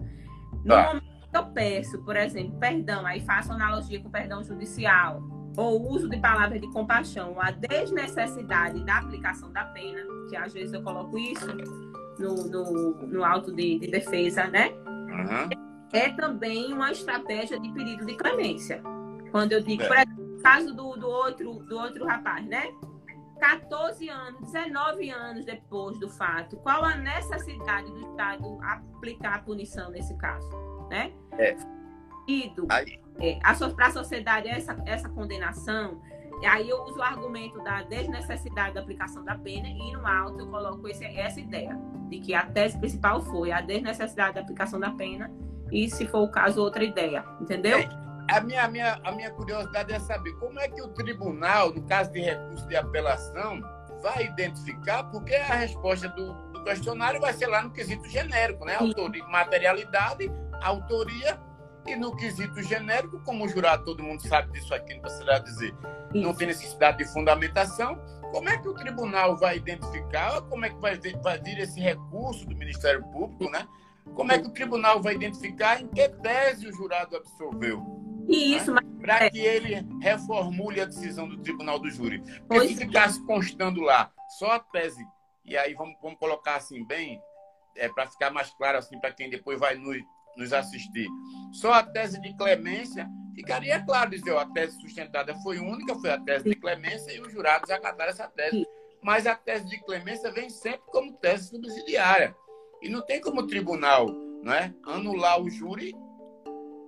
No 0.64 0.76
tá. 0.76 0.88
momento 0.88 1.30
que 1.32 1.38
eu 1.38 1.46
peço, 1.48 2.04
por 2.04 2.16
exemplo, 2.16 2.60
perdão, 2.60 3.06
aí 3.06 3.22
faço 3.22 3.54
analogia 3.54 4.00
com 4.02 4.10
perdão 4.10 4.44
judicial, 4.44 5.24
ou 5.58 5.92
uso 5.92 6.10
de 6.10 6.18
palavras 6.18 6.62
de 6.62 6.68
compaixão, 6.72 7.36
a 7.40 7.52
desnecessidade 7.52 8.84
da 8.86 9.00
aplicação 9.00 9.52
da 9.52 9.66
pena, 9.66 10.02
que 10.30 10.36
às 10.36 10.54
vezes 10.54 10.74
eu 10.74 10.82
coloco 10.82 11.18
isso 11.18 11.48
no, 12.20 12.36
no, 12.48 12.94
no 13.08 13.24
auto 13.24 13.54
de, 13.54 13.80
de 13.80 13.88
defesa, 13.88 14.48
né? 14.48 14.70
Uhum. 14.70 15.50
É 15.94 16.10
também 16.10 16.72
uma 16.72 16.92
estratégia 16.92 17.60
de 17.60 17.70
pedido 17.74 18.06
de 18.06 18.16
clemência. 18.16 18.82
Quando 19.32 19.52
eu 19.52 19.62
digo, 19.62 19.84
é. 19.84 19.88
por 19.88 19.98
exemplo, 19.98 20.42
caso 20.42 20.74
do, 20.74 20.96
do, 20.96 21.08
outro, 21.08 21.54
do 21.66 21.78
outro 21.78 22.06
rapaz, 22.06 22.46
né? 22.46 22.72
14 23.42 24.08
anos, 24.08 24.40
19 24.52 25.10
anos 25.10 25.44
depois 25.44 26.00
do 26.00 26.08
fato, 26.08 26.58
qual 26.58 26.86
a 26.86 26.96
necessidade 26.96 27.92
do 27.92 28.00
Estado 28.00 28.60
aplicar 28.62 29.34
a 29.34 29.40
punição 29.40 29.90
nesse 29.90 30.16
caso? 30.16 30.48
Né? 30.92 31.12
É. 31.40 31.58
Ido, 32.28 32.68
é, 33.20 33.40
para 33.76 33.88
a 33.88 33.92
sociedade 33.92 34.48
essa, 34.48 34.80
essa 34.86 35.10
condenação, 35.10 36.00
aí 36.48 36.70
eu 36.70 36.84
uso 36.84 37.00
o 37.00 37.02
argumento 37.02 37.60
da 37.64 37.82
desnecessidade 37.82 38.76
da 38.76 38.82
aplicação 38.82 39.24
da 39.24 39.36
pena 39.36 39.68
e 39.68 39.92
no 39.92 40.06
alto 40.06 40.40
eu 40.40 40.48
coloco 40.48 40.88
esse, 40.88 41.04
essa 41.04 41.40
ideia 41.40 41.76
de 42.10 42.20
que 42.20 42.36
a 42.36 42.46
tese 42.46 42.78
principal 42.78 43.22
foi 43.24 43.52
a 43.52 43.60
desnecessidade 43.60 44.36
da 44.36 44.42
aplicação 44.42 44.80
da 44.80 44.92
pena 44.92 45.32
e, 45.72 45.90
se 45.90 46.06
for 46.06 46.20
o 46.20 46.30
caso, 46.30 46.62
outra 46.62 46.84
ideia, 46.84 47.26
entendeu? 47.40 47.80
É 47.80 48.11
a 48.32 48.42
minha, 48.42 48.64
a, 48.64 48.68
minha, 48.68 49.02
a 49.04 49.12
minha 49.12 49.32
curiosidade 49.32 49.92
é 49.92 50.00
saber 50.00 50.34
como 50.34 50.60
é 50.60 50.68
que 50.68 50.82
o 50.82 50.88
tribunal, 50.90 51.74
no 51.74 51.84
caso 51.84 52.12
de 52.12 52.22
recurso 52.22 52.68
de 52.68 52.76
apelação, 52.76 53.62
vai 54.02 54.26
identificar, 54.26 55.04
porque 55.06 55.36
a 55.36 55.56
resposta 55.56 56.08
do, 56.10 56.34
do 56.52 56.64
questionário 56.64 57.20
vai 57.20 57.34
ser 57.34 57.48
lá 57.48 57.62
no 57.62 57.72
quesito 57.72 58.08
genérico, 58.08 58.66
né? 58.66 58.76
Autoria, 58.76 59.24
materialidade, 59.26 60.32
autoria, 60.62 61.40
e 61.86 61.96
no 61.96 62.16
quesito 62.16 62.62
genérico, 62.62 63.20
como 63.26 63.46
o 63.46 63.50
jurado, 63.50 63.84
todo 63.84 64.04
mundo 64.04 64.26
sabe 64.28 64.52
disso 64.52 64.74
aqui, 64.74 64.94
não 64.94 65.02
precisa 65.02 65.40
dizer, 65.40 65.76
não 66.14 66.34
tem 66.34 66.48
necessidade 66.48 67.00
de 67.00 67.06
fundamentação. 67.06 68.00
Como 68.32 68.48
é 68.48 68.58
que 68.58 68.68
o 68.68 68.74
tribunal 68.74 69.36
vai 69.36 69.58
identificar? 69.58 70.42
Como 70.44 70.64
é 70.64 70.70
que 70.70 70.80
vai, 70.80 70.98
vai 70.98 71.40
vir 71.40 71.60
esse 71.60 71.80
recurso 71.80 72.46
do 72.46 72.56
Ministério 72.56 73.04
Público, 73.12 73.50
né? 73.50 73.68
Como 74.16 74.32
é 74.32 74.40
que 74.40 74.48
o 74.48 74.52
tribunal 74.52 75.02
vai 75.02 75.16
identificar 75.16 75.82
em 75.82 75.88
que 75.88 76.08
tese 76.08 76.68
o 76.68 76.74
jurado 76.74 77.18
absolveu? 77.18 78.11
E 78.28 78.56
isso, 78.56 78.74
né? 78.74 78.82
Para 79.00 79.30
que 79.30 79.40
ele 79.40 79.86
reformule 80.02 80.82
a 80.82 80.86
decisão 80.86 81.28
do 81.28 81.38
tribunal 81.38 81.80
do 81.80 81.90
júri. 81.90 82.22
Porque 82.48 82.70
se 82.70 82.76
ficasse 82.76 83.24
constando 83.26 83.82
lá 83.82 84.12
só 84.38 84.52
a 84.52 84.60
tese, 84.60 85.06
e 85.46 85.58
aí 85.58 85.74
vamos, 85.74 85.96
vamos 86.02 86.20
colocar 86.20 86.56
assim 86.56 86.86
bem, 86.86 87.22
é, 87.76 87.90
para 87.90 88.08
ficar 88.08 88.32
mais 88.32 88.50
claro 88.52 88.78
assim 88.78 89.00
para 89.00 89.12
quem 89.12 89.30
depois 89.30 89.60
vai 89.60 89.76
nos, 89.76 89.98
nos 90.38 90.54
assistir, 90.54 91.08
só 91.52 91.74
a 91.74 91.84
tese 91.84 92.22
de 92.22 92.36
clemência, 92.36 93.10
ficaria 93.36 93.84
claro 93.84 94.12
dizer, 94.12 94.32
ó, 94.32 94.40
a 94.40 94.46
tese 94.46 94.80
sustentada 94.80 95.36
foi 95.42 95.60
única, 95.60 95.96
foi 95.96 96.12
a 96.12 96.20
tese 96.20 96.50
de 96.50 96.56
clemência, 96.56 97.12
e 97.12 97.20
os 97.20 97.32
jurados 97.32 97.70
acataram 97.70 98.12
essa 98.12 98.28
tese. 98.28 98.66
Mas 99.02 99.26
a 99.26 99.36
tese 99.36 99.68
de 99.68 99.80
clemência 99.84 100.32
vem 100.32 100.50
sempre 100.50 100.86
como 100.92 101.14
tese 101.14 101.50
subsidiária. 101.50 102.36
E 102.82 102.90
não 102.90 103.02
tem 103.02 103.20
como 103.20 103.42
o 103.42 103.48
tribunal 103.48 104.08
não 104.44 104.54
é, 104.54 104.74
anular 104.84 105.40
o 105.40 105.50
júri 105.50 105.96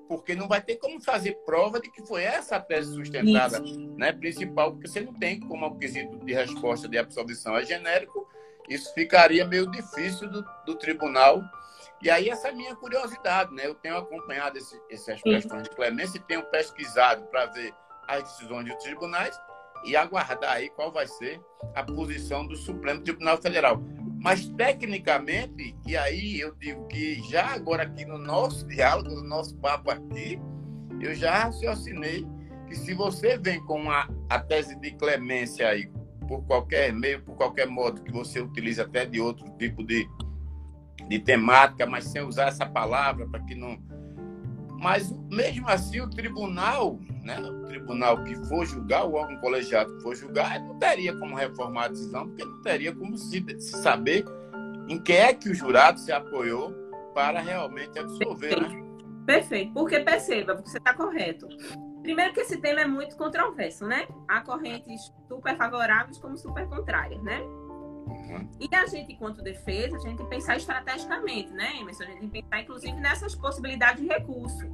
porque 0.07 0.35
não 0.35 0.47
vai 0.47 0.61
ter 0.61 0.75
como 0.77 1.01
fazer 1.01 1.33
prova 1.45 1.79
de 1.79 1.89
que 1.89 2.05
foi 2.05 2.23
essa 2.23 2.57
a 2.57 2.59
tese 2.59 2.93
sustentada 2.93 3.59
né, 3.97 4.11
principal, 4.11 4.71
porque 4.71 4.87
você 4.87 5.01
não 5.01 5.13
tem 5.13 5.39
como 5.39 5.65
o 5.65 5.77
quesito 5.77 6.17
de 6.19 6.33
resposta 6.33 6.87
de 6.87 6.97
absolvição 6.97 7.57
é 7.57 7.65
genérico, 7.65 8.27
isso 8.69 8.93
ficaria 8.93 9.45
meio 9.45 9.69
difícil 9.69 10.29
do, 10.29 10.45
do 10.65 10.75
tribunal. 10.75 11.41
E 12.01 12.09
aí 12.09 12.29
essa 12.29 12.49
é 12.49 12.51
a 12.51 12.55
minha 12.55 12.75
curiosidade, 12.75 13.53
né? 13.53 13.65
Eu 13.65 13.75
tenho 13.75 13.97
acompanhado 13.97 14.57
esse, 14.57 14.79
essas 14.89 15.21
questões 15.21 15.63
de 15.63 15.69
clemência 15.69 16.17
e 16.17 16.21
tenho 16.21 16.43
pesquisado 16.45 17.25
para 17.27 17.45
ver 17.47 17.73
as 18.07 18.23
decisões 18.23 18.65
dos 18.65 18.83
tribunais 18.83 19.37
e 19.85 19.95
aguardar 19.95 20.53
aí 20.53 20.69
qual 20.69 20.91
vai 20.91 21.07
ser 21.07 21.41
a 21.73 21.83
posição 21.83 22.45
do 22.45 22.55
Supremo 22.55 23.01
Tribunal 23.01 23.37
Federal. 23.37 23.81
Mas, 24.23 24.47
tecnicamente, 24.47 25.75
e 25.85 25.97
aí 25.97 26.39
eu 26.39 26.55
digo 26.55 26.87
que 26.87 27.21
já 27.29 27.47
agora 27.47 27.83
aqui 27.83 28.05
no 28.05 28.17
nosso 28.17 28.65
diálogo, 28.65 29.09
no 29.09 29.23
nosso 29.23 29.53
papo 29.57 29.91
aqui, 29.91 30.39
eu 31.01 31.13
já 31.13 31.43
raciocinei 31.43 32.25
que 32.65 32.73
se 32.73 32.93
você 32.93 33.37
vem 33.37 33.61
com 33.65 33.91
a, 33.91 34.07
a 34.29 34.39
tese 34.39 34.79
de 34.79 34.91
clemência 34.91 35.67
aí, 35.67 35.91
por 36.25 36.41
qualquer 36.45 36.93
meio, 36.93 37.21
por 37.21 37.35
qualquer 37.35 37.67
modo 37.67 38.01
que 38.01 38.13
você 38.13 38.39
utilize 38.39 38.79
até 38.79 39.05
de 39.05 39.19
outro 39.19 39.45
tipo 39.57 39.83
de, 39.83 40.07
de 41.09 41.19
temática, 41.19 41.85
mas 41.85 42.05
sem 42.05 42.21
usar 42.21 42.47
essa 42.47 42.65
palavra 42.65 43.27
para 43.27 43.41
que 43.41 43.53
não. 43.53 43.77
Mas 44.83 45.15
mesmo 45.31 45.69
assim, 45.69 46.01
o 46.01 46.09
tribunal, 46.09 46.99
né, 47.23 47.39
o 47.39 47.65
tribunal 47.67 48.21
que 48.25 48.35
for 48.49 48.65
julgar, 48.65 49.05
o 49.05 49.13
órgão 49.13 49.37
colegiado 49.37 49.95
que 49.95 50.03
for 50.03 50.13
julgar, 50.13 50.59
não 50.59 50.77
teria 50.77 51.15
como 51.15 51.37
reformar 51.37 51.85
a 51.85 51.87
decisão, 51.87 52.27
porque 52.27 52.43
não 52.43 52.61
teria 52.61 52.93
como 52.93 53.17
se, 53.17 53.41
se 53.61 53.81
saber 53.81 54.25
em 54.89 54.99
que 54.99 55.13
é 55.13 55.33
que 55.33 55.47
o 55.47 55.55
jurado 55.55 56.01
se 56.01 56.11
apoiou 56.11 56.73
para 57.13 57.39
realmente 57.39 57.97
absolver, 57.97 58.59
Perfeito. 58.59 58.75
né? 58.75 58.83
Perfeito, 59.25 59.73
porque 59.73 59.99
perceba, 60.01 60.53
você 60.55 60.77
está 60.77 60.93
correto. 60.93 61.47
Primeiro 62.01 62.33
que 62.33 62.41
esse 62.41 62.57
tema 62.57 62.81
é 62.81 62.85
muito 62.85 63.15
controverso, 63.15 63.87
né? 63.87 64.05
Há 64.27 64.41
correntes 64.41 65.13
super 65.29 65.55
favoráveis 65.55 66.17
como 66.17 66.35
super 66.37 66.67
contrárias, 66.67 67.23
né? 67.23 67.41
Uhum. 68.05 68.49
E 68.59 68.75
a 68.75 68.85
gente, 68.85 69.13
enquanto 69.13 69.41
defesa, 69.41 69.95
a 69.95 69.99
gente 69.99 70.17
tem 70.17 70.25
que 70.25 70.29
pensar 70.29 70.57
estrategicamente, 70.57 71.51
né, 71.51 71.77
Emerson? 71.79 72.03
A 72.03 72.07
gente 72.07 72.19
tem 72.19 72.29
que 72.29 72.41
pensar, 72.41 72.61
inclusive, 72.61 72.99
nessas 72.99 73.35
possibilidades 73.35 74.01
de 74.01 74.07
recurso. 74.07 74.67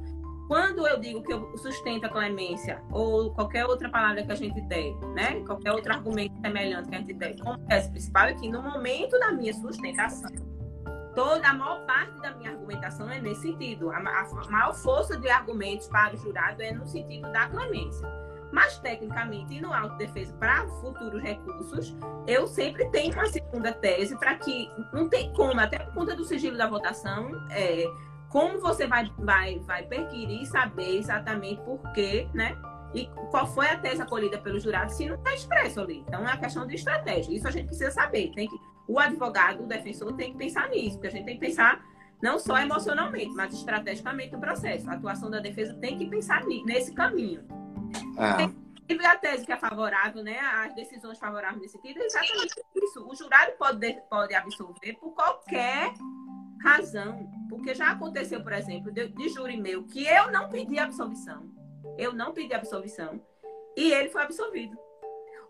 Quando 0.48 0.84
eu 0.84 0.98
digo 0.98 1.22
que 1.22 1.32
eu 1.32 1.56
sustento 1.58 2.06
a 2.06 2.08
clemência, 2.08 2.82
ou 2.90 3.32
qualquer 3.32 3.64
outra 3.66 3.88
palavra 3.88 4.24
que 4.24 4.32
a 4.32 4.34
gente 4.34 4.60
der, 4.62 4.92
né? 5.14 5.40
Qualquer 5.46 5.70
outro 5.70 5.92
argumento 5.92 6.34
semelhante 6.40 6.88
que 6.88 6.94
a 6.96 6.98
gente 6.98 7.14
der, 7.14 7.38
como 7.38 7.56
tese 7.68 7.88
principal 7.88 8.26
é 8.26 8.34
que 8.34 8.48
no 8.48 8.60
momento 8.60 9.16
da 9.20 9.30
minha 9.30 9.54
sustentação, 9.54 10.28
toda 11.14 11.46
a 11.48 11.54
maior 11.54 11.86
parte 11.86 12.20
da 12.20 12.34
minha 12.34 12.50
argumentação 12.50 13.08
é 13.08 13.20
nesse 13.20 13.42
sentido. 13.42 13.90
A, 13.90 13.98
a 13.98 14.50
maior 14.50 14.74
força 14.74 15.16
de 15.16 15.30
argumentos 15.30 15.86
para 15.86 16.16
o 16.16 16.18
jurado 16.18 16.60
é 16.60 16.72
no 16.72 16.84
sentido 16.84 17.30
da 17.30 17.46
clemência. 17.46 18.08
Mas, 18.52 18.78
tecnicamente, 18.78 19.54
e 19.54 19.60
no 19.60 19.72
autodefesa 19.72 20.32
para 20.34 20.66
futuros 20.80 21.22
recursos, 21.22 21.96
eu 22.26 22.46
sempre 22.46 22.88
tenho 22.90 23.12
uma 23.14 23.26
segunda 23.26 23.72
tese 23.72 24.16
para 24.18 24.34
que 24.36 24.68
não 24.92 25.08
tem 25.08 25.32
como, 25.32 25.60
até 25.60 25.78
por 25.78 25.94
conta 25.94 26.16
do 26.16 26.24
sigilo 26.24 26.56
da 26.56 26.66
votação, 26.66 27.30
é, 27.50 27.84
como 28.28 28.60
você 28.60 28.86
vai, 28.86 29.10
vai, 29.18 29.58
vai 29.60 29.84
perquirir 29.84 30.46
saber 30.46 30.96
exatamente 30.96 31.60
por 31.62 31.80
quê, 31.92 32.28
né? 32.34 32.56
E 32.92 33.06
qual 33.30 33.46
foi 33.46 33.68
a 33.68 33.78
tese 33.78 34.02
acolhida 34.02 34.38
pelo 34.38 34.58
jurado 34.58 34.90
se 34.90 35.06
não 35.06 35.16
está 35.16 35.32
expresso 35.34 35.80
ali. 35.80 36.04
Então, 36.08 36.20
é 36.20 36.22
uma 36.22 36.36
questão 36.36 36.66
de 36.66 36.74
estratégia. 36.74 37.32
Isso 37.32 37.46
a 37.46 37.50
gente 37.50 37.66
precisa 37.66 37.90
saber. 37.92 38.32
Tem 38.34 38.48
que, 38.48 38.56
o 38.88 38.98
advogado, 38.98 39.62
o 39.62 39.66
defensor, 39.66 40.12
tem 40.14 40.32
que 40.32 40.38
pensar 40.38 40.68
nisso, 40.70 40.96
porque 40.96 41.06
a 41.06 41.10
gente 41.10 41.24
tem 41.24 41.38
que 41.38 41.46
pensar 41.46 41.80
não 42.20 42.38
só 42.38 42.58
emocionalmente, 42.58 43.32
mas 43.34 43.54
estrategicamente 43.54 44.32
no 44.32 44.40
processo. 44.40 44.90
A 44.90 44.94
atuação 44.94 45.30
da 45.30 45.38
defesa 45.38 45.74
tem 45.74 45.96
que 45.96 46.06
pensar 46.06 46.44
nesse 46.44 46.92
caminho. 46.92 47.44
Tem 48.86 49.06
a 49.06 49.16
tese 49.16 49.46
que 49.46 49.52
é 49.52 49.56
favorável, 49.56 50.22
né? 50.22 50.38
As 50.38 50.74
decisões 50.74 51.18
favoráveis 51.18 51.62
nesse 51.62 51.74
sentido, 51.74 52.00
é 52.00 52.06
exatamente 52.06 52.54
isso. 52.74 53.06
O 53.08 53.14
jurado 53.14 53.52
pode, 53.56 53.92
pode 54.10 54.34
absolver 54.34 54.94
por 54.94 55.14
qualquer 55.14 55.92
razão. 56.60 57.30
Porque 57.48 57.74
já 57.74 57.92
aconteceu, 57.92 58.42
por 58.42 58.52
exemplo, 58.52 58.90
de, 58.92 59.08
de 59.08 59.28
júri 59.28 59.56
meu, 59.56 59.84
que 59.84 60.06
eu 60.06 60.30
não 60.30 60.48
pedi 60.48 60.78
absolvição. 60.78 61.48
Eu 61.96 62.12
não 62.12 62.32
pedi 62.32 62.52
absolvição. 62.52 63.20
E 63.76 63.92
ele 63.92 64.08
foi 64.08 64.22
absolvido. 64.22 64.76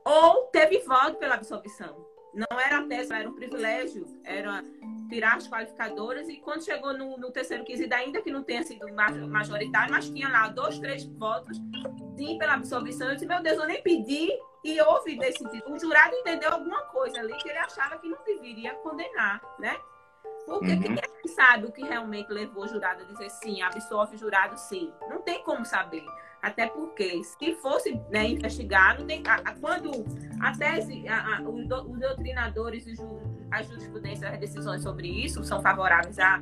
Ou 0.05 0.47
teve 0.47 0.81
voto 0.81 1.17
pela 1.17 1.35
absolvição. 1.35 2.07
Não 2.33 2.61
era 2.61 2.87
tese, 2.87 3.13
era 3.13 3.29
um 3.29 3.35
privilégio. 3.35 4.07
Era 4.25 4.63
tirar 5.09 5.37
as 5.37 5.49
qualificadoras. 5.49 6.29
E 6.29 6.37
quando 6.37 6.65
chegou 6.65 6.93
no, 6.93 7.19
no 7.19 7.31
terceiro 7.31 7.65
quesito, 7.65 7.93
ainda 7.95 8.23
que 8.23 8.31
não 8.31 8.43
tenha 8.43 8.63
sido 8.63 8.87
majoritário, 9.29 9.93
mas 9.93 10.09
tinha 10.09 10.29
lá 10.29 10.49
dois, 10.49 10.79
três 10.79 11.05
votos, 11.05 11.59
sim, 12.21 12.37
pela 12.37 12.55
absolvição. 12.55 13.09
Eu 13.09 13.15
disse, 13.15 13.27
meu 13.27 13.43
Deus, 13.43 13.59
eu 13.59 13.67
nem 13.67 13.83
pedi. 13.83 14.31
E 14.63 14.79
houve 14.83 15.17
desse 15.17 15.43
tipo. 15.49 15.73
O 15.73 15.79
jurado 15.79 16.15
entendeu 16.15 16.53
alguma 16.53 16.83
coisa 16.83 17.19
ali 17.21 17.33
que 17.39 17.49
ele 17.49 17.59
achava 17.59 17.97
que 17.97 18.09
não 18.09 18.19
deveria 18.25 18.75
condenar, 18.75 19.41
né? 19.59 19.75
Porque 20.45 20.73
uhum. 20.73 20.83
quem 20.83 20.97
que 20.97 21.29
sabe 21.29 21.67
o 21.67 21.73
que 21.73 21.83
realmente 21.83 22.31
levou 22.31 22.65
o 22.65 22.69
jurado 22.69 23.03
a 23.03 23.07
dizer 23.07 23.31
sim, 23.31 23.63
absolve 23.63 24.17
o 24.17 24.19
jurado 24.19 24.59
sim? 24.59 24.93
Não 25.09 25.23
tem 25.23 25.43
como 25.43 25.65
saber. 25.65 26.05
Até 26.43 26.67
porque, 26.67 27.23
se 27.23 27.55
fosse 27.57 27.99
né, 28.11 28.29
investigado, 28.29 29.05
tem, 29.07 29.23
a, 29.27 29.35
a, 29.37 29.55
quando 29.55 29.91
a 30.41 30.57
tese, 30.57 31.07
a, 31.09 31.43
os, 31.43 31.67
do, 31.69 31.91
os, 31.91 32.01
doutrinadores 32.01 32.87
e 32.87 32.95
ju, 32.95 33.21
a 33.51 33.63
jurisprudência, 33.63 34.29
as 34.29 34.39
decisões 34.39 34.83
sobre 34.83 35.09
isso 35.09 35.45
são 35.45 35.61
favoráveis 35.61 36.19
à, 36.19 36.41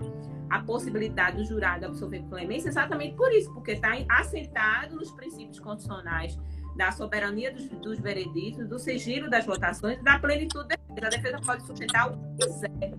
a 0.51 0.61
possibilidade 0.61 1.37
do 1.39 1.45
jurado 1.45 1.87
absolver 1.87 2.23
clemência 2.29 2.69
exatamente 2.69 3.17
por 3.17 3.33
isso, 3.33 3.53
porque 3.53 3.73
está 3.73 3.93
assentado 4.11 4.97
nos 4.97 5.11
princípios 5.13 5.59
constitucionais 5.61 6.39
da 6.77 6.93
soberania 6.93 7.53
dos, 7.53 7.69
dos 7.69 7.99
vereditos, 7.99 8.67
do 8.69 8.79
sigilo 8.79 9.29
das 9.29 9.45
votações, 9.45 10.03
da 10.03 10.19
plenitude 10.19 10.69
da 10.69 10.77
defesa. 10.77 11.07
A 11.07 11.11
defesa 11.11 11.41
pode 11.45 11.67
sustentar 11.67 12.11
o 12.11 12.17
que 12.17 12.47
quiser, 12.47 12.99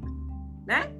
né? 0.67 0.91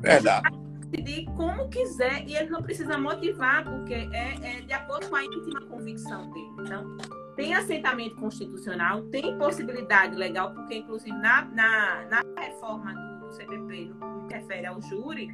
Verdade. 0.00 0.56
Decidir 0.90 1.26
como 1.36 1.68
quiser 1.68 2.26
e 2.26 2.36
ele 2.36 2.48
não 2.48 2.62
precisa 2.62 2.96
motivar, 2.96 3.64
porque 3.64 3.92
é, 3.92 4.34
é 4.42 4.60
de 4.62 4.72
acordo 4.72 5.08
com 5.10 5.16
a 5.16 5.24
íntima 5.24 5.60
convicção 5.66 6.30
dele. 6.30 6.48
Então, 6.60 6.96
tem 7.36 7.54
assentamento 7.54 8.16
constitucional, 8.16 9.02
tem 9.10 9.36
possibilidade 9.36 10.16
legal, 10.16 10.52
porque, 10.54 10.76
inclusive, 10.76 11.16
na, 11.18 11.44
na, 11.44 12.04
na 12.06 12.22
reforma 12.40 12.94
do, 12.94 13.17
do 13.28 13.34
CPP, 13.34 13.92
no 13.94 14.26
que 14.26 14.34
refere 14.34 14.66
ao 14.66 14.80
júri, 14.80 15.28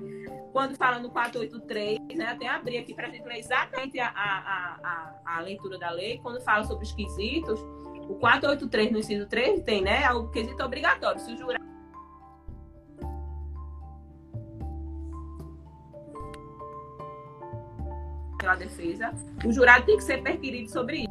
quando 0.53 0.77
fala 0.77 0.99
no 0.99 1.11
483, 1.11 1.99
né, 2.17 2.27
até 2.27 2.49
abrir 2.49 2.79
aqui 2.79 2.95
para 2.95 3.07
a 3.07 3.11
gente 3.11 3.27
ler 3.27 3.39
exatamente 3.39 3.99
a, 3.99 4.09
a, 4.09 4.79
a, 4.83 5.37
a, 5.37 5.41
leitura 5.41 5.79
da 5.79 5.91
lei, 5.91 6.19
quando 6.19 6.41
fala 6.43 6.65
sobre 6.65 6.85
os 6.85 6.93
quesitos, 6.93 7.61
o 8.09 8.15
483 8.17 8.93
no 8.93 8.99
inciso 8.99 9.27
3 9.27 9.63
tem, 9.63 9.83
né, 9.83 10.11
o 10.13 10.29
quesito 10.29 10.63
obrigatório. 10.63 11.21
Se 11.21 11.33
o 11.33 11.37
jurado 11.37 11.65
pela 18.39 18.57
defesa, 18.57 19.11
o 19.45 19.53
jurado 19.53 19.87
tem 19.87 19.97
que 19.97 20.05
ser 20.05 20.23
perquirido 20.23 20.69
sobre 20.69 21.07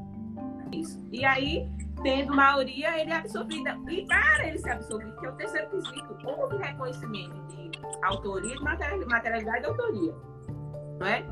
isso. 0.72 1.04
E 1.12 1.26
aí, 1.26 1.68
tendo 2.04 2.36
maioria, 2.36 3.00
ele 3.00 3.12
é 3.12 3.16
absolvido. 3.16 3.70
E 3.90 4.06
para 4.06 4.48
ele 4.48 4.58
ser 4.60 4.72
absolvido, 4.72 5.16
que 5.20 5.26
é 5.26 5.30
o 5.30 5.36
terceiro 5.36 5.70
quesito, 5.70 6.18
houve 6.26 6.58
reconhecimento 6.58 7.34
de 7.48 7.72
autoria, 8.04 8.56
de 8.56 9.06
materialidade 9.06 9.64
e 9.64 9.66
autoria. 9.66 10.14
Não 11.00 11.08
é? 11.08 11.26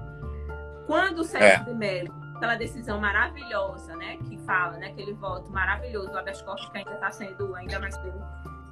Quando 0.88 1.20
o 1.20 1.24
Sérgio 1.24 1.62
é. 1.62 1.64
de 1.72 1.74
Mello, 1.74 2.14
aquela 2.36 2.56
decisão 2.56 3.00
maravilhosa, 3.00 3.96
né, 3.96 4.18
que 4.28 4.38
fala, 4.40 4.78
né, 4.78 4.88
aquele 4.88 5.14
voto 5.14 5.50
maravilhoso 5.52 6.10
do 6.10 6.18
habeas 6.18 6.42
corpus 6.42 6.68
que 6.70 6.80
ainda 6.80 6.94
está 6.94 7.12
sendo 7.12 7.56
ainda 7.56 7.80
mais 7.80 7.96
pelo 8.00 8.20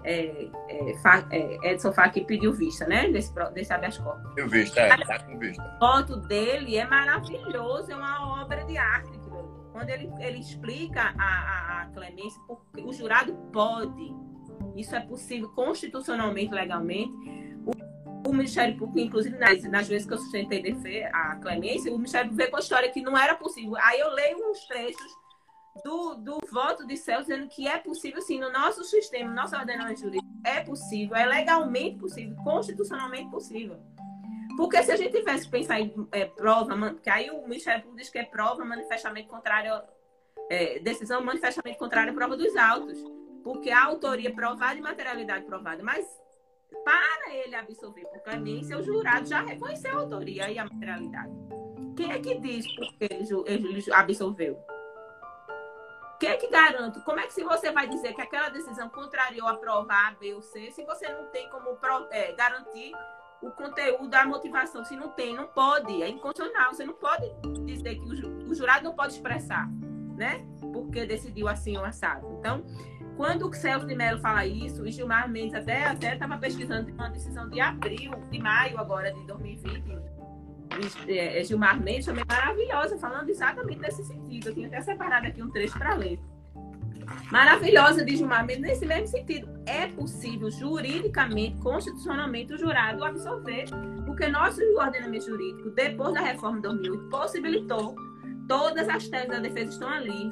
é, 0.03 0.49
é, 0.69 0.95
é, 1.31 1.71
Edson 1.71 1.91
que 2.13 2.21
pediu 2.21 2.53
vista, 2.53 2.87
né? 2.87 3.09
Desse, 3.09 3.33
desse 3.53 3.73
habeas 3.73 3.97
corpus. 3.97 4.33
Pediu 4.33 4.49
vista, 4.49 4.79
é, 4.79 4.97
tá 4.97 5.19
com 5.19 5.37
vista. 5.37 5.61
O 5.61 5.79
voto 5.79 6.15
dele 6.15 6.77
é 6.77 6.85
maravilhoso, 6.85 7.91
é 7.91 7.95
uma 7.95 8.41
obra 8.41 8.63
de 8.63 8.77
arte. 8.77 9.18
Quando 9.79 9.91
ele, 9.91 10.11
ele 10.19 10.39
explica 10.39 11.15
a, 11.17 11.23
a, 11.23 11.81
a 11.83 11.85
clemência, 11.93 12.37
porque 12.45 12.81
o 12.81 12.91
jurado 12.91 13.33
pode, 13.53 14.13
isso 14.75 14.93
é 14.93 14.99
possível 14.99 15.47
constitucionalmente, 15.51 16.53
legalmente. 16.53 17.13
O, 17.65 18.29
o 18.29 18.33
Ministério 18.33 18.75
Público, 18.75 18.99
inclusive, 18.99 19.37
nas, 19.37 19.63
nas 19.63 19.87
vezes 19.87 20.05
que 20.05 20.13
eu 20.13 20.17
sustentei 20.17 21.05
a 21.05 21.37
clemência, 21.37 21.93
o 21.93 21.95
Ministério 21.95 22.29
veio 22.33 22.51
com 22.51 22.57
a 22.57 22.59
história 22.59 22.91
que 22.91 23.01
não 23.01 23.17
era 23.17 23.35
possível. 23.35 23.77
Aí 23.77 24.01
eu 24.01 24.11
leio 24.11 24.51
uns 24.51 24.65
trechos 24.65 25.17
do, 25.85 26.15
do 26.15 26.39
voto 26.51 26.85
de 26.85 26.97
Celso 26.97 27.29
dizendo 27.29 27.47
que 27.47 27.65
é 27.65 27.77
possível, 27.77 28.21
sim, 28.21 28.37
no 28.37 28.51
nosso 28.51 28.83
sistema, 28.83 29.29
no 29.29 29.35
nosso 29.37 29.55
ordenamento 29.55 30.01
jurídico, 30.01 30.27
é 30.43 30.59
possível, 30.59 31.15
é 31.15 31.25
legalmente 31.25 31.97
possível, 31.99 32.35
constitucionalmente 32.43 33.31
possível. 33.31 33.79
Porque 34.59 34.83
se 34.83 34.91
a 34.91 34.97
gente 34.97 35.17
tivesse 35.17 35.45
que 35.45 35.51
pensar 35.51 35.79
em 35.79 35.93
é, 36.11 36.25
prova, 36.25 36.75
porque 36.75 37.09
aí 37.09 37.31
o 37.31 37.43
Público 37.43 37.95
diz 37.95 38.09
que 38.09 38.19
é 38.19 38.25
prova, 38.25 38.65
manifestamente 38.65 39.29
contrário, 39.29 39.81
é, 40.49 40.79
decisão 40.79 41.23
manifestamente 41.23 41.77
contrária 41.77 42.11
à 42.11 42.13
prova 42.13 42.35
dos 42.35 42.53
autos. 42.57 43.01
Porque 43.41 43.71
a 43.71 43.85
autoria 43.85 44.35
provada 44.35 44.77
e 44.77 44.81
materialidade 44.81 45.45
provada. 45.45 45.81
Mas 45.81 46.05
para 46.83 47.33
ele 47.33 47.55
absolver 47.55 48.05
por 48.07 48.19
clemência, 48.19 48.77
o 48.77 48.83
jurado 48.83 49.29
já 49.29 49.43
reconheceu 49.43 49.97
a 49.97 50.01
autoria 50.01 50.51
e 50.51 50.59
a 50.59 50.65
materialidade. 50.65 51.31
Quem 51.95 52.11
é 52.11 52.19
que 52.19 52.37
diz 52.39 52.67
por 52.75 52.93
que 52.95 53.07
ele 53.45 53.93
absolveu? 53.93 54.59
Quem 56.19 56.31
é 56.31 56.35
que 56.35 56.49
garante? 56.49 56.99
Como 57.05 57.17
é 57.17 57.27
que 57.27 57.33
se 57.33 57.45
você 57.45 57.71
vai 57.71 57.87
dizer 57.87 58.13
que 58.13 58.21
aquela 58.21 58.49
decisão 58.49 58.89
contrariou 58.89 59.47
a 59.47 59.55
prova 59.55 59.93
A, 59.93 60.11
B 60.19 60.33
ou 60.33 60.41
C, 60.41 60.69
se 60.71 60.83
você 60.83 61.07
não 61.07 61.27
tem 61.27 61.49
como 61.49 61.79
é, 62.11 62.33
garantir 62.33 62.91
o 63.41 63.51
conteúdo, 63.51 64.13
a 64.13 64.25
motivação. 64.25 64.83
Se 64.83 64.95
não 64.95 65.09
tem, 65.09 65.35
não 65.35 65.47
pode. 65.47 66.01
É 66.01 66.09
inconstitucional. 66.09 66.73
Você 66.73 66.85
não 66.85 66.93
pode 66.93 67.25
dizer 67.65 67.95
que 67.95 68.01
o 68.01 68.53
jurado 68.53 68.83
não 68.83 68.93
pode 68.93 69.13
expressar, 69.13 69.69
né? 70.15 70.45
Porque 70.73 71.05
decidiu 71.05 71.47
assim 71.47 71.77
o 71.77 71.83
assado. 71.83 72.27
Então, 72.39 72.63
quando 73.15 73.47
o 73.47 73.53
Celso 73.53 73.85
de 73.85 73.95
Mello 73.95 74.19
fala 74.19 74.45
isso, 74.45 74.85
e 74.85 74.91
Gilmar 74.91 75.29
Mendes 75.29 75.53
até 75.53 75.85
até 75.85 76.13
estava 76.13 76.37
pesquisando 76.37 76.91
uma 76.91 77.09
decisão 77.09 77.49
de 77.49 77.59
abril, 77.59 78.11
de 78.29 78.39
maio 78.39 78.79
agora 78.79 79.11
de 79.11 79.25
2020. 79.25 79.99
É, 81.07 81.43
Gilmar 81.43 81.81
Mendes 81.81 82.05
também 82.05 82.23
maravilhosa, 82.27 82.97
falando 82.97 83.29
exatamente 83.29 83.79
nesse 83.79 84.03
sentido. 84.05 84.49
Eu 84.49 84.53
tinha 84.53 84.67
até 84.67 84.81
separado 84.81 85.27
aqui 85.27 85.41
um 85.41 85.49
trecho 85.49 85.77
para 85.77 85.95
ler 85.95 86.19
maravilhosa 87.31 88.03
de 88.03 88.23
Mendes 88.23 88.59
nesse 88.59 88.85
mesmo 88.85 89.07
sentido. 89.07 89.49
É 89.65 89.87
possível 89.87 90.49
juridicamente, 90.51 91.57
constitucionalmente, 91.59 92.53
o 92.53 92.57
jurado 92.57 93.03
absolver, 93.03 93.65
porque 94.05 94.27
nosso 94.27 94.61
ordenamento 94.77 95.25
jurídico, 95.25 95.69
depois 95.71 96.13
da 96.13 96.21
reforma 96.21 96.57
de 96.57 96.63
2008, 96.63 97.09
possibilitou 97.09 97.95
todas 98.47 98.89
as 98.89 99.07
teses 99.07 99.29
da 99.29 99.39
defesa 99.39 99.71
estão 99.71 99.89
ali. 99.89 100.29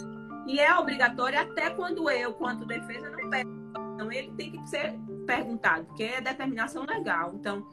E 0.47 0.59
é 0.59 0.73
obrigatório 0.75 1.39
até 1.39 1.69
quando 1.69 2.09
eu, 2.09 2.33
quanto 2.33 2.65
defesa, 2.65 3.09
não 3.09 3.29
pego. 3.29 3.49
Então, 3.93 4.11
ele 4.11 4.31
tem 4.37 4.51
que 4.51 4.69
ser 4.69 4.97
perguntado, 5.25 5.85
porque 5.85 6.03
é 6.03 6.21
determinação 6.21 6.85
legal. 6.85 7.33
Então, 7.35 7.69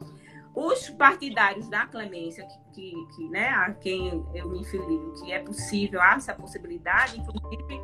os 0.55 0.89
partidários 0.91 1.67
da 1.67 1.85
clemência, 1.85 2.47
que, 2.47 2.57
que, 2.73 3.15
que, 3.15 3.29
né, 3.29 3.49
a 3.49 3.73
quem 3.73 4.25
eu 4.33 4.49
me 4.49 4.63
filio, 4.63 5.13
que 5.15 5.31
é 5.31 5.39
possível, 5.39 6.01
há 6.01 6.15
essa 6.15 6.33
possibilidade, 6.33 7.19
inclusive 7.19 7.81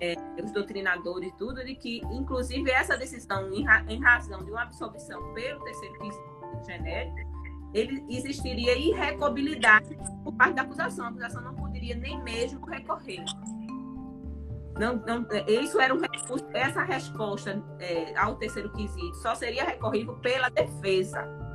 é, 0.00 0.14
os 0.42 0.52
doutrinadores, 0.52 1.32
tudo, 1.38 1.64
de 1.64 1.74
que, 1.74 2.02
inclusive, 2.12 2.70
essa 2.70 2.96
decisão, 2.96 3.50
em, 3.52 3.64
ra 3.64 3.84
em 3.88 3.98
razão 4.00 4.44
de 4.44 4.50
uma 4.50 4.62
absorção 4.62 5.32
pelo 5.32 5.64
terceiro 5.64 5.98
piso 5.98 6.22
genérico, 6.66 7.30
ele 7.72 8.04
existiria 8.08 8.76
irrecobilidade 8.76 9.96
por 10.22 10.34
parte 10.34 10.54
da 10.54 10.62
acusação. 10.62 11.06
A 11.06 11.08
acusação 11.08 11.40
não 11.40 11.54
poderia 11.54 11.94
nem 11.94 12.20
mesmo 12.22 12.66
recorrer. 12.66 13.24
Não, 14.78 14.96
não, 14.96 15.26
isso 15.46 15.80
era 15.80 15.94
um 15.94 16.00
recurso, 16.00 16.46
essa 16.52 16.82
resposta 16.82 17.62
é, 17.78 18.16
ao 18.18 18.36
terceiro 18.36 18.72
quesito 18.72 19.14
só 19.16 19.34
seria 19.34 19.64
recorrível 19.64 20.14
pela 20.16 20.48
defesa 20.48 21.49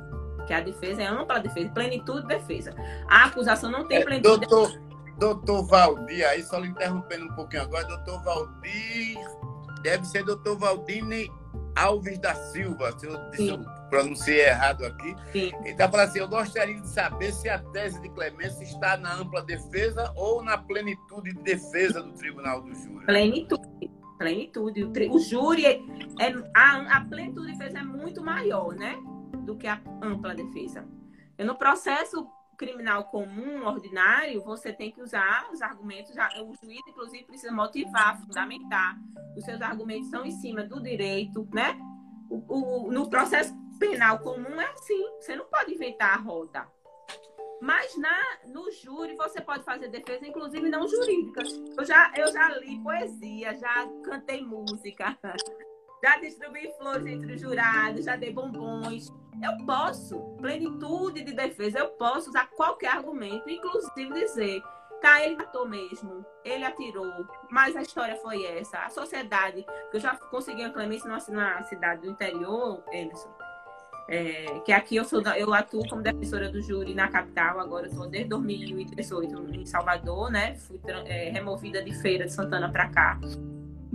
que 0.46 0.52
a 0.52 0.60
defesa 0.60 1.02
é 1.02 1.06
ampla 1.06 1.38
defesa, 1.40 1.68
plenitude 1.70 2.22
de 2.22 2.28
defesa. 2.28 2.74
A 3.08 3.24
acusação 3.26 3.70
não 3.70 3.86
tem 3.86 3.98
é, 3.98 4.04
plenitude. 4.04 4.44
É, 4.44 4.48
doutor, 4.48 4.80
doutor 5.18 5.66
Valdir, 5.66 6.26
aí 6.26 6.42
só 6.42 6.58
lhe 6.58 6.68
interrompendo 6.68 7.26
um 7.26 7.34
pouquinho 7.34 7.62
agora, 7.62 7.84
doutor 7.84 8.22
Valdir, 8.22 9.18
deve 9.82 10.04
ser 10.06 10.24
doutor 10.24 10.58
Valdine 10.58 11.30
Alves 11.76 12.18
da 12.18 12.34
Silva, 12.34 12.98
se 12.98 13.06
eu, 13.06 13.12
se 13.34 13.48
eu 13.48 13.58
pronunciei 13.90 14.46
errado 14.46 14.84
aqui. 14.84 15.14
Sim. 15.32 15.52
Ele 15.60 15.70
está 15.70 15.88
falando 15.88 16.08
assim: 16.08 16.18
eu 16.18 16.28
gostaria 16.28 16.80
de 16.80 16.88
saber 16.88 17.32
se 17.32 17.48
a 17.48 17.58
tese 17.58 18.00
de 18.00 18.08
clemência 18.08 18.64
está 18.64 18.96
na 18.96 19.14
ampla 19.14 19.42
defesa 19.42 20.10
ou 20.16 20.42
na 20.42 20.56
plenitude 20.56 21.34
de 21.34 21.42
defesa 21.42 22.02
do 22.02 22.12
Tribunal 22.12 22.62
do 22.62 22.74
Júri. 22.74 23.04
Plenitude. 23.04 23.90
Plenitude. 24.18 24.84
O, 25.10 25.18
júri, 25.18 25.66
é, 25.66 25.78
é, 26.18 26.34
a, 26.54 26.96
a 26.96 27.00
plenitude 27.02 27.52
de 27.52 27.58
defesa 27.58 27.80
é 27.80 27.82
muito 27.82 28.24
maior, 28.24 28.74
né? 28.74 28.96
Do 29.46 29.56
que 29.56 29.66
a 29.66 29.80
ampla 30.02 30.34
defesa. 30.34 30.86
E 31.38 31.44
no 31.44 31.56
processo 31.56 32.28
criminal 32.56 33.04
comum, 33.04 33.64
ordinário, 33.66 34.42
você 34.42 34.72
tem 34.72 34.90
que 34.90 35.00
usar 35.00 35.48
os 35.52 35.62
argumentos, 35.62 36.14
o 36.42 36.54
juiz, 36.64 36.80
inclusive, 36.88 37.24
precisa 37.24 37.52
motivar, 37.52 38.18
fundamentar. 38.20 38.98
Os 39.36 39.44
seus 39.44 39.60
argumentos 39.60 40.08
são 40.08 40.24
em 40.24 40.30
cima 40.30 40.64
do 40.64 40.82
direito, 40.82 41.46
né? 41.52 41.78
O, 42.30 42.86
o, 42.86 42.92
no 42.92 43.08
processo 43.08 43.54
penal 43.78 44.18
comum 44.20 44.60
é 44.60 44.66
assim, 44.72 45.04
você 45.20 45.36
não 45.36 45.44
pode 45.46 45.74
inventar 45.74 46.14
a 46.14 46.20
roda. 46.20 46.66
Mas 47.60 47.96
na, 47.96 48.16
no 48.48 48.70
júri 48.70 49.14
você 49.16 49.40
pode 49.40 49.64
fazer 49.64 49.88
defesa, 49.88 50.26
inclusive 50.26 50.68
não 50.68 50.88
jurídicas. 50.88 51.52
Eu 51.76 51.84
já, 51.84 52.12
eu 52.16 52.32
já 52.32 52.48
li 52.58 52.78
poesia, 52.80 53.56
já 53.56 53.86
cantei 54.04 54.42
música, 54.44 55.16
já 56.06 56.18
distribuí 56.18 56.70
flores 56.78 57.04
entre 57.04 57.32
os 57.34 57.40
jurados, 57.40 58.04
já 58.04 58.14
dei 58.14 58.32
bombons. 58.32 59.12
Eu 59.42 59.66
posso, 59.66 60.20
plenitude 60.40 61.24
de 61.24 61.32
defesa, 61.32 61.80
eu 61.80 61.88
posso 61.88 62.30
usar 62.30 62.48
qualquer 62.50 62.92
argumento, 62.92 63.50
inclusive 63.50 64.14
dizer, 64.14 64.62
tá, 65.02 65.22
ele 65.22 65.36
matou 65.36 65.68
mesmo, 65.68 66.24
ele 66.44 66.64
atirou, 66.64 67.26
mas 67.50 67.74
a 67.74 67.82
história 67.82 68.16
foi 68.16 68.44
essa. 68.44 68.78
A 68.78 68.88
sociedade, 68.88 69.66
que 69.90 69.96
eu 69.96 70.00
já 70.00 70.16
consegui 70.16 70.62
a 70.62 70.70
clemência 70.70 71.08
numa, 71.08 71.62
cidade 71.64 72.02
do 72.02 72.08
interior, 72.08 72.82
Emerson, 72.92 73.28
é, 74.08 74.60
que 74.60 74.72
aqui 74.72 74.94
eu 74.94 75.04
sou 75.04 75.20
eu 75.36 75.52
atuo 75.52 75.86
como 75.88 76.00
defensora 76.00 76.48
do 76.48 76.62
júri 76.62 76.94
na 76.94 77.08
capital, 77.08 77.58
agora 77.58 77.88
estou 77.88 78.08
desde 78.08 78.28
2018 78.28 79.54
em 79.56 79.66
Salvador, 79.66 80.30
né? 80.30 80.54
Fui 80.54 80.80
é, 81.06 81.30
removida 81.30 81.82
de 81.82 81.92
Feira 81.92 82.24
de 82.24 82.32
Santana 82.32 82.70
para 82.70 82.88
cá. 82.88 83.18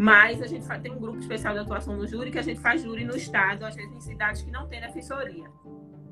Mas 0.02 0.42
a 0.42 0.48
gente 0.48 0.66
tem 0.82 0.92
um 0.92 1.00
grupo 1.00 1.20
especial 1.20 1.54
de 1.54 1.60
atuação 1.60 1.96
no 1.96 2.08
júri 2.08 2.32
que 2.32 2.40
a 2.40 2.42
gente 2.42 2.60
faz 2.60 2.82
júri 2.82 3.06
no 3.06 3.16
estado, 3.16 3.64
às 3.64 3.76
vezes 3.76 3.94
em 3.94 4.02
cidades 4.02 4.42
que 4.42 4.50
não 4.50 4.68
tem 4.68 4.82
defensoria. 4.82 5.48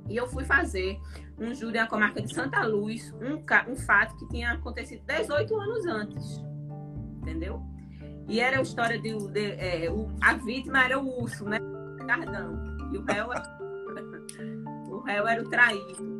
E 0.08 0.16
eu 0.16 0.28
fui 0.28 0.46
fazer 0.46 1.00
um 1.40 1.56
júri 1.56 1.80
na 1.80 1.88
comarca 1.88 2.22
de 2.22 2.32
Santa 2.32 2.64
Luz, 2.68 3.12
um, 3.14 3.44
um 3.72 3.76
fato 3.76 4.16
que 4.16 4.28
tinha 4.28 4.52
acontecido 4.52 5.02
18 5.08 5.60
anos 5.60 5.86
antes. 5.88 6.46
Entendeu? 7.18 7.64
E 8.28 8.40
era 8.40 8.60
a 8.60 8.62
história 8.62 9.00
de, 9.00 9.12
de 9.32 9.54
é, 9.54 9.90
o, 9.90 10.08
a 10.22 10.36
vítima 10.36 10.84
era 10.84 11.00
o 11.00 11.24
urso, 11.24 11.46
né? 11.46 11.58
Cardão. 12.06 12.78
E 12.94 12.98
o 13.00 13.04
réu 13.04 13.34
era, 13.34 13.58
o 14.88 15.00
réu 15.00 15.28
era 15.28 15.42
o 15.42 15.50
traído. 15.50 16.19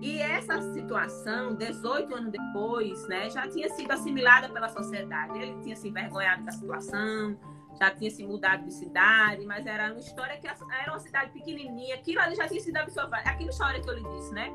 E 0.00 0.18
essa 0.18 0.60
situação, 0.72 1.54
18 1.54 2.14
anos 2.14 2.30
depois, 2.30 3.08
né, 3.08 3.30
já 3.30 3.48
tinha 3.48 3.68
sido 3.70 3.90
assimilada 3.90 4.48
pela 4.48 4.68
sociedade. 4.68 5.38
Ele 5.38 5.62
tinha 5.62 5.74
se 5.74 5.88
envergonhado 5.88 6.44
da 6.44 6.52
situação, 6.52 7.36
já 7.78 7.90
tinha 7.90 8.10
se 8.10 8.24
mudado 8.24 8.64
de 8.64 8.72
cidade, 8.72 9.46
mas 9.46 9.66
era 9.66 9.90
uma 9.92 10.00
história 10.00 10.36
que 10.38 10.46
era 10.46 10.92
uma 10.92 10.98
cidade 10.98 11.30
pequenininha, 11.30 11.94
aquilo 11.94 12.20
ali 12.20 12.34
já 12.34 12.46
tinha 12.46 12.60
sido 12.60 12.76
absorvido. 12.76 13.14
Aquela 13.14 13.50
história 13.50 13.80
que 13.80 13.88
eu 13.88 13.94
lhe 13.94 14.08
disse, 14.16 14.34
né? 14.34 14.50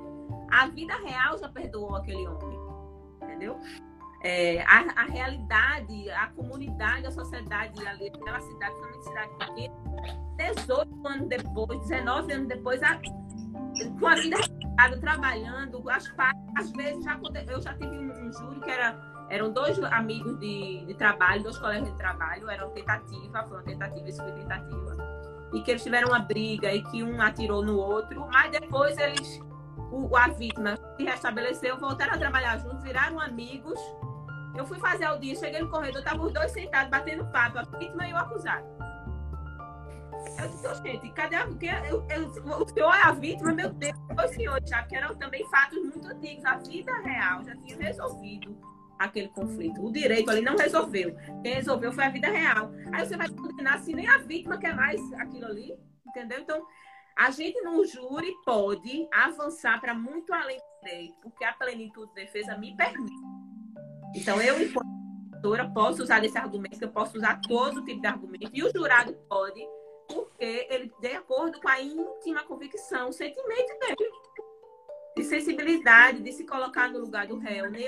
A 0.52 0.68
vida 0.68 0.96
real 0.98 1.38
já 1.38 1.50
perdoou 1.50 1.96
aquele 1.96 2.28
homem, 2.28 2.60
entendeu? 3.24 3.58
É, 4.24 4.62
a, 4.62 5.02
a, 5.02 5.06
realidade, 5.06 6.10
a 6.12 6.28
comunidade, 6.28 7.08
a 7.08 7.12
sociedade 7.12 7.88
ali, 7.88 8.08
aquela 8.10 8.39
cidade, 8.39 8.76
uma 8.76 9.02
cidade 9.02 9.36
pequena, 9.39 9.74
18 10.38 11.08
anos 11.08 11.28
depois, 11.28 11.80
19 11.88 12.34
anos 12.34 12.48
depois, 12.48 12.84
a, 12.84 13.02
com 14.00 14.08
a 14.08 14.16
vida 14.16 14.38
trabalhando, 15.00 15.88
as, 15.90 16.12
às 16.58 16.72
vezes 16.72 17.04
já, 17.04 17.20
eu 17.48 17.62
já 17.62 17.74
tive 17.74 17.98
um, 17.98 18.28
um 18.28 18.34
júri 18.34 18.60
que 18.62 18.72
era 18.72 19.12
eram 19.32 19.50
dois 19.50 19.82
amigos 19.84 20.38
de, 20.40 20.86
de 20.86 20.94
trabalho, 20.94 21.42
dois 21.42 21.58
colegas 21.58 21.90
de 21.90 21.98
trabalho, 21.98 22.50
era 22.50 22.66
uma 22.66 22.74
tentativa, 22.74 23.44
foi 23.48 23.58
uma 23.58 23.64
tentativa, 23.64 24.10
isso 24.10 24.22
foi 24.22 24.32
tentativa. 24.34 24.98
E 25.54 25.62
que 25.62 25.72
eles 25.72 25.84
tiveram 25.84 26.10
uma 26.10 26.20
briga 26.20 26.74
e 26.74 26.84
que 26.84 27.02
um 27.02 27.22
atirou 27.22 27.64
no 27.64 27.78
outro, 27.78 28.28
mas 28.30 28.52
depois 28.52 28.98
eles, 28.98 29.40
o, 29.90 30.18
a 30.18 30.28
vítima 30.28 30.78
se 30.98 31.04
restabeleceu, 31.06 31.78
voltaram 31.78 32.14
a 32.14 32.18
trabalhar 32.18 32.58
juntos, 32.58 32.84
viraram 32.84 33.22
amigos. 33.22 33.80
Eu 34.54 34.66
fui 34.66 34.78
fazer 34.80 35.06
audiência, 35.06 35.46
cheguei 35.46 35.62
no 35.62 35.70
corredor, 35.70 36.00
estavam 36.00 36.26
os 36.26 36.34
dois 36.34 36.52
sentados, 36.52 36.90
batendo 36.90 37.26
papo, 37.28 37.58
a 37.58 37.64
vítima 37.78 38.06
e 38.06 38.12
o 38.12 38.18
acusado. 38.18 38.66
Eu 40.39 40.49
disse, 40.49 40.84
gente, 40.84 41.11
cadê 41.13 41.36
a. 41.36 41.47
Eu, 41.89 42.05
eu, 42.09 42.28
o 42.28 42.67
senhor 42.67 42.93
é 42.93 43.01
a 43.03 43.11
vítima, 43.11 43.53
meu 43.53 43.69
Deus, 43.74 43.97
os 44.24 44.36
senhores 44.36 44.69
já, 44.69 44.84
que 44.84 44.95
eram 44.95 45.15
também 45.15 45.47
fatos 45.49 45.80
muito 45.84 46.07
antigos. 46.07 46.45
A 46.45 46.57
vida 46.57 46.93
real 46.99 47.43
já 47.43 47.55
tinha 47.55 47.78
resolvido 47.78 48.57
aquele 48.99 49.30
conflito. 49.30 49.84
O 49.84 49.91
direito 49.91 50.30
ali 50.30 50.41
não 50.41 50.55
resolveu. 50.55 51.15
Quem 51.41 51.55
resolveu 51.55 51.91
foi 51.91 52.03
a 52.03 52.09
vida 52.09 52.30
real. 52.30 52.72
Aí 52.93 53.05
você 53.05 53.17
vai 53.17 53.30
condenar 53.30 53.76
assim, 53.76 53.93
nem 53.93 54.07
a 54.07 54.19
vítima 54.19 54.57
quer 54.57 54.76
mais 54.76 55.01
aquilo 55.13 55.45
ali, 55.45 55.74
entendeu? 56.05 56.39
Então, 56.39 56.65
a 57.17 57.32
gente 57.32 57.59
no 57.61 57.86
júri 57.86 58.32
pode 58.45 59.07
avançar 59.11 59.80
para 59.82 59.93
muito 59.93 60.34
além 60.34 60.57
do 60.57 60.86
direito, 60.86 61.15
porque 61.22 61.43
a 61.43 61.53
plenitude 61.53 62.07
de 62.09 62.15
defesa 62.15 62.57
me 62.57 62.76
permite. 62.76 63.11
Então, 64.15 64.41
eu, 64.41 64.61
enquanto 64.61 64.91
posso 65.74 66.03
usar 66.03 66.22
desse 66.22 66.38
argumento, 66.38 66.82
eu 66.82 66.91
posso 66.91 67.17
usar 67.17 67.41
todo 67.41 67.84
tipo 67.84 68.01
de 68.01 68.07
argumento, 68.07 68.49
e 68.53 68.63
o 68.63 68.72
jurado 68.72 69.13
pode, 69.28 69.59
porque 70.12 70.68
ele, 70.70 70.91
de 70.99 71.16
acordo 71.16 71.59
com 71.59 71.68
a 71.68 71.82
íntima 71.82 72.43
convicção, 72.43 73.09
o 73.09 73.14
sentimento 73.14 73.80
dele, 73.80 74.12
de 75.18 75.24
sensibilidade, 75.24 76.22
de 76.22 76.32
se 76.32 76.45
colocar 76.45 76.89
no 76.89 76.99
lugar 76.99 77.28
do 77.28 77.38
réu, 77.38 77.70
né? 77.70 77.88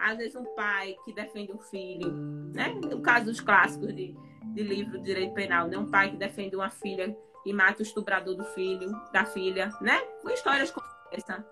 às 0.00 0.16
vezes 0.16 0.34
um 0.34 0.44
pai 0.54 0.96
que 1.04 1.12
defende 1.12 1.52
um 1.52 1.58
filho, 1.58 2.10
né? 2.54 2.74
O 2.92 3.00
caso 3.02 3.26
dos 3.26 3.40
clássicos 3.40 3.94
de, 3.94 4.16
de 4.54 4.62
livro 4.62 4.98
de 4.98 5.04
direito 5.04 5.34
penal, 5.34 5.68
né? 5.68 5.76
Um 5.76 5.90
pai 5.90 6.10
que 6.10 6.16
defende 6.16 6.56
uma 6.56 6.70
filha 6.70 7.14
e 7.44 7.52
mata 7.52 7.80
o 7.80 7.82
estuprador 7.82 8.34
do 8.34 8.44
filho, 8.46 8.90
da 9.12 9.26
filha, 9.26 9.70
né? 9.80 10.00
Histórias 10.32 10.70
como 10.70 10.86
essa. 11.12 11.44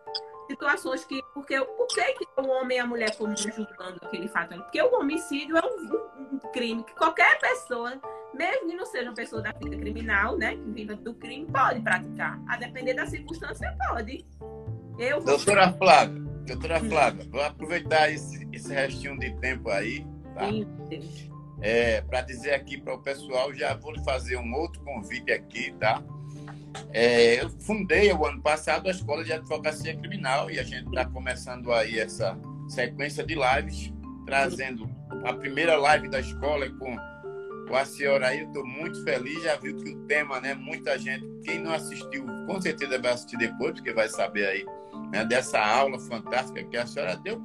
Situações 0.48 1.04
que. 1.04 1.22
Porque, 1.34 1.60
por 1.60 1.86
que, 1.88 2.12
que 2.14 2.26
o 2.40 2.48
homem 2.48 2.78
e 2.78 2.80
a 2.80 2.86
mulher 2.86 3.14
comum 3.16 3.36
julgando 3.36 4.00
aquele 4.02 4.28
fato? 4.28 4.56
Porque 4.56 4.80
o 4.80 4.98
homicídio 4.98 5.56
é 5.56 5.60
um, 5.64 6.36
um, 6.36 6.38
crime 6.52 6.82
que 6.82 6.94
qualquer 6.94 7.38
pessoa, 7.38 8.00
mesmo 8.34 8.68
que 8.68 8.74
não 8.74 8.86
seja 8.86 9.10
uma 9.10 9.14
pessoa 9.14 9.42
da 9.42 9.52
vida 9.52 9.76
criminal, 9.76 10.38
né? 10.38 10.56
Que 10.56 10.70
viva 10.70 10.94
do 10.96 11.14
crime, 11.14 11.46
pode 11.46 11.80
praticar. 11.80 12.40
A 12.48 12.56
depender 12.56 12.94
da 12.94 13.06
circunstância, 13.06 13.76
pode. 13.88 14.26
Eu 14.98 15.20
vou... 15.20 15.36
Doutora 15.36 15.70
Flávia, 15.74 16.22
Doutora 16.46 16.80
Flávia, 16.80 17.26
vou 17.30 17.42
aproveitar 17.42 18.10
esse, 18.10 18.48
esse 18.50 18.72
restinho 18.72 19.18
de 19.18 19.32
tempo 19.40 19.70
aí, 19.70 20.04
tá? 20.34 20.48
É, 21.60 22.00
para 22.00 22.22
dizer 22.22 22.54
aqui 22.54 22.80
para 22.80 22.94
o 22.94 23.02
pessoal, 23.02 23.52
já 23.52 23.74
vou 23.74 23.92
lhe 23.92 24.02
fazer 24.02 24.36
um 24.36 24.54
outro 24.54 24.80
convite 24.82 25.30
aqui, 25.30 25.72
tá? 25.78 26.02
É, 26.92 27.42
eu 27.42 27.50
fundei 27.60 28.12
o 28.12 28.24
ano 28.26 28.40
passado 28.40 28.88
a 28.88 28.90
Escola 28.90 29.24
de 29.24 29.32
Advocacia 29.32 29.96
Criminal 29.96 30.50
e 30.50 30.58
a 30.58 30.62
gente 30.62 30.88
está 30.88 31.04
começando 31.04 31.72
aí 31.72 31.98
essa 31.98 32.38
sequência 32.68 33.24
de 33.24 33.34
lives, 33.34 33.92
trazendo 34.26 34.88
a 35.24 35.32
primeira 35.32 35.76
live 35.76 36.08
da 36.08 36.20
escola 36.20 36.68
com, 36.70 36.96
com 37.66 37.76
a 37.76 37.84
senhora 37.84 38.28
aí. 38.28 38.40
Eu 38.40 38.46
estou 38.48 38.66
muito 38.66 39.02
feliz, 39.04 39.42
já 39.42 39.56
viu 39.56 39.76
que 39.76 39.90
o 39.90 40.06
tema, 40.06 40.40
né? 40.40 40.54
Muita 40.54 40.98
gente, 40.98 41.26
quem 41.44 41.58
não 41.58 41.72
assistiu, 41.72 42.24
com 42.46 42.60
certeza 42.60 42.98
vai 42.98 43.12
assistir 43.12 43.36
depois, 43.36 43.72
porque 43.72 43.92
vai 43.92 44.08
saber 44.08 44.46
aí 44.46 44.66
né, 45.10 45.24
dessa 45.24 45.58
aula 45.58 45.98
fantástica 45.98 46.62
que 46.64 46.76
a 46.76 46.86
senhora 46.86 47.16
deu. 47.16 47.40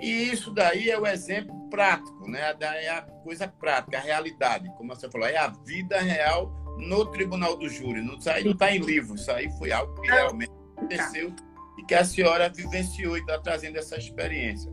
E 0.00 0.30
isso 0.32 0.52
daí 0.52 0.90
é 0.90 0.98
o 0.98 1.06
exemplo 1.06 1.54
prático, 1.70 2.28
né? 2.28 2.54
É 2.60 2.90
a 2.90 3.02
coisa 3.02 3.46
prática, 3.46 3.98
a 3.98 4.00
realidade, 4.00 4.70
como 4.76 4.94
você 4.94 5.10
falou, 5.10 5.26
é 5.26 5.36
a 5.36 5.48
vida 5.48 5.98
real 6.00 6.61
no 6.78 7.06
tribunal 7.06 7.56
do 7.56 7.68
júri. 7.68 8.02
Não, 8.02 8.16
está 8.16 8.74
em 8.74 8.78
livro, 8.78 9.14
isso 9.14 9.30
aí 9.30 9.50
foi 9.58 9.72
algo 9.72 9.94
que 10.00 10.08
realmente 10.08 10.52
aconteceu 10.76 11.32
e 11.78 11.84
que 11.84 11.94
a 11.94 12.04
senhora 12.04 12.48
vivenciou 12.48 13.16
e 13.16 13.20
está 13.20 13.38
trazendo 13.38 13.78
essa 13.78 13.96
experiência. 13.96 14.70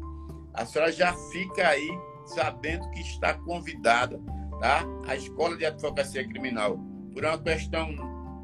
A 0.54 0.66
senhora 0.66 0.92
já 0.92 1.14
fica 1.32 1.68
aí 1.68 1.90
sabendo 2.26 2.90
que 2.92 3.02
está 3.02 3.34
convidada, 3.34 4.20
tá? 4.60 4.84
A 5.08 5.16
Escola 5.16 5.58
de 5.58 5.66
Advocacia 5.66 6.28
Criminal, 6.28 6.78
por 7.14 7.24
uma 7.24 7.38
questão 7.38 7.90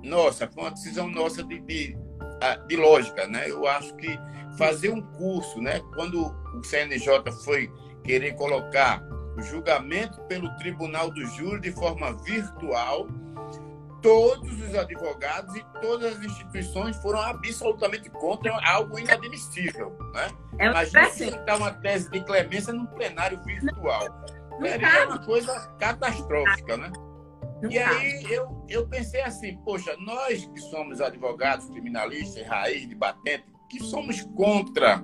nossa, 0.04 0.48
foi 0.48 0.64
uma 0.64 0.72
decisão 0.72 1.10
nossa 1.10 1.44
de, 1.44 1.60
de 1.60 1.98
de 2.68 2.76
lógica, 2.76 3.28
né? 3.28 3.50
Eu 3.50 3.68
acho 3.68 3.96
que 3.96 4.20
fazer 4.58 4.90
um 4.90 5.02
curso, 5.02 5.60
né? 5.62 5.82
Quando 5.94 6.26
o 6.54 6.64
CNJ 6.64 7.32
foi 7.44 7.72
querer 8.04 8.34
colocar 8.34 9.02
o 9.38 9.42
julgamento 9.42 10.22
pelo 10.24 10.50
Tribunal 10.58 11.12
do 11.12 11.26
Júri 11.26 11.62
de 11.62 11.72
forma 11.72 12.14
virtual, 12.24 13.08
todos 14.06 14.62
os 14.62 14.76
advogados 14.76 15.56
e 15.56 15.66
todas 15.82 16.16
as 16.16 16.24
instituições 16.24 16.96
foram 16.98 17.20
absolutamente 17.22 18.08
contra 18.12 18.56
algo 18.64 19.00
inadmissível, 19.00 19.98
né? 20.14 20.28
É 20.60 20.68
Imagina 20.68 21.10
citar 21.10 21.58
uma 21.58 21.72
tese 21.72 22.12
de 22.12 22.24
clemência 22.24 22.72
num 22.72 22.86
plenário 22.86 23.42
virtual. 23.44 24.02
Seria 24.62 25.08
uma 25.08 25.26
coisa 25.26 25.60
catastrófica, 25.80 26.78
né? 26.78 26.92
E 27.68 27.80
aí 27.80 28.32
eu, 28.32 28.64
eu 28.70 28.88
pensei 28.88 29.22
assim, 29.22 29.58
poxa, 29.66 29.96
nós 29.98 30.46
que 30.46 30.60
somos 30.60 31.02
advogados, 31.02 31.66
criminalistas, 31.70 32.46
raiz, 32.46 32.88
debatentes, 32.88 33.52
que 33.68 33.80
somos 33.80 34.22
contra 34.36 35.04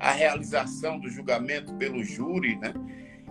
a 0.00 0.10
realização 0.10 0.98
do 0.98 1.10
julgamento 1.10 1.74
pelo 1.74 2.02
júri, 2.02 2.56
né? 2.56 2.72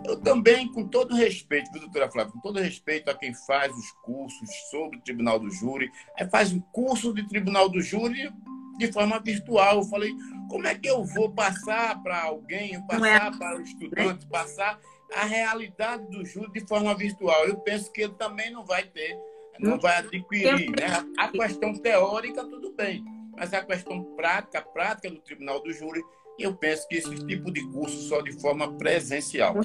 Eu 0.07 0.15
também, 0.21 0.71
com 0.71 0.87
todo 0.87 1.13
respeito, 1.13 1.69
viu, 1.71 1.81
doutora 1.81 2.09
Flávia, 2.09 2.31
com 2.31 2.39
todo 2.39 2.59
respeito 2.59 3.09
a 3.09 3.13
quem 3.13 3.33
faz 3.33 3.75
os 3.75 3.91
cursos 4.03 4.49
sobre 4.71 4.97
o 4.97 5.01
Tribunal 5.01 5.37
do 5.37 5.51
Júri, 5.51 5.91
faz 6.31 6.53
um 6.53 6.61
curso 6.61 7.13
de 7.13 7.27
Tribunal 7.27 7.67
do 7.67 7.81
Júri 7.81 8.31
de 8.77 8.91
forma 8.91 9.19
virtual. 9.19 9.79
Eu 9.79 9.83
falei, 9.83 10.15
como 10.49 10.65
é 10.65 10.75
que 10.75 10.89
eu 10.89 11.03
vou 11.03 11.29
passar 11.31 12.01
para 12.01 12.23
alguém, 12.23 12.81
passar 12.87 13.33
é. 13.33 13.37
para 13.37 13.57
o 13.57 13.61
estudante, 13.61 14.25
passar 14.27 14.79
a 15.13 15.25
realidade 15.25 16.09
do 16.09 16.25
júri 16.25 16.51
de 16.51 16.67
forma 16.67 16.95
virtual. 16.95 17.45
Eu 17.45 17.57
penso 17.57 17.91
que 17.91 18.01
ele 18.01 18.13
também 18.13 18.51
não 18.51 18.65
vai 18.65 18.83
ter, 18.83 19.17
não 19.59 19.79
vai 19.79 19.97
adquirir. 19.97 20.69
Né? 20.69 20.87
A 21.17 21.27
questão 21.29 21.73
teórica, 21.73 22.43
tudo 22.45 22.73
bem, 22.73 23.03
mas 23.35 23.53
a 23.53 23.63
questão 23.63 24.03
prática, 24.15 24.59
a 24.59 24.61
prática 24.61 25.09
do 25.09 25.19
tribunal 25.19 25.61
do 25.61 25.71
júri, 25.71 26.01
eu 26.43 26.55
penso 26.55 26.87
que 26.87 26.95
esse 26.95 27.25
tipo 27.25 27.51
de 27.51 27.65
curso 27.71 27.97
só 28.07 28.21
de 28.21 28.31
forma 28.39 28.73
presencial. 28.77 29.55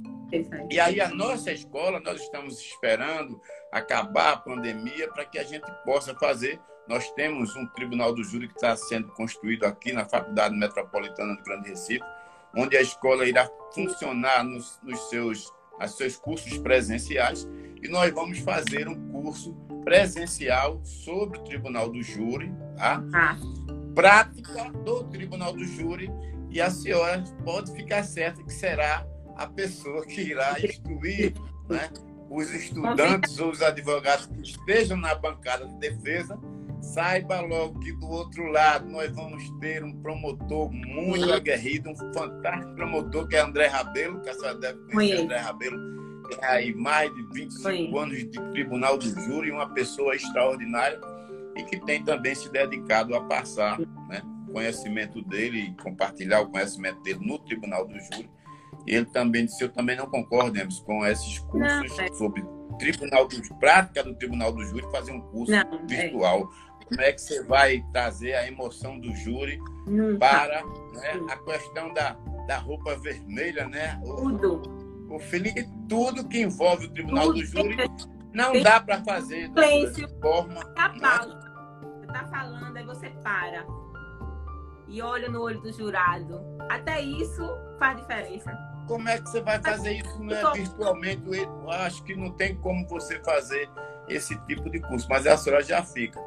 E 0.71 0.81
aí 0.81 1.01
a 1.01 1.09
nossa 1.09 1.53
escola, 1.53 2.01
nós 2.01 2.21
estamos 2.23 2.59
esperando 2.59 3.41
acabar 3.71 4.33
a 4.33 4.37
pandemia 4.37 5.09
para 5.13 5.25
que 5.25 5.39
a 5.39 5.45
gente 5.45 5.71
possa 5.85 6.15
fazer. 6.15 6.59
Nós 6.89 7.11
temos 7.13 7.55
um 7.55 7.67
tribunal 7.67 8.15
do 8.15 8.25
júri 8.25 8.49
que 8.49 8.55
está 8.55 8.75
sendo 8.77 9.09
construído 9.09 9.65
aqui 9.65 9.93
na 9.93 10.05
Faculdade 10.05 10.57
Metropolitana 10.57 11.37
do 11.37 11.43
Grande 11.43 11.69
Recife, 11.69 12.05
onde 12.57 12.77
a 12.77 12.83
escola 12.83 13.27
irá 13.27 13.49
funcionar 13.75 14.43
nos, 14.43 14.81
nos 14.83 14.99
seus, 15.09 15.53
nos 15.79 15.97
seus 15.97 16.17
cursos 16.17 16.59
presenciais 16.59 17.47
e 17.83 17.89
nós 17.89 18.13
vamos 18.13 18.39
fazer 18.39 18.89
um 18.89 19.11
curso 19.11 19.55
presencial 19.85 20.81
sobre 20.85 21.39
o 21.39 21.43
Tribunal 21.43 21.89
do 21.89 22.01
Júri, 22.01 22.53
tá? 22.77 23.03
Ah. 23.13 23.37
prática 23.95 24.71
do 24.85 25.03
Tribunal 25.05 25.53
do 25.53 25.65
Júri 25.65 26.09
e 26.53 26.61
a 26.61 26.71
senhora 26.71 27.25
pode 27.45 27.73
ficar 27.73 28.03
certa 28.05 28.43
que 28.45 28.53
será 28.53 29.07
a 29.37 29.47
pessoa 29.47 30.05
que 30.05 30.21
irá 30.21 30.55
instruir 30.63 31.33
né, 31.69 31.91
os 32.29 32.51
estudantes 32.53 33.39
ou 33.39 33.51
os 33.51 33.63
advogados 33.63 34.27
que 34.27 34.43
estejam 34.43 34.99
na 34.99 35.15
bancada 35.15 35.67
de 35.67 35.79
defesa. 35.79 36.39
Saiba 36.83 37.41
logo 37.41 37.79
que 37.81 37.93
do 37.93 38.11
outro 38.11 38.45
lado 38.51 38.89
nós 38.89 39.11
vamos 39.15 39.49
ter 39.61 39.83
um 39.83 39.95
promotor 40.03 40.71
muito 40.71 41.33
aguerrido, 41.33 41.91
um 41.91 41.97
fantástico 42.13 42.75
promotor 42.75 43.29
que 43.29 43.37
é 43.37 43.41
André 43.41 43.69
Rabelo, 43.69 44.21
que 44.21 44.29
a 44.29 44.35
senhora 44.35 44.59
deve 44.59 44.79
conhecer. 44.93 45.23
André 45.23 45.39
Rabelo, 45.39 45.79
tem 46.29 46.45
aí 46.45 46.75
mais 46.75 47.15
de 47.15 47.23
25 47.33 47.69
Oi. 47.69 48.03
anos 48.03 48.19
de 48.19 48.53
tribunal 48.53 48.99
do 48.99 49.09
júri, 49.09 49.51
uma 49.51 49.69
pessoa 49.73 50.15
extraordinária 50.15 51.01
e 51.57 51.63
que 51.63 51.81
tem 51.81 52.03
também 52.03 52.35
se 52.35 52.51
dedicado 52.51 53.15
a 53.15 53.23
passar 53.25 53.79
né, 54.09 54.23
conhecimento 54.53 55.23
dele 55.23 55.61
e 55.61 55.83
compartilhar 55.83 56.41
o 56.41 56.49
conhecimento 56.49 57.01
dele 57.03 57.21
no 57.21 57.39
tribunal 57.39 57.87
do 57.87 57.99
júri. 57.99 58.31
Ele 58.87 59.07
também 59.07 59.47
disse, 59.47 59.63
eu 59.63 59.69
também 59.69 59.97
não 59.97 60.07
concordo, 60.07 60.59
com 60.85 61.07
esses 61.07 61.39
cursos 61.41 61.97
não, 61.97 62.05
é. 62.05 62.13
sobre 62.15 62.45
tribunal 62.79 63.29
do, 63.29 63.55
prática 63.57 64.03
do 64.03 64.15
tribunal 64.15 64.53
do 64.53 64.65
júri, 64.65 64.85
fazer 64.91 65.13
um 65.13 65.21
curso 65.21 65.53
não, 65.53 65.61
é. 65.61 65.87
virtual. 65.87 66.51
É. 66.81 66.85
Como 66.85 67.01
é 67.01 67.13
que 67.13 67.21
você 67.21 67.43
vai 67.45 67.85
trazer 67.93 68.35
a 68.35 68.47
emoção 68.47 68.99
do 68.99 69.15
júri 69.15 69.59
não, 69.87 70.19
para 70.19 70.63
né, 70.65 71.21
a 71.31 71.37
questão 71.39 71.93
da, 71.95 72.17
da 72.47 72.59
roupa 72.59 72.97
vermelha, 72.97 73.67
né? 73.69 74.01
Tudo. 74.05 74.63
O, 75.09 75.17
o 75.17 75.19
feeling, 75.19 75.55
tudo 75.89 76.29
que 76.29 76.43
envolve 76.43 76.87
o 76.87 76.93
tribunal 76.93 77.27
tudo. 77.27 77.39
do 77.39 77.45
júri 77.45 77.77
não 78.33 78.61
dá 78.61 78.81
para 78.81 79.03
fazer 79.05 79.49
de 79.49 80.21
forma. 80.21 80.65
Tá 80.75 80.91
pausa. 81.01 81.41
Você 82.01 82.07
tá 82.09 82.27
falando, 82.29 82.77
aí 82.77 82.85
você 82.85 83.11
para 83.23 83.65
e 84.93 85.01
olha 85.01 85.29
no 85.29 85.41
olho 85.41 85.61
do 85.61 85.73
jurado. 85.73 86.41
Até 86.69 87.01
isso 87.01 87.43
faz 87.79 87.97
diferença. 87.97 88.53
Como 88.87 89.09
é 89.09 89.19
que 89.19 89.29
você 89.29 89.41
vai 89.41 89.61
fazer 89.61 89.95
isso 89.95 90.23
né, 90.23 90.43
virtualmente? 90.55 91.23
Eu 91.35 91.71
acho 91.71 92.05
que 92.05 92.15
não 92.15 92.31
tem 92.31 92.55
como 92.57 92.87
você 92.87 93.19
fazer 93.21 93.71
esse 94.07 94.37
tipo 94.45 94.69
de 94.69 94.81
curso, 94.81 95.09
mas 95.09 95.27
a 95.27 95.37
senhora 95.37 95.63
já 95.63 95.83
fica. 95.83 96.21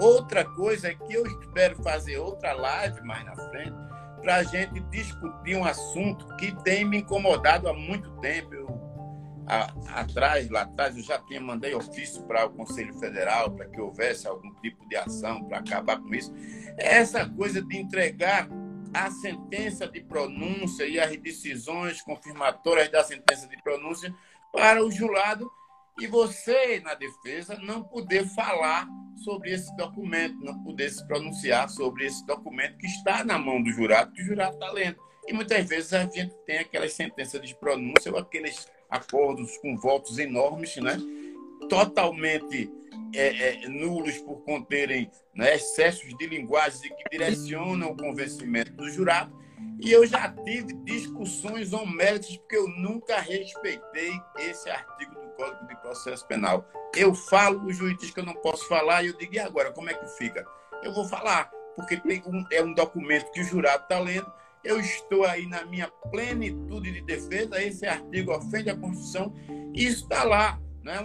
Outra 0.00 0.44
coisa 0.44 0.88
é 0.88 0.94
que 0.94 1.12
eu 1.12 1.26
espero 1.26 1.82
fazer 1.82 2.16
outra 2.16 2.54
live 2.54 3.02
mais 3.02 3.24
na 3.24 3.36
frente 3.36 3.76
para 4.22 4.36
a 4.36 4.42
gente 4.42 4.80
discutir 4.90 5.56
um 5.56 5.64
assunto 5.64 6.26
que 6.36 6.54
tem 6.62 6.84
me 6.84 6.98
incomodado 6.98 7.68
há 7.68 7.74
muito 7.74 8.10
tempo. 8.20 8.54
Eu 8.54 8.86
a, 9.46 9.72
atrás, 10.00 10.50
lá 10.50 10.62
atrás, 10.62 10.96
eu 10.96 11.02
já 11.02 11.18
tinha 11.20 11.40
mandei 11.40 11.74
ofício 11.74 12.22
para 12.24 12.46
o 12.46 12.50
Conselho 12.50 12.92
Federal 12.98 13.50
para 13.50 13.66
que 13.66 13.80
houvesse 13.80 14.26
algum 14.26 14.52
tipo 14.56 14.86
de 14.88 14.96
ação 14.96 15.44
para 15.44 15.58
acabar 15.58 16.00
com 16.00 16.12
isso. 16.12 16.34
Essa 16.76 17.28
coisa 17.28 17.62
de 17.62 17.76
entregar 17.76 18.48
a 18.92 19.10
sentença 19.10 19.86
de 19.86 20.00
pronúncia 20.00 20.86
e 20.86 20.98
as 20.98 21.16
decisões 21.16 22.00
confirmatórias 22.02 22.90
da 22.90 23.04
sentença 23.04 23.46
de 23.46 23.60
pronúncia 23.62 24.14
para 24.52 24.84
o 24.84 24.90
jurado 24.90 25.50
e 25.98 26.06
você, 26.06 26.80
na 26.80 26.94
defesa, 26.94 27.58
não 27.58 27.82
poder 27.82 28.26
falar 28.26 28.86
sobre 29.24 29.52
esse 29.52 29.74
documento, 29.76 30.38
não 30.44 30.62
poder 30.62 30.90
se 30.90 31.06
pronunciar 31.06 31.68
sobre 31.70 32.06
esse 32.06 32.24
documento 32.26 32.76
que 32.76 32.86
está 32.86 33.24
na 33.24 33.38
mão 33.38 33.62
do 33.62 33.70
jurado, 33.70 34.12
que 34.12 34.22
o 34.22 34.24
jurado 34.24 34.54
está 34.54 34.70
lendo. 34.72 34.98
E 35.26 35.32
muitas 35.32 35.66
vezes 35.66 35.92
a 35.94 36.02
gente 36.02 36.34
tem 36.46 36.58
aquelas 36.58 36.92
sentenças 36.92 37.40
de 37.40 37.54
pronúncia 37.54 38.12
ou 38.12 38.18
aqueles 38.18 38.70
acordos 38.90 39.56
com 39.58 39.76
votos 39.76 40.18
enormes, 40.18 40.76
né? 40.76 40.98
totalmente 41.68 42.70
é, 43.16 43.64
é, 43.64 43.68
nulos 43.68 44.18
por 44.18 44.42
conterem 44.44 45.10
né, 45.34 45.54
excessos 45.54 46.16
de 46.16 46.26
linguagem 46.26 46.94
que 46.94 47.10
direcionam 47.10 47.90
o 47.90 47.96
convencimento 47.96 48.72
do 48.72 48.90
jurado. 48.90 49.34
E 49.80 49.90
eu 49.92 50.06
já 50.06 50.30
tive 50.44 50.72
discussões 50.84 51.72
homéricas 51.72 52.36
porque 52.36 52.56
eu 52.56 52.68
nunca 52.68 53.20
respeitei 53.20 54.12
esse 54.38 54.68
artigo 54.70 55.14
do 55.14 55.28
Código 55.30 55.66
de 55.66 55.76
Processo 55.80 56.26
Penal. 56.26 56.66
Eu 56.94 57.14
falo, 57.14 57.64
o 57.64 57.72
juiz 57.72 57.96
diz 57.98 58.10
que 58.10 58.20
eu 58.20 58.24
não 58.24 58.34
posso 58.34 58.66
falar, 58.68 59.02
e 59.02 59.08
eu 59.08 59.16
digo, 59.16 59.34
e 59.34 59.38
agora, 59.38 59.72
como 59.72 59.90
é 59.90 59.94
que 59.94 60.06
fica? 60.16 60.46
Eu 60.82 60.94
vou 60.94 61.04
falar, 61.06 61.50
porque 61.74 61.96
tem 61.98 62.22
um, 62.26 62.44
é 62.50 62.62
um 62.62 62.72
documento 62.72 63.30
que 63.32 63.40
o 63.40 63.44
jurado 63.44 63.82
está 63.82 63.98
lendo, 63.98 64.30
eu 64.64 64.80
estou 64.80 65.24
aí 65.24 65.46
na 65.46 65.64
minha 65.64 65.88
plenitude 66.10 66.90
de 66.90 67.00
defesa, 67.02 67.62
esse 67.62 67.86
artigo 67.86 68.32
ofende 68.32 68.70
a 68.70 68.76
Constituição, 68.76 69.32
e 69.74 69.84
está 69.84 70.24
lá, 70.24 70.58
né? 70.86 71.04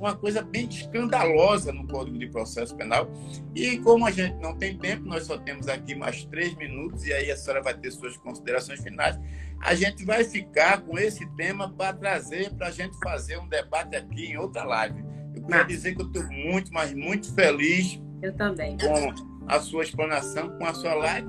uma 0.00 0.16
coisa 0.16 0.40
bem 0.40 0.66
escandalosa 0.66 1.70
no 1.70 1.86
Código 1.86 2.18
de 2.18 2.26
Processo 2.28 2.74
Penal. 2.74 3.12
E 3.54 3.76
como 3.78 4.06
a 4.06 4.10
gente 4.10 4.34
não 4.40 4.56
tem 4.56 4.78
tempo, 4.78 5.04
nós 5.04 5.26
só 5.26 5.36
temos 5.36 5.68
aqui 5.68 5.94
mais 5.94 6.24
três 6.24 6.56
minutos, 6.56 7.04
e 7.04 7.12
aí 7.12 7.30
a 7.30 7.36
senhora 7.36 7.62
vai 7.62 7.74
ter 7.74 7.90
suas 7.90 8.16
considerações 8.16 8.80
finais. 8.80 9.20
A 9.60 9.74
gente 9.74 10.02
vai 10.06 10.24
ficar 10.24 10.80
com 10.80 10.98
esse 10.98 11.26
tema 11.36 11.70
para 11.70 11.92
trazer, 11.92 12.54
para 12.54 12.68
a 12.68 12.70
gente 12.70 12.98
fazer 13.00 13.38
um 13.38 13.46
debate 13.46 13.94
aqui 13.94 14.28
em 14.28 14.38
outra 14.38 14.64
live. 14.64 15.04
Eu 15.36 15.42
quero 15.44 15.68
dizer 15.68 15.94
que 15.94 16.00
eu 16.00 16.06
estou 16.06 16.24
muito, 16.28 16.72
mas 16.72 16.94
muito 16.94 17.34
feliz. 17.34 18.00
Eu 18.22 18.34
também. 18.34 18.78
Com 18.78 19.44
a 19.46 19.60
sua 19.60 19.82
explanação, 19.82 20.56
com 20.56 20.64
a 20.64 20.72
sua 20.72 20.94
live 20.94 21.28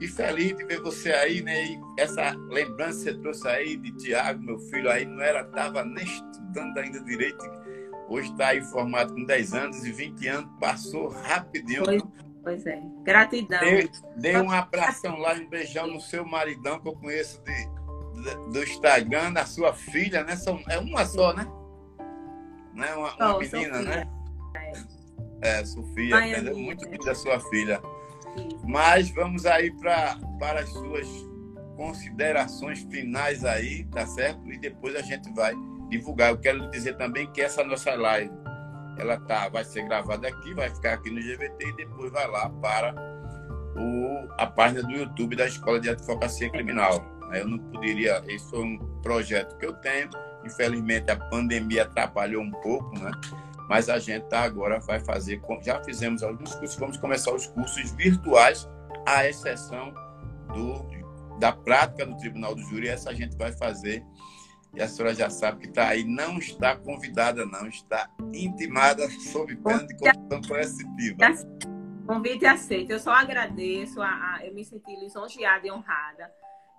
e 0.00 0.08
feliz 0.08 0.56
de 0.56 0.64
ver 0.64 0.80
você 0.80 1.12
aí, 1.12 1.42
né? 1.42 1.64
E 1.66 1.80
essa 1.98 2.34
lembrança 2.48 2.98
que 2.98 3.04
você 3.04 3.14
trouxe 3.14 3.48
aí 3.48 3.76
de 3.76 3.92
Tiago, 3.92 4.42
meu 4.42 4.58
filho 4.58 4.90
aí, 4.90 5.04
não 5.04 5.20
era, 5.20 5.42
estava 5.42 5.84
nem 5.84 6.06
estudando 6.54 6.78
ainda 6.78 7.00
direito. 7.00 7.44
Hoje 8.08 8.30
está 8.30 8.48
aí 8.48 8.62
formado 8.62 9.14
com 9.14 9.24
10 9.24 9.54
anos 9.54 9.84
e 9.84 9.90
20 9.90 10.28
anos, 10.28 10.50
passou 10.60 11.08
rapidinho. 11.08 11.84
Pois, 11.84 12.02
pois 12.42 12.66
é, 12.66 12.80
gratidão. 13.02 13.60
Dê, 13.60 13.90
dê 14.16 14.40
um 14.40 14.50
abração 14.50 15.18
lá, 15.18 15.34
um 15.34 15.48
beijão 15.48 15.86
no 15.86 16.00
seu 16.00 16.24
maridão 16.24 16.78
que 16.78 16.88
eu 16.88 16.94
conheço 16.94 17.42
de, 17.42 17.52
de 17.52 18.52
do 18.52 18.62
Instagram, 18.62 19.32
da 19.32 19.44
sua 19.44 19.72
filha, 19.72 20.22
né? 20.22 20.36
São, 20.36 20.62
é 20.68 20.78
uma 20.78 21.04
só, 21.04 21.32
né? 21.32 21.46
né? 22.74 22.94
Uma, 22.94 23.14
uma 23.14 23.38
menina, 23.38 23.78
Sofia. 23.78 23.82
né? 23.82 24.10
É, 25.40 25.64
Sofia, 25.64 26.26
entendeu? 26.26 26.56
Muito 26.56 26.84
linda 26.84 27.04
da 27.06 27.14
sua 27.14 27.40
filha. 27.40 27.80
Mas 28.64 29.10
vamos 29.10 29.46
aí 29.46 29.70
pra, 29.78 30.18
para 30.38 30.60
as 30.60 30.68
suas 30.70 31.06
considerações 31.76 32.80
finais 32.90 33.44
aí, 33.44 33.84
tá 33.86 34.06
certo? 34.06 34.50
E 34.52 34.58
depois 34.58 34.94
a 34.96 35.02
gente 35.02 35.32
vai 35.32 35.54
divulgar. 35.88 36.30
Eu 36.30 36.38
quero 36.38 36.70
dizer 36.70 36.96
também 36.96 37.30
que 37.30 37.40
essa 37.40 37.64
nossa 37.64 37.94
live, 37.94 38.32
ela 38.98 39.18
tá, 39.20 39.48
vai 39.48 39.64
ser 39.64 39.82
gravada 39.82 40.28
aqui, 40.28 40.54
vai 40.54 40.70
ficar 40.70 40.94
aqui 40.94 41.10
no 41.10 41.20
GVT 41.20 41.68
e 41.68 41.76
depois 41.76 42.12
vai 42.12 42.26
lá 42.28 42.48
para 42.48 42.94
o, 43.76 44.28
a 44.38 44.46
página 44.46 44.82
do 44.82 44.92
YouTube 44.92 45.36
da 45.36 45.46
Escola 45.46 45.80
de 45.80 45.90
Advocacia 45.90 46.50
Criminal. 46.50 47.04
Eu 47.32 47.48
não 47.48 47.58
poderia, 47.58 48.22
esse 48.28 48.48
foi 48.50 48.62
um 48.62 48.78
projeto 49.02 49.56
que 49.58 49.66
eu 49.66 49.72
tenho, 49.74 50.08
infelizmente 50.44 51.10
a 51.10 51.16
pandemia 51.16 51.82
atrapalhou 51.82 52.42
um 52.42 52.50
pouco, 52.50 52.96
né? 52.98 53.10
mas 53.68 53.88
a 53.88 53.98
gente 53.98 54.28
tá 54.28 54.42
agora 54.42 54.78
vai 54.78 55.00
fazer, 55.00 55.40
já 55.62 55.82
fizemos 55.82 56.22
alguns 56.22 56.54
cursos, 56.54 56.78
vamos 56.78 56.96
começar 56.96 57.32
os 57.32 57.46
cursos 57.46 57.90
virtuais, 57.92 58.68
à 59.06 59.26
exceção 59.26 59.92
do, 60.52 60.86
da 61.38 61.52
prática 61.52 62.06
do 62.06 62.16
Tribunal 62.16 62.54
do 62.54 62.62
Júri, 62.62 62.88
essa 62.88 63.10
a 63.10 63.14
gente 63.14 63.36
vai 63.36 63.52
fazer. 63.52 64.02
E 64.76 64.82
a 64.82 64.88
senhora 64.88 65.14
já 65.14 65.30
sabe 65.30 65.60
que 65.60 65.68
está 65.68 65.88
aí, 65.88 66.04
não 66.04 66.38
está 66.38 66.76
convidada, 66.76 67.46
não, 67.46 67.66
está 67.68 68.08
intimada 68.32 69.08
sob 69.10 69.54
pena 69.56 69.86
de 69.86 69.96
condição 69.96 70.42
coercitiva. 70.48 71.18
Convite 72.06 72.44
aceito. 72.44 72.90
Eu 72.90 72.98
só 72.98 73.12
agradeço, 73.12 74.02
a, 74.02 74.08
a, 74.08 74.46
eu 74.46 74.52
me 74.52 74.64
senti 74.64 74.94
lisonjeada 74.96 75.66
e 75.66 75.70
honrada 75.70 76.30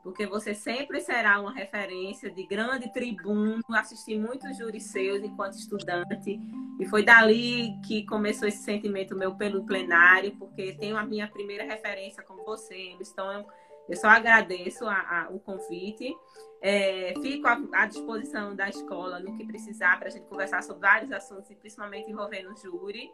porque 0.06 0.28
você 0.28 0.54
sempre 0.54 1.02
será 1.02 1.42
uma 1.42 1.52
referência 1.52 2.30
de 2.30 2.46
grande 2.46 2.94
tribuno. 2.94 3.60
Assisti 3.72 4.16
muitos 4.16 4.56
júris 4.56 4.84
seus 4.84 5.24
enquanto 5.24 5.56
estudante, 5.56 6.40
e 6.80 6.86
foi 6.86 7.04
dali 7.04 7.74
que 7.84 8.06
começou 8.06 8.48
esse 8.48 8.62
sentimento 8.62 9.16
meu 9.16 9.34
pelo 9.34 9.66
plenário, 9.66 10.36
porque 10.38 10.74
tenho 10.74 10.96
a 10.96 11.04
minha 11.04 11.28
primeira 11.28 11.64
referência 11.64 12.22
com 12.22 12.36
você, 12.46 12.96
então 13.02 13.48
eu 13.90 13.98
só 13.98 14.08
agradeço 14.08 14.86
a, 14.86 14.94
a, 14.94 15.30
o 15.32 15.40
convite. 15.40 16.16
É, 16.62 17.14
fico 17.22 17.48
à, 17.48 17.62
à, 17.74 17.86
disposição 17.86 18.56
da 18.56 18.70
escola 18.70 19.20
no 19.20 19.38
que 19.38 19.46
precisar 19.46 20.00
para 20.00 20.08
a 20.08 20.12
gente 20.12 20.26
conversar 20.26 20.64
sobre 20.64 20.82
vários 20.82 21.12
assuntos, 21.12 21.50
e 21.52 21.56
principalmente 21.56 22.10
envolvendo 22.10 22.52
o 22.52 22.56
júri. 22.58 23.10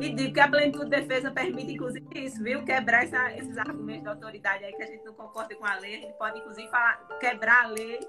E 0.00 0.12
digo 0.12 0.34
que 0.34 0.40
a 0.40 0.48
plenitude 0.48 0.90
de 0.90 0.90
defesa 0.90 1.30
permite, 1.30 1.72
inclusive, 1.72 2.06
isso, 2.14 2.42
viu? 2.42 2.64
Quebrar 2.64 3.04
essa, 3.04 3.32
esses 3.32 3.56
argumentos 3.56 4.04
da 4.04 4.10
autoridade 4.10 4.64
aí 4.64 4.72
que 4.72 4.82
a 4.82 4.86
gente 4.86 5.04
não 5.04 5.14
concorda 5.14 5.54
com 5.54 5.64
a 5.64 5.76
lei. 5.76 5.96
A 5.96 6.00
gente 6.00 6.18
pode, 6.18 6.38
inclusive, 6.38 6.68
falar, 6.68 7.06
quebrar 7.20 7.64
a 7.64 7.68
lei 7.68 8.00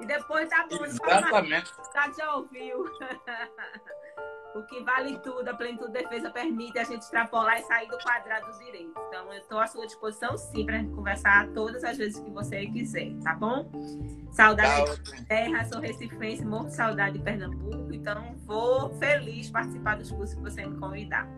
e 0.00 0.06
depois 0.06 0.48
tá 0.48 0.66
bom. 0.68 0.84
Exatamente. 0.84 1.72
Tá, 1.92 2.10
já 2.16 2.34
ouviu. 2.34 2.84
o 4.58 4.62
que 4.64 4.82
vale 4.82 5.18
tudo, 5.18 5.48
a 5.48 5.54
plenitude 5.54 5.92
de 5.92 6.02
defesa 6.02 6.30
permite 6.30 6.78
a 6.78 6.84
gente 6.84 7.02
extrapolar 7.02 7.60
e 7.60 7.64
sair 7.64 7.88
do 7.88 7.98
quadrado 7.98 8.46
dos 8.46 8.58
direitos. 8.58 8.92
Então, 9.08 9.32
eu 9.32 9.38
estou 9.40 9.58
à 9.58 9.66
sua 9.66 9.86
disposição, 9.86 10.36
sim, 10.36 10.64
para 10.64 10.76
a 10.76 10.78
gente 10.78 10.94
conversar 10.94 11.48
todas 11.48 11.84
as 11.84 11.96
vezes 11.96 12.18
que 12.20 12.30
você 12.30 12.66
quiser, 12.66 13.12
tá 13.22 13.34
bom? 13.34 13.70
Saudade 14.32 14.86
tá, 14.86 15.16
da 15.16 15.24
terra, 15.24 15.64
sou 15.66 15.80
recifense, 15.80 16.44
morro 16.44 16.66
de 16.66 16.74
saudade 16.74 17.18
de 17.18 17.24
Pernambuco, 17.24 17.92
então 17.92 18.34
vou 18.44 18.90
feliz 18.98 19.50
participar 19.50 19.96
dos 19.96 20.10
cursos 20.10 20.34
que 20.34 20.42
você 20.42 20.66
me 20.66 20.78
convidar. 20.78 21.28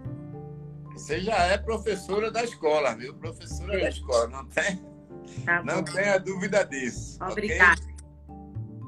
Você 0.93 1.21
já 1.21 1.37
é 1.37 1.59
professora 1.59 2.31
da 2.31 2.43
escola, 2.43 2.95
viu? 2.95 3.15
Professora 3.15 3.75
sim. 3.75 3.81
da 3.81 3.89
escola, 3.89 4.29
não 4.29 4.47
tem? 4.47 4.89
Tá 5.45 5.63
não 5.63 5.85
tenha 5.85 6.19
dúvida 6.19 6.65
disso. 6.65 7.19
Obrigada. 7.23 7.81
Okay? 7.81 7.95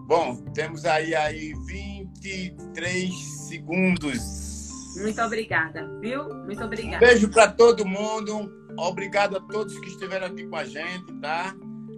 Bom, 0.07 0.37
temos 0.53 0.85
aí, 0.85 1.15
aí 1.15 1.55
23 1.67 3.40
segundos. 3.51 4.97
Muito 4.97 5.21
obrigada, 5.23 5.87
viu? 6.01 6.25
Muito 6.45 6.65
obrigada. 6.65 7.05
Beijo 7.05 7.29
para 7.29 7.49
todo 7.49 7.85
mundo. 7.85 8.51
Obrigado 8.79 9.37
a 9.37 9.41
todos 9.41 9.79
que 9.79 9.89
estiveram 9.89 10.29
aqui 10.29 10.47
com 10.47 10.57
a 10.57 10.65
gente, 10.65 11.13
tá? 11.21 11.55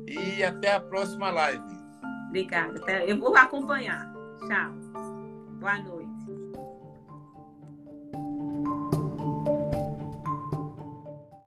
E 0.07 0.43
até 0.43 0.73
a 0.73 0.81
próxima 0.81 1.31
live. 1.31 1.63
Obrigada. 2.29 2.81
Eu 3.07 3.19
vou 3.19 3.37
acompanhar. 3.37 4.13
Tchau. 4.47 4.73
Boa 5.61 5.79
noite. 5.79 6.02